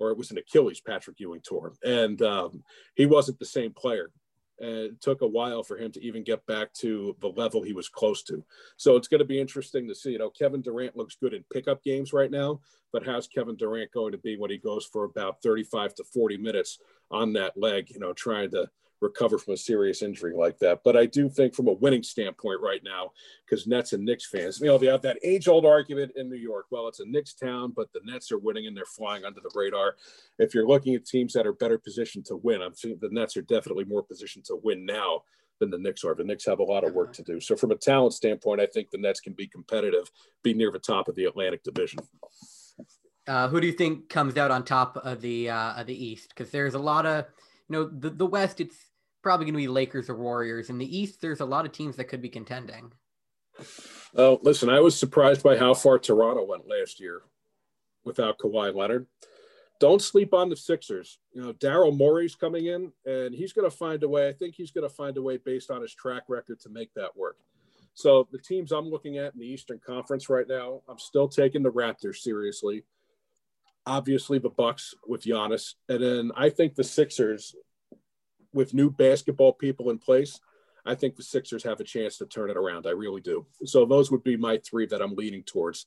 or 0.00 0.10
it 0.10 0.18
was 0.18 0.30
an 0.30 0.38
Achilles. 0.38 0.80
Patrick 0.80 1.20
Ewing 1.20 1.40
tore, 1.40 1.74
and 1.84 2.22
um, 2.22 2.62
he 2.94 3.04
wasn't 3.06 3.38
the 3.38 3.44
same 3.44 3.72
player 3.74 4.10
and 4.62 4.70
it 4.70 5.00
took 5.00 5.20
a 5.22 5.26
while 5.26 5.62
for 5.62 5.76
him 5.76 5.90
to 5.92 6.02
even 6.02 6.22
get 6.22 6.46
back 6.46 6.72
to 6.72 7.16
the 7.20 7.28
level 7.28 7.62
he 7.62 7.72
was 7.72 7.88
close 7.88 8.22
to. 8.22 8.44
So 8.76 8.96
it's 8.96 9.08
going 9.08 9.18
to 9.18 9.24
be 9.24 9.40
interesting 9.40 9.88
to 9.88 9.94
see. 9.94 10.12
You 10.12 10.18
know, 10.18 10.30
Kevin 10.30 10.62
Durant 10.62 10.96
looks 10.96 11.16
good 11.16 11.34
in 11.34 11.44
pickup 11.52 11.82
games 11.82 12.12
right 12.12 12.30
now, 12.30 12.60
but 12.92 13.04
how's 13.04 13.26
Kevin 13.26 13.56
Durant 13.56 13.92
going 13.92 14.12
to 14.12 14.18
be 14.18 14.36
when 14.36 14.50
he 14.50 14.58
goes 14.58 14.86
for 14.86 15.04
about 15.04 15.42
35 15.42 15.96
to 15.96 16.04
40 16.04 16.36
minutes 16.36 16.78
on 17.10 17.32
that 17.34 17.56
leg, 17.56 17.90
you 17.90 17.98
know, 17.98 18.12
trying 18.12 18.52
to 18.52 18.70
recover 19.02 19.36
from 19.36 19.54
a 19.54 19.56
serious 19.56 20.00
injury 20.00 20.32
like 20.34 20.58
that. 20.60 20.80
But 20.84 20.96
I 20.96 21.06
do 21.06 21.28
think 21.28 21.54
from 21.54 21.68
a 21.68 21.72
winning 21.72 22.02
standpoint 22.02 22.60
right 22.62 22.80
now, 22.82 23.10
because 23.44 23.66
Nets 23.66 23.92
and 23.92 24.04
Knicks 24.04 24.26
fans, 24.26 24.60
you 24.60 24.66
know, 24.66 24.78
they 24.78 24.86
have 24.86 25.02
that 25.02 25.18
age 25.22 25.48
old 25.48 25.66
argument 25.66 26.12
in 26.16 26.30
New 26.30 26.36
York. 26.36 26.66
Well, 26.70 26.88
it's 26.88 27.00
a 27.00 27.06
Knicks 27.06 27.34
town, 27.34 27.72
but 27.76 27.92
the 27.92 28.00
Nets 28.04 28.32
are 28.32 28.38
winning 28.38 28.66
and 28.66 28.76
they're 28.76 28.84
flying 28.86 29.24
under 29.24 29.40
the 29.40 29.50
radar. 29.54 29.96
If 30.38 30.54
you're 30.54 30.66
looking 30.66 30.94
at 30.94 31.04
teams 31.04 31.32
that 31.34 31.46
are 31.46 31.52
better 31.52 31.78
positioned 31.78 32.24
to 32.26 32.36
win, 32.36 32.62
I'm 32.62 32.74
saying 32.74 32.98
the 33.00 33.10
Nets 33.10 33.36
are 33.36 33.42
definitely 33.42 33.84
more 33.84 34.02
positioned 34.02 34.44
to 34.46 34.56
win 34.62 34.86
now 34.86 35.24
than 35.58 35.70
the 35.70 35.78
Knicks 35.78 36.04
are. 36.04 36.14
The 36.14 36.24
Knicks 36.24 36.46
have 36.46 36.60
a 36.60 36.64
lot 36.64 36.84
of 36.84 36.94
work 36.94 37.12
to 37.14 37.22
do. 37.22 37.40
So 37.40 37.56
from 37.56 37.72
a 37.72 37.76
talent 37.76 38.14
standpoint, 38.14 38.60
I 38.60 38.66
think 38.66 38.90
the 38.90 38.98
Nets 38.98 39.20
can 39.20 39.32
be 39.32 39.46
competitive, 39.46 40.10
be 40.42 40.54
near 40.54 40.70
the 40.70 40.78
top 40.78 41.08
of 41.08 41.14
the 41.14 41.24
Atlantic 41.24 41.62
Division. 41.62 42.00
Uh, 43.26 43.48
who 43.48 43.60
do 43.60 43.66
you 43.68 43.72
think 43.72 44.08
comes 44.08 44.36
out 44.36 44.50
on 44.50 44.64
top 44.64 44.96
of 44.96 45.20
the 45.20 45.50
uh, 45.50 45.74
of 45.74 45.86
the 45.86 46.04
East? 46.04 46.30
Because 46.30 46.50
there's 46.50 46.74
a 46.74 46.78
lot 46.78 47.06
of, 47.06 47.26
you 47.68 47.76
know, 47.76 47.84
the 47.84 48.10
the 48.10 48.26
West. 48.26 48.60
It's 48.60 48.76
probably 49.22 49.46
going 49.46 49.54
to 49.54 49.58
be 49.58 49.68
Lakers 49.68 50.10
or 50.10 50.16
Warriors. 50.16 50.70
In 50.70 50.78
the 50.78 50.98
East, 50.98 51.20
there's 51.20 51.40
a 51.40 51.44
lot 51.44 51.64
of 51.64 51.72
teams 51.72 51.96
that 51.96 52.04
could 52.04 52.22
be 52.22 52.28
contending. 52.28 52.92
Oh, 54.16 54.38
listen, 54.42 54.68
I 54.68 54.80
was 54.80 54.98
surprised 54.98 55.42
by 55.42 55.56
how 55.56 55.74
far 55.74 55.98
Toronto 55.98 56.44
went 56.44 56.68
last 56.68 57.00
year 57.00 57.22
without 58.04 58.38
Kawhi 58.38 58.74
Leonard. 58.74 59.06
Don't 59.80 60.02
sleep 60.02 60.32
on 60.32 60.48
the 60.48 60.56
Sixers. 60.56 61.18
You 61.32 61.42
know, 61.42 61.52
Daryl 61.52 61.96
Morey's 61.96 62.34
coming 62.34 62.66
in, 62.66 62.92
and 63.04 63.34
he's 63.34 63.52
going 63.52 63.68
to 63.68 63.76
find 63.76 64.02
a 64.02 64.08
way. 64.08 64.28
I 64.28 64.32
think 64.32 64.54
he's 64.54 64.70
going 64.70 64.88
to 64.88 64.94
find 64.94 65.16
a 65.16 65.22
way 65.22 65.38
based 65.38 65.70
on 65.70 65.82
his 65.82 65.94
track 65.94 66.22
record 66.28 66.60
to 66.60 66.68
make 66.68 66.94
that 66.94 67.16
work. 67.16 67.36
So 67.94 68.28
the 68.30 68.38
teams 68.38 68.72
I'm 68.72 68.88
looking 68.88 69.18
at 69.18 69.34
in 69.34 69.40
the 69.40 69.46
Eastern 69.46 69.80
Conference 69.84 70.28
right 70.28 70.46
now, 70.48 70.82
I'm 70.88 70.98
still 70.98 71.28
taking 71.28 71.62
the 71.62 71.72
Raptors 71.72 72.16
seriously. 72.16 72.84
Obviously, 73.84 74.38
the 74.38 74.50
Bucks 74.50 74.94
with 75.06 75.24
Giannis, 75.24 75.74
and 75.88 76.02
then 76.02 76.30
I 76.36 76.48
think 76.50 76.76
the 76.76 76.84
Sixers 76.84 77.56
with 78.52 78.74
new 78.74 78.90
basketball 78.90 79.52
people 79.52 79.90
in 79.90 79.98
place, 79.98 80.40
I 80.84 80.94
think 80.94 81.16
the 81.16 81.22
Sixers 81.22 81.62
have 81.64 81.80
a 81.80 81.84
chance 81.84 82.18
to 82.18 82.26
turn 82.26 82.50
it 82.50 82.56
around. 82.56 82.86
I 82.86 82.90
really 82.90 83.20
do. 83.20 83.46
So 83.64 83.84
those 83.84 84.10
would 84.10 84.24
be 84.24 84.36
my 84.36 84.58
three 84.58 84.86
that 84.86 85.00
I'm 85.00 85.14
leaning 85.14 85.44
towards 85.44 85.86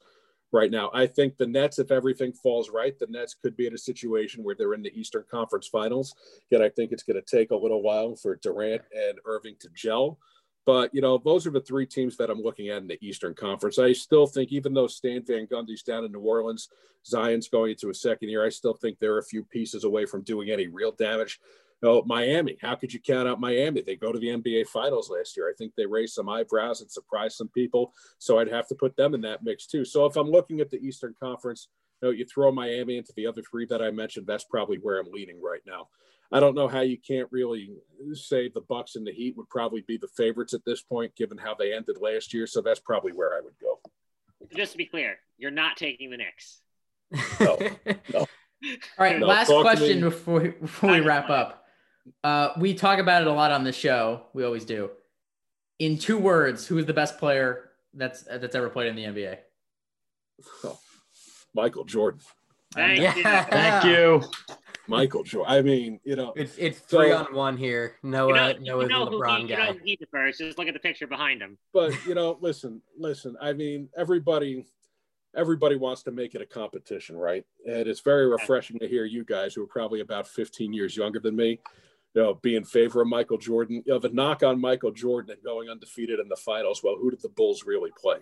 right 0.51 0.71
now. 0.71 0.89
I 0.93 1.06
think 1.06 1.38
the 1.38 1.47
Nets, 1.47 1.80
if 1.80 1.91
everything 1.91 2.32
falls 2.32 2.69
right, 2.69 2.97
the 2.97 3.08
Nets 3.08 3.36
could 3.36 3.58
be 3.58 3.67
in 3.67 3.73
a 3.73 3.78
situation 3.78 4.43
where 4.43 4.56
they're 4.58 4.73
in 4.73 4.84
the 4.84 4.97
Eastern 4.97 5.25
Conference 5.30 5.67
Finals. 5.67 6.15
Yet 6.49 6.62
I 6.62 6.69
think 6.69 6.91
it's 6.91 7.04
going 7.04 7.21
to 7.21 7.38
take 7.38 7.51
a 7.51 7.56
little 7.56 7.82
while 7.82 8.15
for 8.15 8.38
Durant 8.38 8.84
and 8.93 9.19
Irving 9.25 9.56
to 9.60 9.69
gel. 9.75 10.17
But 10.65 10.95
you 10.95 11.01
know, 11.01 11.17
those 11.17 11.45
are 11.45 11.51
the 11.51 11.62
three 11.62 11.86
teams 11.86 12.17
that 12.17 12.30
I'm 12.30 12.41
looking 12.41 12.69
at 12.69 12.82
in 12.82 12.88
the 12.88 12.97
Eastern 13.06 13.36
Conference. 13.36 13.78
I 13.78 13.93
still 13.93 14.25
think, 14.25 14.51
even 14.51 14.73
though 14.73 14.88
Stan 14.88 15.23
Van 15.23 15.45
Gundy's 15.45 15.84
down 15.84 16.06
in 16.06 16.12
New 16.12 16.21
Orleans, 16.21 16.69
Zion's 17.06 17.49
going 17.49 17.71
into 17.71 17.89
a 17.89 17.93
second 17.93 18.30
year. 18.30 18.43
I 18.43 18.49
still 18.49 18.73
think 18.73 18.97
they're 18.97 19.19
a 19.19 19.23
few 19.23 19.43
pieces 19.43 19.84
away 19.84 20.06
from 20.06 20.23
doing 20.23 20.49
any 20.49 20.67
real 20.67 20.91
damage. 20.91 21.39
Oh, 21.83 22.03
Miami. 22.05 22.57
How 22.61 22.75
could 22.75 22.93
you 22.93 22.99
count 22.99 23.27
out 23.27 23.39
Miami? 23.39 23.81
They 23.81 23.95
go 23.95 24.11
to 24.11 24.19
the 24.19 24.27
NBA 24.27 24.67
Finals 24.67 25.09
last 25.09 25.35
year. 25.35 25.49
I 25.49 25.53
think 25.57 25.73
they 25.75 25.85
raised 25.85 26.13
some 26.13 26.29
eyebrows 26.29 26.81
and 26.81 26.89
surprised 26.89 27.35
some 27.35 27.49
people. 27.49 27.93
So 28.17 28.39
I'd 28.39 28.51
have 28.51 28.67
to 28.69 28.75
put 28.75 28.95
them 28.95 29.13
in 29.13 29.21
that 29.21 29.43
mix 29.43 29.67
too. 29.67 29.85
So 29.85 30.05
if 30.05 30.15
I'm 30.15 30.29
looking 30.29 30.61
at 30.61 30.71
the 30.71 30.77
Eastern 30.77 31.13
Conference, 31.19 31.67
you, 32.01 32.07
know, 32.07 32.11
you 32.11 32.25
throw 32.25 32.51
Miami 32.51 32.97
into 32.97 33.13
the 33.15 33.27
other 33.27 33.41
three 33.49 33.65
that 33.67 33.81
I 33.81 33.91
mentioned. 33.91 34.25
That's 34.27 34.45
probably 34.45 34.77
where 34.77 34.99
I'm 34.99 35.11
leaning 35.11 35.41
right 35.41 35.61
now. 35.65 35.89
I 36.31 36.39
don't 36.39 36.55
know 36.55 36.67
how 36.67 36.81
you 36.81 36.97
can't 36.97 37.27
really 37.31 37.69
say 38.13 38.49
the 38.49 38.61
Bucks 38.61 38.95
and 38.95 39.05
the 39.05 39.11
Heat 39.11 39.38
would 39.38 39.49
probably 39.49 39.83
be 39.88 39.97
the 39.97 40.07
favorites 40.17 40.53
at 40.53 40.65
this 40.65 40.81
point, 40.81 41.15
given 41.15 41.38
how 41.38 41.53
they 41.53 41.73
ended 41.73 41.97
last 42.01 42.33
year. 42.33 42.47
So 42.47 42.61
that's 42.61 42.79
probably 42.79 43.11
where 43.11 43.33
I 43.35 43.41
would 43.41 43.53
go. 43.61 43.79
Just 44.55 44.71
to 44.73 44.77
be 44.77 44.85
clear, 44.85 45.17
you're 45.38 45.51
not 45.51 45.77
taking 45.77 46.09
the 46.09 46.17
Knicks. 46.17 46.61
No, 47.39 47.57
no. 48.13 48.19
All 48.19 48.27
right, 48.97 49.19
no, 49.19 49.27
last 49.27 49.49
question 49.49 50.01
before 50.01 50.39
before 50.39 50.91
we 50.91 51.01
wrap 51.01 51.29
up. 51.29 51.64
Uh, 52.23 52.49
we 52.57 52.73
talk 52.73 52.99
about 52.99 53.21
it 53.21 53.27
a 53.27 53.31
lot 53.31 53.51
on 53.51 53.63
the 53.63 53.71
show. 53.71 54.23
We 54.33 54.43
always 54.43 54.65
do. 54.65 54.91
In 55.79 55.97
two 55.97 56.17
words, 56.17 56.67
who 56.67 56.77
is 56.77 56.85
the 56.85 56.93
best 56.93 57.17
player 57.17 57.71
that's 57.93 58.23
that's 58.23 58.55
ever 58.55 58.69
played 58.69 58.87
in 58.87 58.95
the 58.95 59.03
NBA? 59.03 59.37
Oh, 60.63 60.79
Michael 61.53 61.83
Jordan. 61.83 62.21
Thank 62.73 62.99
yeah. 62.99 63.15
you. 63.15 63.23
Thank 63.49 63.85
you. 63.85 64.23
Michael 64.87 65.23
Jordan. 65.23 65.53
I 65.53 65.61
mean, 65.61 65.99
you 66.03 66.15
know, 66.15 66.33
it's 66.35 66.55
it's 66.57 66.79
three 66.79 67.09
so, 67.09 67.17
on 67.17 67.33
one 67.33 67.57
here. 67.57 67.95
Noah, 68.03 68.53
you 68.53 68.65
know, 68.65 68.79
Noah's 68.79 68.83
you 68.83 68.89
know 68.89 69.03
a 69.03 69.11
LeBron 69.11 69.41
he, 69.41 69.47
guy. 69.47 69.67
You 69.67 69.73
know 69.73 69.79
he 69.83 69.97
prefers. 69.97 70.37
Just 70.37 70.57
look 70.57 70.67
at 70.67 70.73
the 70.73 70.79
picture 70.79 71.07
behind 71.07 71.41
him. 71.41 71.57
But 71.73 71.93
you 72.05 72.15
know, 72.15 72.37
listen, 72.41 72.81
listen. 72.97 73.35
I 73.41 73.53
mean, 73.53 73.89
everybody 73.97 74.65
everybody 75.35 75.75
wants 75.75 76.03
to 76.03 76.11
make 76.11 76.35
it 76.35 76.41
a 76.41 76.45
competition, 76.45 77.17
right? 77.17 77.45
And 77.65 77.87
it's 77.87 77.99
very 77.99 78.27
refreshing 78.27 78.79
to 78.79 78.87
hear 78.87 79.05
you 79.05 79.23
guys, 79.25 79.53
who 79.53 79.63
are 79.63 79.67
probably 79.67 79.99
about 79.99 80.27
15 80.27 80.73
years 80.73 80.95
younger 80.95 81.19
than 81.19 81.35
me, 81.35 81.59
you 82.15 82.21
know, 82.21 82.34
be 82.36 82.56
in 82.56 82.63
favor 82.63 83.01
of 83.01 83.10
Michael 83.10 83.38
Jordan. 83.38 83.84
Know, 83.86 83.99
the 83.99 84.10
knock 84.10 84.41
on 84.41 84.60
Michael 84.60 84.91
Jordan 84.91 85.32
and 85.32 85.43
going 85.43 85.69
undefeated 85.69 86.19
in 86.19 86.30
the 86.30 86.38
finals. 86.38 86.82
Well, 86.82 86.95
who 86.99 87.12
did 87.12 87.21
the 87.21 87.30
Bulls 87.30 87.65
really 87.65 87.91
play? 88.01 88.19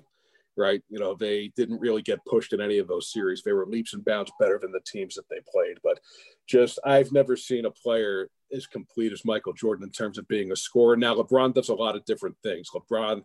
Right. 0.57 0.83
You 0.89 0.99
know, 0.99 1.15
they 1.15 1.51
didn't 1.55 1.79
really 1.79 2.01
get 2.01 2.25
pushed 2.25 2.53
in 2.53 2.61
any 2.61 2.77
of 2.77 2.87
those 2.87 3.11
series. 3.11 3.41
They 3.41 3.53
were 3.53 3.65
leaps 3.65 3.93
and 3.93 4.05
bounds 4.05 4.31
better 4.39 4.59
than 4.59 4.71
the 4.71 4.81
teams 4.85 5.15
that 5.15 5.27
they 5.29 5.39
played. 5.51 5.77
But 5.83 5.99
just, 6.47 6.79
I've 6.85 7.11
never 7.11 7.35
seen 7.35 7.65
a 7.65 7.71
player 7.71 8.29
as 8.51 8.67
complete 8.67 9.13
as 9.13 9.25
Michael 9.25 9.53
Jordan 9.53 9.83
in 9.83 9.91
terms 9.91 10.17
of 10.17 10.27
being 10.27 10.51
a 10.51 10.55
scorer. 10.55 10.95
Now, 10.95 11.15
LeBron 11.15 11.53
does 11.53 11.69
a 11.69 11.75
lot 11.75 11.95
of 11.95 12.05
different 12.05 12.35
things. 12.43 12.69
LeBron, 12.69 13.23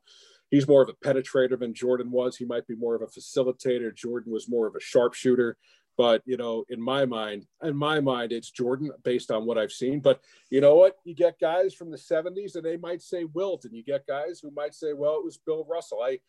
he's 0.51 0.69
more 0.69 0.83
of 0.83 0.89
a 0.89 1.07
penetrator 1.07 1.59
than 1.59 1.75
Jordan 1.75 2.11
was. 2.11 2.37
He 2.37 2.47
might 2.47 2.67
be 2.67 2.77
more 2.77 2.95
of 2.95 3.03
a 3.03 3.07
facilitator. 3.07 3.95
Jordan 3.95 4.33
was 4.33 4.49
more 4.49 4.67
of 4.67 4.75
a 4.75 4.81
sharpshooter. 4.81 5.59
But 5.99 6.23
you 6.25 6.37
know, 6.37 6.65
in 6.71 6.81
my 6.81 7.05
mind, 7.05 7.47
in 7.61 7.77
my 7.77 7.99
mind, 7.99 8.31
it's 8.31 8.53
Jordan 8.53 8.93
based 9.03 9.33
on 9.33 9.45
what 9.45 9.59
I've 9.59 9.73
seen. 9.73 9.99
But 9.99 10.21
you 10.49 10.61
know 10.61 10.77
what? 10.77 10.97
You 11.05 11.13
get 11.13 11.41
guys 11.41 11.75
from 11.75 11.91
the 11.91 11.99
'70s, 11.99 12.55
and 12.55 12.65
they 12.65 12.77
might 12.77 13.03
say 13.03 13.25
Wilt, 13.25 13.65
and 13.65 13.75
you 13.75 13.83
get 13.83 14.07
guys 14.07 14.39
who 14.41 14.53
might 14.53 14.75
say, 14.75 14.93
"Well, 14.93 15.17
it 15.17 15.25
was 15.25 15.39
Bill 15.39 15.67
Russell." 15.69 16.01
I, 16.01 16.21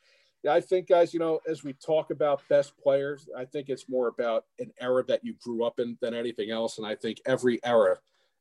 I 0.49 0.59
think, 0.59 0.87
guys, 0.87 1.13
you 1.13 1.19
know, 1.19 1.39
as 1.47 1.63
we 1.63 1.73
talk 1.73 2.09
about 2.09 2.41
best 2.49 2.75
players, 2.81 3.29
I 3.37 3.45
think 3.45 3.69
it's 3.69 3.87
more 3.87 4.07
about 4.07 4.45
an 4.57 4.71
era 4.81 5.03
that 5.07 5.23
you 5.23 5.35
grew 5.43 5.63
up 5.63 5.79
in 5.79 5.99
than 6.01 6.15
anything 6.15 6.49
else. 6.49 6.79
And 6.79 6.87
I 6.87 6.95
think 6.95 7.21
every 7.27 7.63
era, 7.63 7.97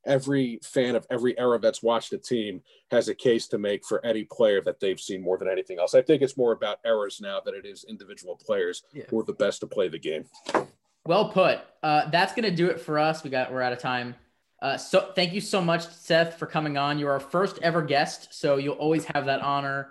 every 0.07 0.61
fan 0.63 0.97
of 0.97 1.07
every 1.11 1.39
era 1.39 1.59
that's 1.59 1.83
watched 1.83 2.15
a 2.15 2.19
team 2.19 2.63
has 2.91 3.09
a 3.09 3.15
case 3.15 3.49
to 3.49 3.59
make 3.59 3.85
for 3.85 4.03
any 4.07 4.25
player 4.25 4.63
that 4.63 4.81
they've 4.81 5.01
seen 5.01 5.23
more 5.23 5.37
than 5.37 5.49
anything 5.49 5.79
else. 5.79 5.95
I 5.95 6.01
think 6.01 6.23
it's 6.23 6.39
more 6.39 6.53
about 6.53 6.79
eras 6.87 7.21
now 7.21 7.41
than 7.45 7.55
it 7.55 7.67
is 7.67 7.85
individual 7.87 8.41
players 8.43 8.83
yeah. 8.95 9.05
who 9.11 9.21
are 9.21 9.25
the 9.25 9.35
best 9.35 9.61
to 9.61 9.67
play 9.67 9.89
the 9.89 9.99
game. 9.99 10.25
Well 11.09 11.31
put. 11.31 11.61
Uh, 11.83 12.11
that's 12.11 12.35
gonna 12.35 12.51
do 12.51 12.69
it 12.69 12.83
for 12.83 12.99
us. 12.99 13.25
We 13.25 13.31
got 13.31 13.51
we're 13.51 13.63
out 13.63 13.73
of 13.73 13.79
time. 13.79 14.15
Uh, 14.61 14.77
so 14.77 15.11
thank 15.15 15.33
you 15.33 15.41
so 15.41 15.63
much, 15.63 15.89
Seth, 15.89 16.39
for 16.39 16.45
coming 16.45 16.77
on. 16.77 16.99
You're 16.99 17.13
our 17.13 17.19
first 17.19 17.59
ever 17.63 17.81
guest, 17.81 18.35
so 18.35 18.59
you'll 18.59 18.75
always 18.75 19.07
have 19.07 19.25
that 19.25 19.41
honor, 19.41 19.89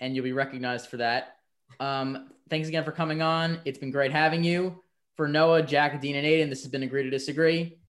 and 0.00 0.16
you'll 0.16 0.24
be 0.24 0.32
recognized 0.32 0.88
for 0.88 0.96
that. 0.96 1.36
Um, 1.80 2.30
thanks 2.48 2.68
again 2.68 2.82
for 2.82 2.92
coming 2.92 3.20
on. 3.20 3.60
It's 3.66 3.76
been 3.76 3.90
great 3.90 4.10
having 4.10 4.42
you. 4.42 4.80
For 5.18 5.28
Noah, 5.28 5.60
Jack, 5.60 6.00
Dean, 6.00 6.16
and 6.16 6.26
Aidan, 6.26 6.48
this 6.48 6.62
has 6.62 6.70
been 6.70 6.82
Agree 6.82 7.02
to 7.02 7.10
Disagree. 7.10 7.76